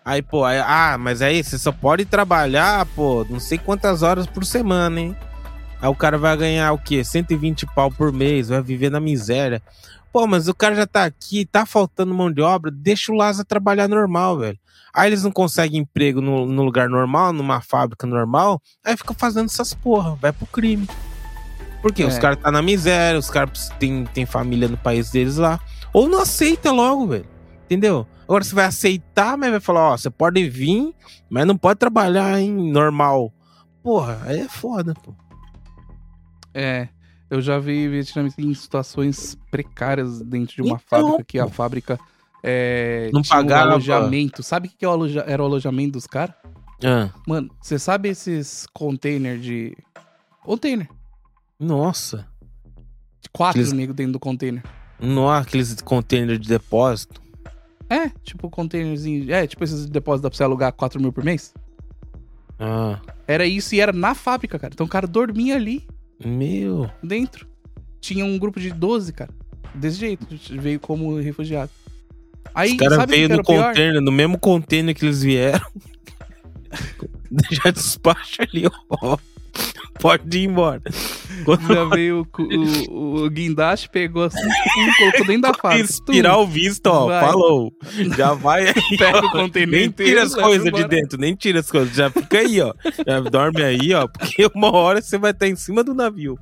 Aí, 0.04 0.22
pô, 0.22 0.44
aí- 0.44 0.60
ah, 0.60 0.98
mas 1.00 1.22
aí 1.22 1.44
você 1.44 1.58
só 1.60 1.72
pode 1.72 2.06
trabalhar, 2.06 2.86
pô, 2.96 3.26
não 3.30 3.40
sei 3.40 3.58
quantas 3.58 4.02
horas 4.02 4.26
por 4.26 4.44
semana, 4.44 5.00
hein? 5.00 5.16
Aí 5.82 5.88
o 5.90 5.96
cara 5.96 6.18
vai 6.18 6.36
ganhar 6.36 6.72
o 6.74 6.78
quê? 6.78 7.04
120 7.04 7.66
pau 7.68 7.92
por 7.92 8.12
mês, 8.12 8.50
vai 8.50 8.62
viver 8.62 8.90
na 8.90 9.00
miséria. 9.00 9.62
Pô, 10.12 10.28
mas 10.28 10.48
o 10.48 10.54
cara 10.54 10.76
já 10.76 10.86
tá 10.86 11.06
aqui, 11.06 11.46
tá 11.46 11.66
faltando 11.66 12.14
mão 12.14 12.32
de 12.32 12.42
obra, 12.42 12.70
deixa 12.70 13.12
o 13.12 13.16
Lázaro 13.16 13.48
trabalhar 13.48 13.88
normal, 13.88 14.38
velho. 14.40 14.60
Aí 14.94 15.08
eles 15.10 15.24
não 15.24 15.32
conseguem 15.32 15.80
emprego 15.80 16.20
no, 16.20 16.46
no 16.46 16.64
lugar 16.64 16.90
normal, 16.90 17.32
numa 17.32 17.62
fábrica 17.62 18.06
normal, 18.06 18.62
aí 18.84 18.98
fica 18.98 19.14
fazendo 19.14 19.46
essas 19.46 19.74
porra, 19.74 20.16
vai 20.16 20.34
pro 20.34 20.46
crime. 20.48 20.88
Porque 21.82 22.04
É. 22.04 22.06
os 22.06 22.20
caras 22.20 22.38
tá 22.40 22.52
na 22.52 22.62
miséria, 22.62 23.18
os 23.18 23.30
caras 23.30 23.70
têm 23.80 24.06
tem 24.06 24.26
família 24.26 24.68
no 24.68 24.78
país 24.78 25.10
deles 25.10 25.38
lá. 25.38 25.60
Ou 25.94 26.08
não 26.10 26.22
aceita 26.22 26.72
logo, 26.72 27.08
velho. 27.08 27.26
Entendeu? 27.66 28.06
Agora 28.24 28.44
você 28.44 28.54
vai 28.54 28.66
aceitar, 28.66 29.38
mas 29.38 29.50
vai 29.50 29.60
falar, 29.62 29.94
ó, 29.94 29.98
você 29.98 30.10
pode 30.10 30.48
vir, 30.50 30.94
mas 31.30 31.48
não 31.48 31.58
pode 31.58 31.80
trabalhar 31.80 32.40
em 32.40 32.52
normal. 32.72 33.34
Porra, 33.82 34.22
aí 34.26 34.42
é 34.42 34.48
foda, 34.50 34.94
pô. 34.94 35.14
É, 36.54 36.90
eu 37.32 37.42
já 37.42 37.58
vi 37.58 37.88
vietnamitas 37.88 38.38
em 38.38 38.54
situações 38.54 39.36
precárias 39.50 40.22
dentro 40.22 40.54
de 40.56 40.62
uma 40.62 40.76
Então, 40.86 41.00
fábrica 41.08 41.24
que 41.24 41.40
a 41.40 41.48
fábrica 41.48 42.00
é, 42.44 43.10
Não 43.14 43.22
tinha 43.24 43.38
pagava. 43.38 43.70
um 43.70 43.72
alojamento. 43.74 44.44
Sabe 44.44 44.68
o 44.68 44.72
que, 44.72 44.84
é 44.86 44.88
aloja- 44.88 45.24
era 45.28 45.42
o 45.42 45.46
alojamento 45.46 45.94
dos 45.94 46.06
caras? 46.06 46.36
Ah, 46.84 47.10
Mano, 47.28 47.50
você 47.62 47.78
sabe 47.80 48.10
esses 48.10 48.68
container 48.74 49.38
de. 49.40 49.76
Container. 50.44 50.88
nossa. 51.60 52.28
Quatro 53.32 53.62
Aqueles- 53.62 53.72
negros 53.72 53.96
dentro 53.96 54.14
do 54.14 54.20
container. 54.20 54.62
Não 55.00 55.30
há 55.30 55.38
aqueles 55.40 55.80
containers 55.82 56.40
de 56.40 56.50
depósito. 56.50 57.22
É, 57.90 58.10
tipo 58.24 58.50
containerzinho. 58.50 59.32
É, 59.34 59.48
tipo 59.48 59.64
esses 59.64 59.86
depósitos 59.86 60.22
dá 60.24 60.30
pra 60.30 60.36
você 60.38 60.44
alugar 60.44 60.74
4 60.74 61.00
mil 61.00 61.14
por 61.14 61.24
mês. 61.24 61.54
Ah, 62.60 63.00
Era 63.28 63.46
isso 63.46 63.74
e 63.76 63.80
era 63.80 63.94
na 63.94 64.14
fábrica, 64.16 64.60
cara. 64.60 64.74
Então 64.74 64.86
o 64.86 64.90
cara 64.90 65.08
dormia 65.08 65.56
ali 65.56 65.88
meu. 66.28 66.90
dentro. 67.04 67.48
Tinha 68.00 68.26
um 68.26 68.38
grupo 68.38 68.60
de 68.60 68.72
12, 68.72 69.14
cara. 69.14 69.32
Desse 69.76 69.98
jeito. 69.98 70.26
Veio 70.50 70.80
como 70.80 71.18
refugiado. 71.20 71.72
Aí, 72.54 72.72
Os 72.72 72.78
caras 72.78 73.06
veio 73.08 73.30
no 73.30 73.44
container, 73.44 74.02
no 74.02 74.12
mesmo 74.12 74.38
container 74.40 74.94
que 74.96 75.06
eles 75.06 75.22
vieram. 75.22 75.66
Já 77.52 77.72
despacha 77.72 78.44
ali, 78.44 78.66
ó. 78.90 79.18
Pode 80.00 80.38
ir 80.38 80.46
embora. 80.46 80.82
Quando 81.46 81.68
Já 81.74 81.84
veio 81.94 82.28
o, 82.38 82.42
o, 82.90 83.24
o 83.26 83.30
guindaste, 83.30 83.90
pegou 83.90 84.24
assim, 84.24 84.40
e 84.40 84.98
colocou 84.98 85.26
dentro 85.26 85.42
da 85.42 85.54
fábrica. 85.54 85.84
expirar 85.84 86.40
o 86.40 86.48
visto, 86.48 86.88
ó. 86.88 87.08
Vai. 87.08 87.22
Falou. 87.22 87.74
Já 88.16 88.34
vai 88.34 88.68
aí. 88.70 88.98
Pega 88.98 89.22
ó. 89.24 89.28
o 89.28 89.32
container 89.32 89.80
Nem 89.80 89.86
inteiro, 89.88 90.12
tira 90.12 90.24
as 90.24 90.34
coisas 90.36 90.72
de 90.72 90.88
dentro, 90.88 91.20
nem 91.20 91.36
tira 91.36 91.60
as 91.60 91.70
coisas. 91.70 91.96
Já 91.96 92.10
fica 92.10 92.40
aí, 92.40 92.62
ó. 92.62 92.74
Já 93.06 93.20
dorme 93.20 93.64
aí, 93.64 93.94
ó. 93.94 94.08
Porque 94.08 94.50
uma 94.56 94.72
hora 94.72 95.02
você 95.02 95.18
vai 95.18 95.32
estar 95.32 95.48
em 95.48 95.56
cima 95.56 95.84
do 95.84 95.94
navio. 95.94 96.38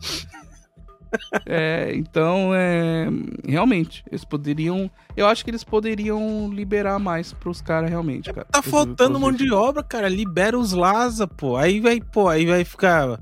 É, 1.45 1.91
então, 1.95 2.51
é, 2.53 3.07
realmente, 3.47 4.03
eles 4.09 4.23
poderiam. 4.23 4.89
Eu 5.17 5.27
acho 5.27 5.43
que 5.43 5.51
eles 5.51 5.63
poderiam 5.63 6.49
liberar 6.53 6.99
mais 6.99 7.33
pros 7.33 7.61
caras, 7.61 7.89
realmente, 7.89 8.31
cara. 8.31 8.47
Tá 8.51 8.61
faltando 8.61 9.19
mão 9.19 9.31
de 9.31 9.51
obra, 9.51 9.83
cara. 9.83 10.07
Libera 10.07 10.57
os 10.57 10.71
Laza, 10.71 11.27
pô. 11.27 11.57
Aí 11.57 11.79
vai, 11.79 11.99
pô, 11.99 12.27
aí 12.27 12.45
vai 12.45 12.63
ficar. 12.63 13.19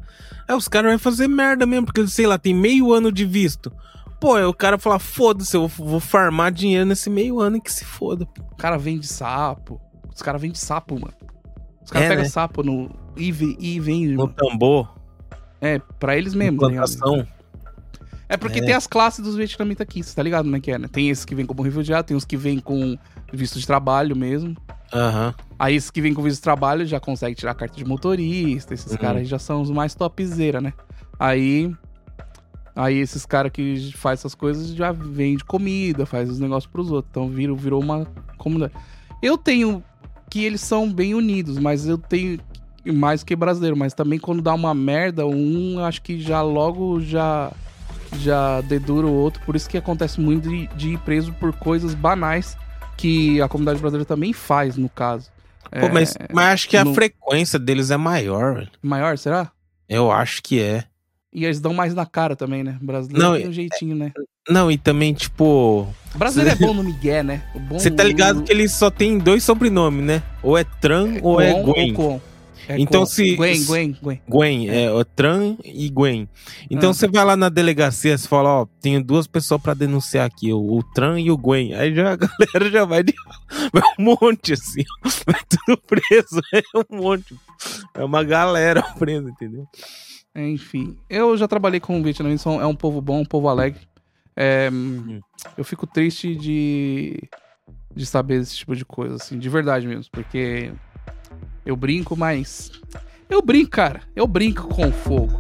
É, 0.48 0.54
os 0.56 0.68
caras 0.68 0.92
vão 0.92 1.00
fazer 1.00 1.28
merda 1.28 1.66
mesmo, 1.66 1.86
porque, 1.86 2.06
sei 2.08 2.28
lá, 2.28 2.38
tem 2.38 2.54
meio 2.54 2.94
ano 2.94 3.12
de 3.12 3.26
visto. 3.26 3.72
Pô, 4.20 4.36
aí 4.36 4.44
o 4.46 4.54
cara 4.54 4.78
fala, 4.78 4.98
foda-se, 5.00 5.56
eu 5.56 5.68
vou 5.68 6.00
farmar 6.00 6.52
dinheiro 6.52 6.86
nesse 6.86 7.10
meio 7.10 7.40
ano 7.40 7.58
e 7.58 7.62
que 7.62 7.72
se 7.72 7.86
foda. 7.86 8.26
pô. 8.26 8.42
O 8.52 8.56
cara 8.58 8.78
vende 8.78 9.06
sapo. 9.08 9.80
Os 10.14 10.22
caras 10.22 10.42
vendem 10.42 10.56
sapo, 10.56 10.96
mano. 11.00 11.14
Os 11.84 11.92
caras 11.92 12.06
É, 12.08 12.10
pegam 12.10 12.24
né? 12.24 12.30
sapo 12.30 12.64
no. 12.64 12.90
E, 13.16 13.30
e 13.60 13.80
vendem, 13.80 14.10
No 14.16 14.24
mano. 14.24 14.34
tambor, 14.36 14.96
É, 15.62 15.80
pra 16.00 16.18
eles 16.18 16.34
mesmo, 16.36 16.60
tá 16.60 16.68
ligado? 16.68 17.28
É 18.30 18.36
porque 18.36 18.60
É. 18.60 18.62
tem 18.64 18.74
as 18.74 18.86
classes 18.88 19.24
dos 19.24 19.36
vietnamitas 19.36 19.82
aqui, 19.84 20.04
você 20.04 20.14
tá 20.14 20.22
ligado 20.22 20.46
como 20.46 20.56
é 20.56 20.60
que 20.60 20.72
é, 20.72 20.78
né? 20.78 20.88
Tem 20.92 21.10
esses 21.10 21.24
que 21.24 21.34
vêm 21.34 21.46
como 21.46 21.62
refugiado, 21.62 22.06
tem 22.08 22.18
os 22.18 22.26
que 22.26 22.36
vêm 22.36 22.60
com 22.60 22.98
visto 23.32 23.58
de 23.60 23.66
trabalho 23.66 24.16
mesmo. 24.16 24.56
Aham. 24.94 25.34
Aí 25.58 25.76
esses 25.76 25.90
que 25.90 26.02
vêm 26.02 26.14
com 26.14 26.22
visto 26.22 26.38
de 26.38 26.42
trabalho 26.44 26.86
já 26.86 27.00
conseguem 27.00 27.36
tirar 27.36 27.54
carta 27.56 27.76
de 27.76 27.86
motorista, 27.86 28.74
esses 28.74 28.92
Uhum. 28.92 28.98
caras 28.98 29.22
aí 29.22 29.26
já 29.26 29.40
são 29.40 29.62
os 29.62 29.70
mais 29.72 29.96
topzera, 29.96 30.60
né? 30.62 30.74
Aí. 31.20 31.74
Aí 32.76 32.98
esses 32.98 33.26
caras 33.26 33.52
que 33.52 33.92
faz 33.96 34.20
essas 34.20 34.36
coisas 34.36 34.68
já 34.76 34.92
vende 34.92 35.44
comida, 35.44 36.06
faz 36.06 36.30
os 36.30 36.40
negócios 36.40 36.72
pros 36.72 36.92
outros. 36.92 37.10
Então 37.10 37.28
virou, 37.30 37.58
virou 37.58 37.82
uma 37.82 38.06
comunidade. 38.38 38.74
Eu 39.22 39.36
tenho 39.38 39.84
que 40.30 40.44
eles 40.44 40.62
são 40.62 40.92
bem 40.94 41.16
unidos, 41.16 41.58
mas 41.58 41.88
eu 41.88 41.98
tenho 41.98 42.40
mais 42.86 43.24
que 43.24 43.36
brasileiro, 43.36 43.76
mas 43.76 43.94
também 43.96 44.20
quando 44.20 44.42
dá 44.44 44.54
uma 44.54 44.74
merda, 44.76 45.26
um 45.26 45.80
acho 45.84 46.02
que 46.04 46.20
já 46.20 46.42
logo 46.44 47.00
já 47.02 47.52
já 48.20 48.62
dedura 48.62 49.08
o 49.08 49.14
outro, 49.14 49.42
por 49.46 49.56
isso 49.56 49.70
que 49.70 49.78
acontece 49.78 50.20
muito 50.20 50.50
de, 50.50 50.68
de 50.76 50.90
ir 50.94 50.98
preso 51.00 51.34
por 51.34 51.54
coisas 51.54 51.94
banais 51.94 52.58
que 52.96 53.42
a 53.42 53.48
comunidade 53.48 53.80
brasileira 53.80 54.06
também 54.06 54.34
faz, 54.34 54.76
no 54.78 54.90
caso. 54.90 55.30
Pô, 55.70 55.86
É, 55.88 55.92
mas, 55.92 56.18
mas 56.34 56.46
acho 56.54 56.70
que 56.70 56.78
a 56.78 56.86
no- 56.86 56.94
frequência 56.94 57.60
deles 57.60 57.92
é 57.92 57.98
maior, 57.98 58.56
velho. 58.56 58.70
Maior, 58.82 59.18
será? 59.18 59.52
Eu 59.88 60.12
acho 60.12 60.42
que 60.42 60.62
é. 60.62 60.86
E 61.34 61.46
eles 61.46 61.60
dão 61.60 61.74
mais 61.74 61.94
na 61.94 62.06
cara 62.06 62.36
também, 62.36 62.64
né? 62.64 62.78
Brasileiro 62.82 63.24
Não, 63.28 63.38
tem 63.38 63.48
um 63.48 63.52
jeitinho, 63.54 63.96
né? 63.96 64.12
Não, 64.50 64.72
e 64.72 64.78
também, 64.78 65.14
tipo. 65.14 65.88
Brasileiro 66.16 66.56
é 66.58 66.66
bom 66.68 66.74
no 66.74 66.84
Miguel, 66.84 67.24
né? 67.24 67.44
O 67.54 67.78
Você 67.78 67.92
tá 67.92 68.02
ligado 68.04 68.42
que 68.44 68.52
eles 68.52 68.72
só 68.74 68.90
tem 68.90 69.18
dois 69.20 69.44
sobrenomes, 69.44 70.04
né? 70.04 70.24
Ou 70.42 70.58
é 70.58 70.64
Tran 70.64 71.18
ou 71.22 71.40
é 71.40 71.54
Gwen. 71.62 71.94
Kwon. 71.94 72.20
É 72.68 72.80
Então 72.80 73.06
se- 73.06 73.36
Gwen, 73.36 73.64
Gwen, 73.66 73.98
Gwen. 74.02 74.22
Gwen, 74.28 74.70
é, 74.70 74.92
o 74.92 75.04
Tran 75.06 75.56
e 75.64 75.90
Gwen. 75.90 76.28
Então 76.70 76.90
Ah. 76.90 76.94
você 76.94 77.08
vai 77.08 77.24
lá 77.24 77.38
na 77.38 77.48
delegacia, 77.50 78.18
você 78.18 78.28
fala, 78.28 78.62
ó, 78.62 78.66
tenho 78.82 79.04
duas 79.04 79.26
pessoas 79.28 79.62
pra 79.62 79.74
denunciar 79.74 80.26
aqui, 80.26 80.52
o, 80.52 80.60
o 80.78 80.84
Tran 80.84 81.20
e 81.20 81.32
o 81.32 81.38
Gwen. 81.38 81.74
Aí 81.76 81.96
já 81.96 82.12
a 82.14 82.16
galera 82.18 82.70
já 82.72 82.84
vai 82.86 83.04
de 83.04 83.14
vai 83.72 83.84
um 84.00 84.04
monte 84.22 84.54
assim, 84.54 84.84
vai 85.26 85.40
tudo 85.50 85.78
preso, 85.88 86.42
é 86.54 86.62
um 86.94 86.98
monte. 87.02 87.36
É 87.94 88.04
uma 88.04 88.24
galera 88.24 88.82
presa, 89.00 89.30
entendeu? 89.30 89.66
Enfim, 90.36 90.96
eu 91.10 91.36
já 91.36 91.48
trabalhei 91.48 91.80
com 91.80 92.04
vietnamitas, 92.04 92.42
são- 92.42 92.62
é 92.62 92.66
um 92.68 92.76
povo 92.76 93.02
bom, 93.02 93.22
um 93.22 93.26
povo 93.26 93.48
alegre. 93.50 93.82
É, 94.36 94.70
eu 95.58 95.64
fico 95.64 95.88
triste 95.88 96.36
de, 96.36 97.18
de 97.96 98.06
saber 98.06 98.42
esse 98.42 98.56
tipo 98.56 98.76
de 98.76 98.86
coisa, 98.86 99.16
assim, 99.16 99.40
de 99.40 99.50
verdade 99.50 99.88
mesmo, 99.88 100.06
porque 100.12 100.72
eu 101.68 101.76
brinco, 101.76 102.16
mas. 102.16 102.72
Eu 103.30 103.42
brinco, 103.42 103.72
cara. 103.72 104.02
Eu 104.16 104.26
brinco 104.26 104.70
com 104.70 104.88
o 104.88 104.92
fogo. 104.92 105.38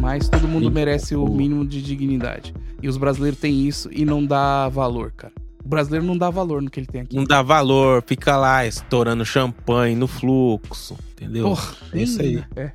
Mas 0.00 0.28
todo 0.28 0.48
mundo 0.48 0.62
Brinco 0.62 0.74
merece 0.74 1.14
o 1.14 1.24
mínimo 1.28 1.64
de 1.64 1.80
dignidade. 1.80 2.52
E 2.82 2.88
os 2.88 2.96
brasileiros 2.96 3.38
têm 3.38 3.64
isso 3.68 3.88
e 3.92 4.04
não 4.04 4.26
dá 4.26 4.68
valor, 4.68 5.12
cara. 5.12 5.32
O 5.64 5.68
brasileiro 5.68 6.04
não 6.04 6.18
dá 6.18 6.30
valor 6.30 6.60
no 6.60 6.68
que 6.68 6.80
ele 6.80 6.86
tem 6.88 7.02
aqui. 7.02 7.14
Não 7.14 7.24
dá 7.24 7.42
valor, 7.42 8.02
fica 8.04 8.36
lá 8.36 8.66
estourando 8.66 9.24
champanhe 9.24 9.94
no 9.94 10.08
fluxo, 10.08 10.98
entendeu? 11.12 11.44
Porra, 11.44 11.76
é 11.92 12.02
isso 12.02 12.20
aí. 12.20 12.42
É, 12.56 12.72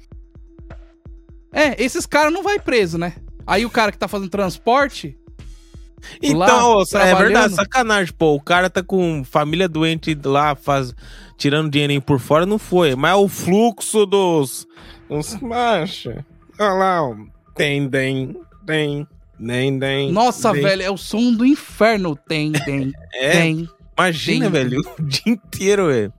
é 1.51 1.84
esses 1.84 2.06
caras 2.06 2.32
não 2.32 2.41
vai 2.41 2.58
preso, 2.58 2.97
né? 2.97 3.16
Aí 3.45 3.66
o 3.66 3.70
cara 3.70 3.91
que 3.91 3.97
tá 3.97 4.08
fazendo 4.08 4.30
transporte, 4.30 5.18
Então, 6.22 6.84
lá, 6.94 7.07
é 7.07 7.15
verdade, 7.15 7.53
sacanagem, 7.53 8.14
pô. 8.14 8.36
O 8.36 8.41
cara 8.41 8.69
tá 8.69 8.84
com 8.84 9.23
família 9.26 9.68
doente 9.68 10.18
lá, 10.23 10.56
faz, 10.56 10.94
tirando 11.38 11.70
dinheirinho 11.72 12.02
por 12.02 12.20
fora, 12.20 12.45
não 12.45 12.57
foi. 12.57 12.95
Mas 12.95 13.16
o 13.18 13.28
fluxo 13.28 14.06
dos. 14.06 14.68
Os 15.10 15.40
macha. 15.40 16.26
Olha 16.60 16.74
lá, 16.74 17.03
ó. 17.03 17.16
Tem, 17.56 17.90
tem, 17.90 18.36
tem, 18.66 19.07
tem, 19.45 19.80
tem. 19.80 20.12
nossa, 20.12 20.52
tem. 20.52 20.62
velho, 20.62 20.82
é 20.84 20.91
o 20.91 20.98
som 20.98 21.34
do 21.34 21.45
inferno. 21.45 22.16
Tem, 22.16 22.52
tem, 22.52 22.91
É, 23.14 23.32
tem. 23.32 23.70
imagina, 23.98 24.49
tem. 24.49 24.52
velho, 24.52 24.82
o 24.99 25.03
dia 25.03 25.22
inteiro, 25.34 25.88
velho. 25.88 26.14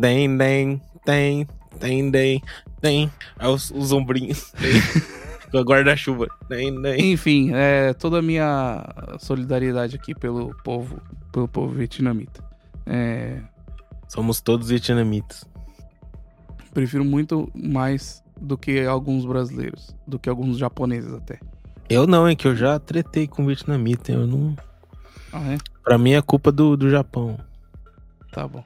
Tem, 0.00 0.38
tem, 0.38 0.82
tem, 1.04 1.46
tem, 1.78 2.10
tem, 2.10 2.42
tem. 2.80 3.10
Aí 3.38 3.48
os, 3.48 3.70
os 3.70 3.92
ombrinhos. 3.92 4.52
Tem. 4.52 4.72
Com 5.50 5.58
a 5.58 5.62
guarda-chuva. 5.62 6.28
Tem, 6.48 6.80
tem. 6.80 7.12
Enfim, 7.12 7.50
é 7.52 7.92
toda 7.94 8.20
a 8.20 8.22
minha 8.22 8.84
solidariedade 9.18 9.96
aqui 9.96 10.14
pelo 10.14 10.54
povo, 10.62 11.02
pelo 11.32 11.48
povo 11.48 11.74
vietnamita. 11.74 12.42
É, 12.86 13.38
Somos 14.10 14.40
todos 14.40 14.68
vietnamitas. 14.68 15.44
prefiro 16.74 17.04
muito 17.04 17.48
mais 17.54 18.22
do 18.40 18.58
que 18.58 18.84
alguns 18.84 19.24
brasileiros, 19.24 19.94
do 20.06 20.18
que 20.18 20.28
alguns 20.28 20.58
japoneses 20.58 21.12
até. 21.12 21.38
Eu 21.88 22.06
não, 22.08 22.28
hein, 22.28 22.34
que 22.36 22.46
eu 22.48 22.56
já 22.56 22.78
tretei 22.78 23.26
com 23.28 23.46
vietnamita. 23.46 24.10
Eu 24.12 24.26
não. 24.26 24.56
Ah, 25.32 25.52
é? 25.52 25.58
Pra 25.84 25.96
mim 25.96 26.12
é 26.12 26.22
culpa 26.22 26.50
do, 26.50 26.76
do 26.76 26.90
Japão. 26.90 27.38
Tá 28.32 28.46
bom. 28.48 28.64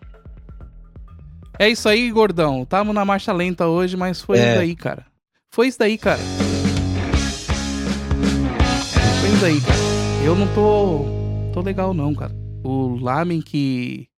É 1.59 1.69
isso 1.69 1.89
aí, 1.89 2.11
gordão. 2.11 2.65
Tamo 2.65 2.93
na 2.93 3.05
marcha 3.05 3.33
lenta 3.33 3.67
hoje, 3.67 3.97
mas 3.99 4.21
foi 4.23 4.39
É. 4.39 4.49
isso 4.51 4.59
daí, 4.59 4.75
cara. 4.77 5.07
Foi 5.55 5.69
isso 5.69 5.79
daí, 5.79 5.97
cara. 5.99 6.21
Foi 9.21 9.29
isso 9.31 9.41
daí, 9.41 9.61
cara. 9.61 9.79
Eu 10.25 10.35
não 10.35 10.47
tô. 10.55 11.05
tô 11.53 11.61
legal, 11.61 11.93
não, 11.95 12.15
cara. 12.15 12.35
O 12.63 12.97
lamen 13.01 13.41
que. 13.41 14.09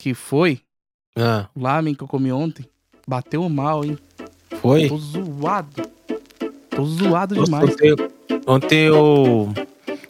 Que 0.00 0.14
foi, 0.14 0.60
Ah, 1.16 1.48
o 1.54 1.60
lamen 1.60 1.94
que 1.94 2.02
eu 2.02 2.08
comi 2.08 2.32
ontem, 2.32 2.64
bateu 3.06 3.46
mal, 3.48 3.84
hein? 3.84 3.98
foi? 4.60 4.88
Tô 4.88 4.96
zoado. 4.96 5.82
Tô 6.70 6.84
zoado 6.86 7.34
Nossa, 7.34 7.44
demais. 7.46 7.70
Ontem, 7.70 7.96
ontem 8.46 8.78
eu 8.86 9.52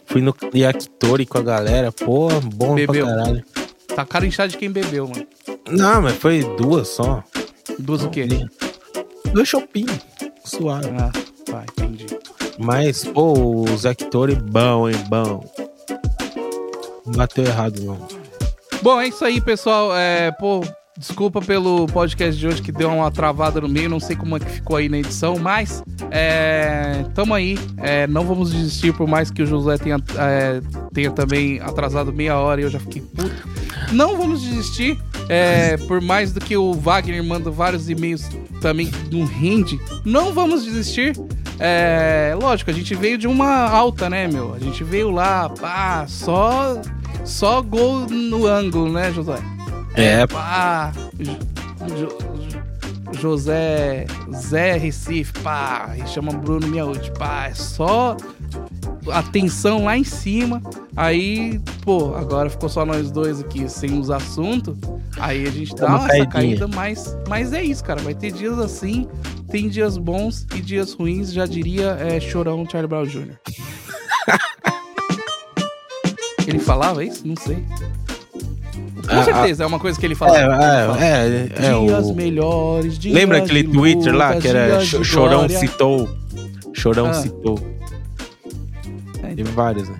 Fui 0.05 0.21
no 0.21 0.35
Yakitori 0.53 1.25
com 1.25 1.37
a 1.37 1.41
galera. 1.41 1.91
Pô, 1.91 2.27
bom 2.53 2.75
Bebeu. 2.75 3.05
pra 3.05 3.15
caralho. 3.15 3.45
Tá 3.95 4.05
cara 4.05 4.25
inchado 4.25 4.51
de 4.51 4.57
quem 4.57 4.69
bebeu, 4.71 5.07
mano. 5.07 5.25
Não, 5.69 6.01
mas 6.01 6.15
foi 6.17 6.43
duas 6.57 6.87
só. 6.89 7.23
Duas 7.79 8.03
o 8.03 8.09
quê? 8.09 8.27
Dois 9.33 9.47
shopping. 9.47 9.85
Suave. 10.43 10.87
Ah, 10.99 11.11
tá, 11.45 11.63
entendi. 11.63 12.05
Mas, 12.59 13.05
pô, 13.05 13.33
o 13.33 13.65
Yakitori 13.81 14.35
bom, 14.35 14.89
hein? 14.89 14.95
Bom. 15.07 15.49
Não 17.05 17.13
bateu 17.13 17.45
errado, 17.45 17.81
não. 17.81 18.20
Bom, 18.81 18.99
é 18.99 19.07
isso 19.07 19.23
aí, 19.23 19.39
pessoal. 19.39 19.95
É, 19.95 20.31
pô, 20.31 20.65
desculpa 20.97 21.39
pelo 21.39 21.85
podcast 21.87 22.39
de 22.39 22.47
hoje 22.47 22.61
que 22.63 22.71
deu 22.71 22.89
uma 22.89 23.11
travada 23.11 23.61
no 23.61 23.69
meio. 23.69 23.87
Não 23.87 23.99
sei 23.99 24.15
como 24.15 24.35
é 24.35 24.39
que 24.39 24.49
ficou 24.49 24.75
aí 24.75 24.89
na 24.89 24.97
edição, 24.97 25.37
mas 25.37 25.83
é, 26.09 27.05
tamo 27.13 27.35
aí. 27.35 27.59
É, 27.77 28.07
não 28.07 28.25
vamos 28.25 28.51
desistir, 28.51 28.91
por 28.93 29.07
mais 29.07 29.29
que 29.29 29.43
o 29.43 29.45
José 29.45 29.77
tenha, 29.77 29.97
é, 30.17 30.61
tenha 30.91 31.11
também 31.11 31.59
atrasado 31.59 32.11
meia 32.11 32.37
hora 32.37 32.59
e 32.59 32.63
eu 32.63 32.71
já 32.71 32.79
fiquei 32.79 33.03
puto. 33.03 33.47
Não 33.91 34.17
vamos 34.17 34.41
desistir. 34.41 34.97
é, 35.29 35.77
por 35.77 36.01
mais 36.01 36.33
do 36.33 36.39
que 36.39 36.57
o 36.57 36.73
Wagner 36.73 37.23
manda 37.23 37.51
vários 37.51 37.87
e-mails 37.87 38.27
também 38.61 38.91
não 39.11 39.25
rende, 39.25 39.79
não 40.03 40.33
vamos 40.33 40.65
desistir. 40.65 41.13
É, 41.59 42.35
lógico, 42.41 42.71
a 42.71 42.73
gente 42.73 42.95
veio 42.95 43.17
de 43.17 43.27
uma 43.27 43.69
alta, 43.69 44.09
né, 44.09 44.27
meu? 44.27 44.55
A 44.55 44.59
gente 44.59 44.83
veio 44.83 45.11
lá, 45.11 45.47
pá, 45.47 46.05
só, 46.07 46.81
só 47.25 47.61
gol 47.61 48.01
no 48.09 48.47
ângulo, 48.47 48.91
né, 48.91 49.11
José? 49.11 49.35
É, 49.95 50.25
Pá, 50.27 50.91
Jo- 51.19 51.37
Jo- 51.95 52.17
José 53.19 54.05
Zé 54.33 54.77
Recife, 54.77 55.33
pá, 55.43 55.95
e 56.01 56.07
chama 56.07 56.31
Bruno 56.31 56.65
Miauti, 56.67 57.11
pá, 57.11 57.47
é 57.49 57.53
só 57.53 58.15
atenção 59.11 59.85
lá 59.85 59.97
em 59.97 60.03
cima. 60.03 60.61
Aí, 60.95 61.59
pô, 61.83 62.15
agora 62.15 62.49
ficou 62.49 62.69
só 62.69 62.85
nós 62.85 63.11
dois 63.11 63.39
aqui 63.41 63.67
sem 63.69 63.99
os 63.99 64.09
assuntos. 64.09 64.75
Aí 65.19 65.45
a 65.47 65.51
gente 65.51 65.75
dá 65.75 65.87
uma 65.87 66.07
essa 66.07 66.25
caída, 66.25 66.67
mas, 66.67 67.17
mas 67.27 67.53
é 67.53 67.63
isso, 67.63 67.83
cara. 67.83 68.01
Vai 68.01 68.13
ter 68.13 68.31
dias 68.31 68.57
assim, 68.59 69.07
tem 69.49 69.67
dias 69.69 69.97
bons 69.97 70.45
e 70.55 70.61
dias 70.61 70.93
ruins, 70.93 71.31
já 71.33 71.45
diria 71.45 71.97
é, 71.99 72.19
chorão 72.19 72.65
Charlie 72.69 72.87
Brown 72.89 73.05
Jr. 73.05 73.37
ele 76.49 76.59
falava 76.59 77.03
isso? 77.03 77.25
Não 77.27 77.35
sei. 77.35 77.57
Com 79.07 79.15
Ah, 79.17 79.23
certeza, 79.23 79.63
é 79.63 79.65
uma 79.67 79.79
coisa 79.79 79.99
que 79.99 80.05
ele 80.05 80.13
é, 80.13 80.17
falava. 80.17 80.97
é, 81.03 81.49
é, 81.55 81.65
é 81.67 81.79
dias 81.85 82.05
o... 82.07 82.13
melhores, 82.15 82.97
dias 82.97 83.13
Lembra 83.15 83.39
aquele 83.39 83.63
Twitter 83.63 84.13
lá 84.15 84.35
que 84.39 84.47
era 84.47 84.79
Chorão 84.85 85.39
glória. 85.39 85.57
citou? 85.59 86.09
Chorão 86.73 87.07
Ah. 87.07 87.13
citou. 87.13 87.59
É, 89.23 89.35
Teve 89.35 89.51
vários, 89.51 89.89
né? 89.89 89.95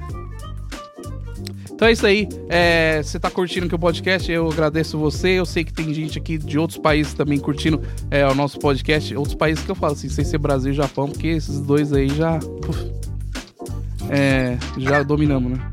Então 1.74 1.88
é 1.88 1.92
isso 1.94 2.06
aí. 2.06 2.30
É, 2.48 3.02
você 3.02 3.20
tá 3.20 3.30
curtindo 3.32 3.66
aqui 3.66 3.74
o 3.74 3.80
podcast, 3.80 4.32
eu 4.32 4.48
agradeço 4.52 5.00
você. 5.00 5.30
Eu 5.30 5.48
sei 5.48 5.64
que 5.64 5.74
tem 5.74 5.92
gente 5.94 6.20
aqui 6.20 6.38
de 6.38 6.60
outros 6.60 6.78
países 6.78 7.14
também 7.16 7.40
curtindo 7.40 7.82
é, 8.12 8.26
o 8.28 8.36
nosso 8.36 8.60
podcast. 8.60 9.16
Outros 9.16 9.34
países 9.34 9.64
que 9.64 9.72
eu 9.72 9.76
falo 9.76 9.94
assim, 9.94 10.08
sem 10.08 10.24
ser 10.24 10.38
Brasil 10.38 10.72
e 10.72 10.76
Japão, 10.76 11.10
porque 11.10 11.28
esses 11.28 11.60
dois 11.60 11.92
aí 11.92 12.08
já. 12.10 12.38
é, 14.10 14.58
já 14.78 15.02
dominamos, 15.02 15.54
né? 15.54 15.72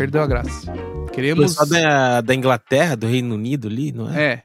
Perdeu 0.00 0.22
a 0.22 0.26
graça. 0.26 0.72
Queremos. 1.12 1.58
Pessoal 1.58 1.66
da, 1.66 2.20
da 2.22 2.34
Inglaterra, 2.34 2.96
do 2.96 3.06
Reino 3.06 3.34
Unido 3.34 3.68
ali, 3.68 3.92
não 3.92 4.10
é? 4.10 4.22
É. 4.22 4.42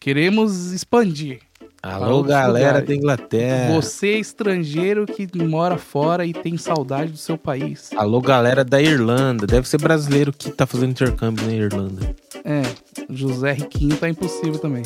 Queremos 0.00 0.72
expandir. 0.72 1.38
Alô, 1.80 2.24
galera 2.24 2.80
lugares. 2.80 2.88
da 2.88 2.94
Inglaterra. 2.96 3.72
Você 3.72 4.18
estrangeiro 4.18 5.06
que 5.06 5.28
mora 5.44 5.78
fora 5.78 6.26
e 6.26 6.32
tem 6.32 6.56
saudade 6.56 7.12
do 7.12 7.18
seu 7.18 7.38
país. 7.38 7.90
Alô, 7.94 8.20
galera 8.20 8.64
da 8.64 8.82
Irlanda. 8.82 9.46
Deve 9.46 9.68
ser 9.68 9.80
brasileiro 9.80 10.32
que 10.32 10.50
tá 10.50 10.66
fazendo 10.66 10.90
intercâmbio 10.90 11.46
na 11.46 11.52
Irlanda. 11.52 12.16
É, 12.44 12.62
José 13.08 13.52
Riquinho 13.52 13.96
tá 13.96 14.08
impossível 14.08 14.58
também. 14.58 14.82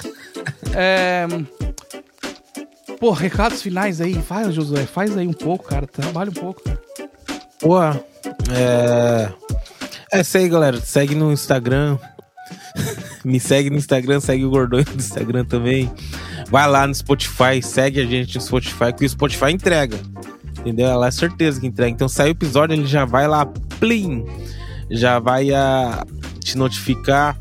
é... 0.74 1.26
Pô, 2.98 3.10
recados 3.10 3.60
finais 3.60 4.00
aí. 4.00 4.14
Faz, 4.14 4.54
Josué, 4.54 4.86
faz 4.86 5.14
aí 5.18 5.26
um 5.26 5.34
pouco, 5.34 5.66
cara. 5.66 5.86
Trabalha 5.86 6.30
um 6.30 6.34
pouco, 6.34 6.62
cara. 6.62 6.80
Pô, 7.60 7.78
é. 8.50 9.32
É 10.12 10.20
isso 10.20 10.38
aí, 10.38 10.48
galera. 10.48 10.80
Segue 10.80 11.14
no 11.14 11.32
Instagram. 11.32 11.98
Me 13.24 13.40
segue 13.40 13.70
no 13.70 13.76
Instagram, 13.76 14.20
segue 14.20 14.44
o 14.44 14.50
Gordões 14.50 14.86
no 14.86 14.96
Instagram 14.96 15.44
também. 15.44 15.90
Vai 16.50 16.68
lá 16.68 16.86
no 16.86 16.94
Spotify, 16.94 17.62
segue 17.62 18.00
a 18.00 18.04
gente 18.04 18.34
no 18.36 18.40
Spotify, 18.40 18.92
que 18.96 19.04
o 19.04 19.08
Spotify 19.08 19.50
entrega. 19.50 19.98
Entendeu? 20.60 20.96
Lá 20.98 21.08
é 21.08 21.10
certeza 21.10 21.60
que 21.60 21.66
entrega. 21.66 21.90
Então 21.90 22.08
sai 22.08 22.28
o 22.28 22.30
episódio, 22.30 22.74
ele 22.74 22.86
já 22.86 23.04
vai 23.04 23.26
lá, 23.26 23.46
plim! 23.80 24.24
Já 24.90 25.18
vai 25.18 25.52
a, 25.52 26.04
te 26.40 26.56
notificar 26.56 27.36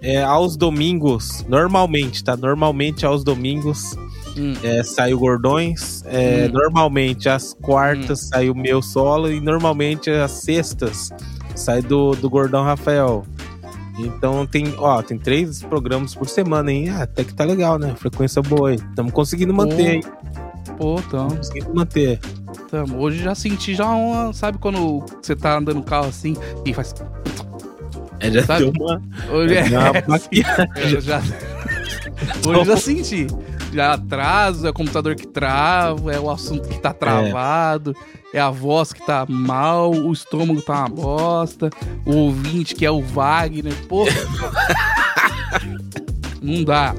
é, 0.00 0.22
aos 0.22 0.56
domingos, 0.56 1.44
normalmente, 1.48 2.22
tá? 2.22 2.36
Normalmente 2.36 3.06
aos 3.06 3.24
domingos 3.24 3.96
Hum. 4.36 4.54
é, 4.62 4.82
sai 4.82 5.14
o 5.14 5.18
Gordões. 5.18 6.02
é, 6.06 6.46
Hum. 6.48 6.52
Normalmente 6.52 7.28
às 7.28 7.54
quartas 7.54 8.28
sai 8.28 8.50
o 8.50 8.54
meu 8.54 8.82
solo 8.82 9.30
e 9.30 9.40
normalmente 9.40 10.10
às 10.10 10.32
sextas 10.32 11.10
sai 11.54 11.80
do, 11.82 12.12
do 12.16 12.28
Gordão 12.28 12.64
Rafael. 12.64 13.24
Então 13.98 14.44
tem, 14.44 14.74
ó, 14.78 15.00
tem 15.02 15.16
três 15.16 15.62
programas 15.62 16.14
por 16.16 16.28
semana, 16.28 16.72
hein? 16.72 16.88
Ah, 16.90 17.02
até 17.04 17.22
que 17.22 17.32
tá 17.32 17.44
legal, 17.44 17.78
né? 17.78 17.94
Frequência 17.96 18.42
boa 18.42 18.70
aí. 18.70 18.74
Estamos 18.74 19.12
conseguindo 19.12 19.54
manter, 19.54 19.94
hein? 19.96 20.04
Pô, 20.76 20.98
então, 20.98 21.28
Conseguindo 21.28 21.72
manter. 21.72 22.18
tamo. 22.68 22.98
Hoje 22.98 23.22
já 23.22 23.36
senti 23.36 23.72
já 23.76 23.86
uma. 23.86 24.32
Sabe 24.32 24.58
quando 24.58 25.04
você 25.22 25.36
tá 25.36 25.58
andando 25.58 25.76
no 25.76 25.82
carro 25.84 26.08
assim 26.08 26.36
e 26.64 26.74
faz. 26.74 26.92
É, 28.18 28.30
já 28.32 28.42
Sabe? 28.42 28.64
deu 28.72 28.72
uma. 28.80 29.00
Hoje 29.32 29.54
uma 29.68 29.88
é. 29.96 30.02
baqueada. 30.08 30.68
Eu 30.76 31.00
já... 31.00 31.18
Hoje 32.48 32.58
eu 32.60 32.64
já 32.64 32.76
senti. 32.76 33.26
Já 33.74 33.94
atraso, 33.94 34.68
é 34.68 34.70
o 34.70 34.72
computador 34.72 35.16
que 35.16 35.26
trava, 35.26 36.14
é 36.14 36.20
o 36.20 36.30
assunto 36.30 36.68
que 36.68 36.78
tá 36.78 36.92
travado, 36.92 37.92
é, 38.32 38.38
a 38.38 38.48
voz 38.48 38.92
que 38.92 39.04
tá 39.04 39.26
mal, 39.28 39.90
o 39.90 40.12
estômago 40.12 40.62
tá 40.62 40.78
uma 40.78 40.88
bosta, 40.88 41.70
o 42.06 42.14
ouvinte 42.14 42.76
que 42.76 42.86
é 42.86 42.90
o 42.90 43.00
Wagner, 43.00 43.74
pô. 43.88 44.04
não 46.40 46.62
dá. 46.62 46.94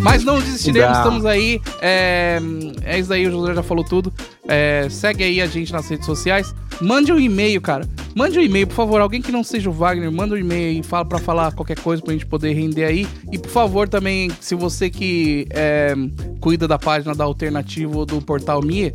Mas 0.00 0.24
não 0.24 0.38
desistiremos, 0.38 0.96
estamos 0.96 1.24
aí. 1.26 1.60
É, 1.80 2.38
é 2.84 2.98
isso 2.98 3.12
aí, 3.12 3.26
o 3.26 3.30
José 3.30 3.54
já 3.54 3.62
falou 3.62 3.84
tudo. 3.84 4.12
É, 4.46 4.86
segue 4.90 5.24
aí 5.24 5.40
a 5.40 5.46
gente 5.46 5.72
nas 5.72 5.88
redes 5.88 6.06
sociais. 6.06 6.54
Mande 6.80 7.12
um 7.12 7.18
e-mail, 7.18 7.60
cara. 7.60 7.86
Mande 8.14 8.38
um 8.38 8.42
e-mail, 8.42 8.66
por 8.66 8.74
favor. 8.74 9.00
Alguém 9.00 9.20
que 9.20 9.32
não 9.32 9.42
seja 9.42 9.68
o 9.68 9.72
Wagner, 9.72 10.10
manda 10.10 10.34
um 10.34 10.38
e-mail 10.38 10.76
aí 10.76 10.82
fala 10.82 11.04
pra 11.04 11.18
falar 11.18 11.52
qualquer 11.52 11.78
coisa 11.80 12.02
pra 12.02 12.12
gente 12.12 12.26
poder 12.26 12.52
render 12.52 12.84
aí. 12.84 13.06
E 13.32 13.38
por 13.38 13.50
favor, 13.50 13.88
também, 13.88 14.30
se 14.40 14.54
você 14.54 14.88
que 14.88 15.46
é, 15.50 15.94
cuida 16.40 16.66
da 16.68 16.78
página 16.78 17.14
da 17.14 17.24
Alternativa 17.24 17.96
ou 17.96 18.06
do 18.06 18.20
Portal 18.22 18.62
Mia, 18.62 18.94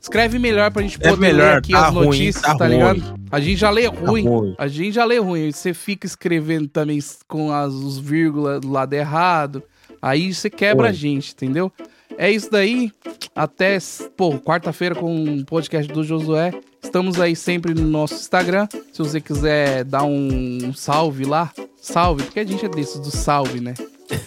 escreve 0.00 0.38
melhor 0.38 0.70
pra 0.70 0.82
gente 0.82 0.98
É 1.00 1.10
poder 1.10 1.32
ler 1.32 1.32
melhor, 1.34 1.58
aqui 1.58 1.72
tá 1.72 1.88
as 1.88 1.94
ruim, 1.94 2.06
notícias, 2.06 2.42
tá 2.42 2.54
tá, 2.54 2.66
ruim. 2.66 2.76
ligado? 2.76 3.14
A 3.30 3.40
gente 3.40 3.56
já 3.56 3.70
lê 3.70 3.86
ruim. 3.86 4.26
ruim. 4.26 4.54
A 4.56 4.68
gente 4.68 4.92
já 4.92 5.04
lê 5.04 5.18
ruim. 5.18 5.50
Você 5.50 5.74
fica 5.74 6.06
escrevendo 6.06 6.68
também 6.68 6.98
com 7.26 7.52
as, 7.52 7.72
os 7.72 7.98
vírgulas 7.98 8.60
do 8.60 8.70
lado 8.70 8.92
errado. 8.94 9.62
Aí 10.00 10.32
você 10.32 10.50
quebra 10.50 10.84
Oi. 10.84 10.90
a 10.90 10.92
gente, 10.92 11.32
entendeu? 11.32 11.72
É 12.18 12.30
isso 12.30 12.50
daí. 12.50 12.92
Até, 13.34 13.78
pô, 14.16 14.38
quarta-feira 14.38 14.94
com 14.94 15.14
um 15.14 15.44
podcast 15.44 15.92
do 15.92 16.02
Josué. 16.02 16.52
Estamos 16.82 17.20
aí 17.20 17.34
sempre 17.34 17.74
no 17.74 17.86
nosso 17.86 18.14
Instagram. 18.14 18.68
Se 18.92 18.98
você 18.98 19.20
quiser 19.20 19.84
dar 19.84 20.04
um 20.04 20.72
salve 20.72 21.24
lá, 21.24 21.52
salve, 21.76 22.22
porque 22.24 22.40
a 22.40 22.44
gente 22.44 22.64
é 22.64 22.68
desses 22.68 23.00
do 23.00 23.10
salve, 23.10 23.60
né? 23.60 23.74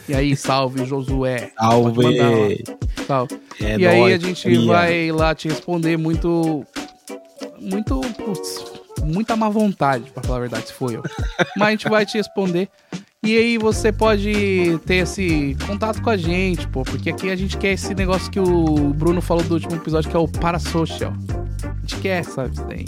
E 0.08 0.14
aí, 0.14 0.36
salve, 0.36 0.86
Josué. 0.86 1.52
Salve! 1.58 2.64
Salve. 3.08 3.40
É 3.62 3.78
e 3.78 3.88
aí 3.88 4.14
a 4.14 4.18
gente 4.18 4.44
cria. 4.44 4.66
vai 4.66 5.12
lá 5.12 5.34
te 5.34 5.48
responder 5.48 5.98
muito. 5.98 6.66
Muito. 7.60 8.02
Putz, 8.02 8.66
muita 9.04 9.36
má 9.36 9.50
vontade, 9.50 10.12
pra 10.12 10.22
falar 10.22 10.38
a 10.38 10.41
verdade, 10.41 10.68
se 10.68 10.74
for 10.74 10.94
eu. 10.94 11.04
Mas 11.56 11.68
a 11.68 11.72
gente 11.72 11.90
vai 11.90 12.06
te 12.06 12.18
responder. 12.18 12.70
E 13.26 13.36
aí 13.38 13.58
você 13.58 13.91
pode 13.91 14.80
ter 14.86 14.96
esse 15.04 15.56
contato 15.68 16.02
com 16.02 16.10
a 16.10 16.16
gente, 16.16 16.66
pô, 16.70 16.84
porque 16.84 17.10
aqui 17.10 17.30
a 17.30 17.36
gente 17.36 17.58
quer 17.58 17.74
esse 17.74 17.94
negócio 17.94 18.32
que 18.32 18.40
o 18.40 18.94
Bruno 18.94 19.22
falou 19.22 19.44
do 19.44 19.56
último 19.56 19.76
episódio, 19.76 20.10
que 20.10 20.16
é 20.16 20.20
o 20.20 20.28
parasocial. 20.28 21.12
A 21.64 21.82
gente 21.82 21.98
quer, 21.98 22.24
sabe, 22.24 22.54
isso 22.54 22.64
daí. 22.66 22.86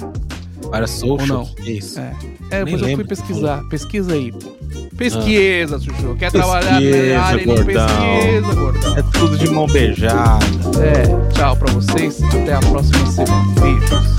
Para 0.70 0.88
social, 0.88 1.10
Ou 1.20 1.28
não? 1.28 1.46
que 1.56 1.70
é 1.70 1.74
isso? 1.74 2.00
É, 2.00 2.14
Nem 2.14 2.64
depois 2.64 2.72
eu 2.74 2.80
fui 2.80 2.88
lembro. 2.88 3.08
pesquisar. 3.08 3.64
Pesquisa 3.70 4.14
aí, 4.14 4.32
pô. 4.32 4.50
Pesquisa, 4.96 5.80
Chuchu. 5.80 6.16
Quer 6.16 6.32
Pesquisa, 6.32 6.32
trabalhar 6.32 6.80
na 6.80 7.24
área 7.24 7.46
gordão. 7.46 7.66
pesquisa, 7.66 8.54
gordão. 8.56 8.98
É 8.98 9.02
tudo 9.12 9.38
de 9.38 9.50
mão 9.50 9.68
beijada. 9.68 10.46
É, 10.82 11.34
tchau 11.34 11.58
pra 11.58 11.74
vocês. 11.74 12.24
Até 12.24 12.54
a 12.54 12.60
próxima 12.62 13.06
semana. 13.08 13.54
Beijos. 13.60 14.12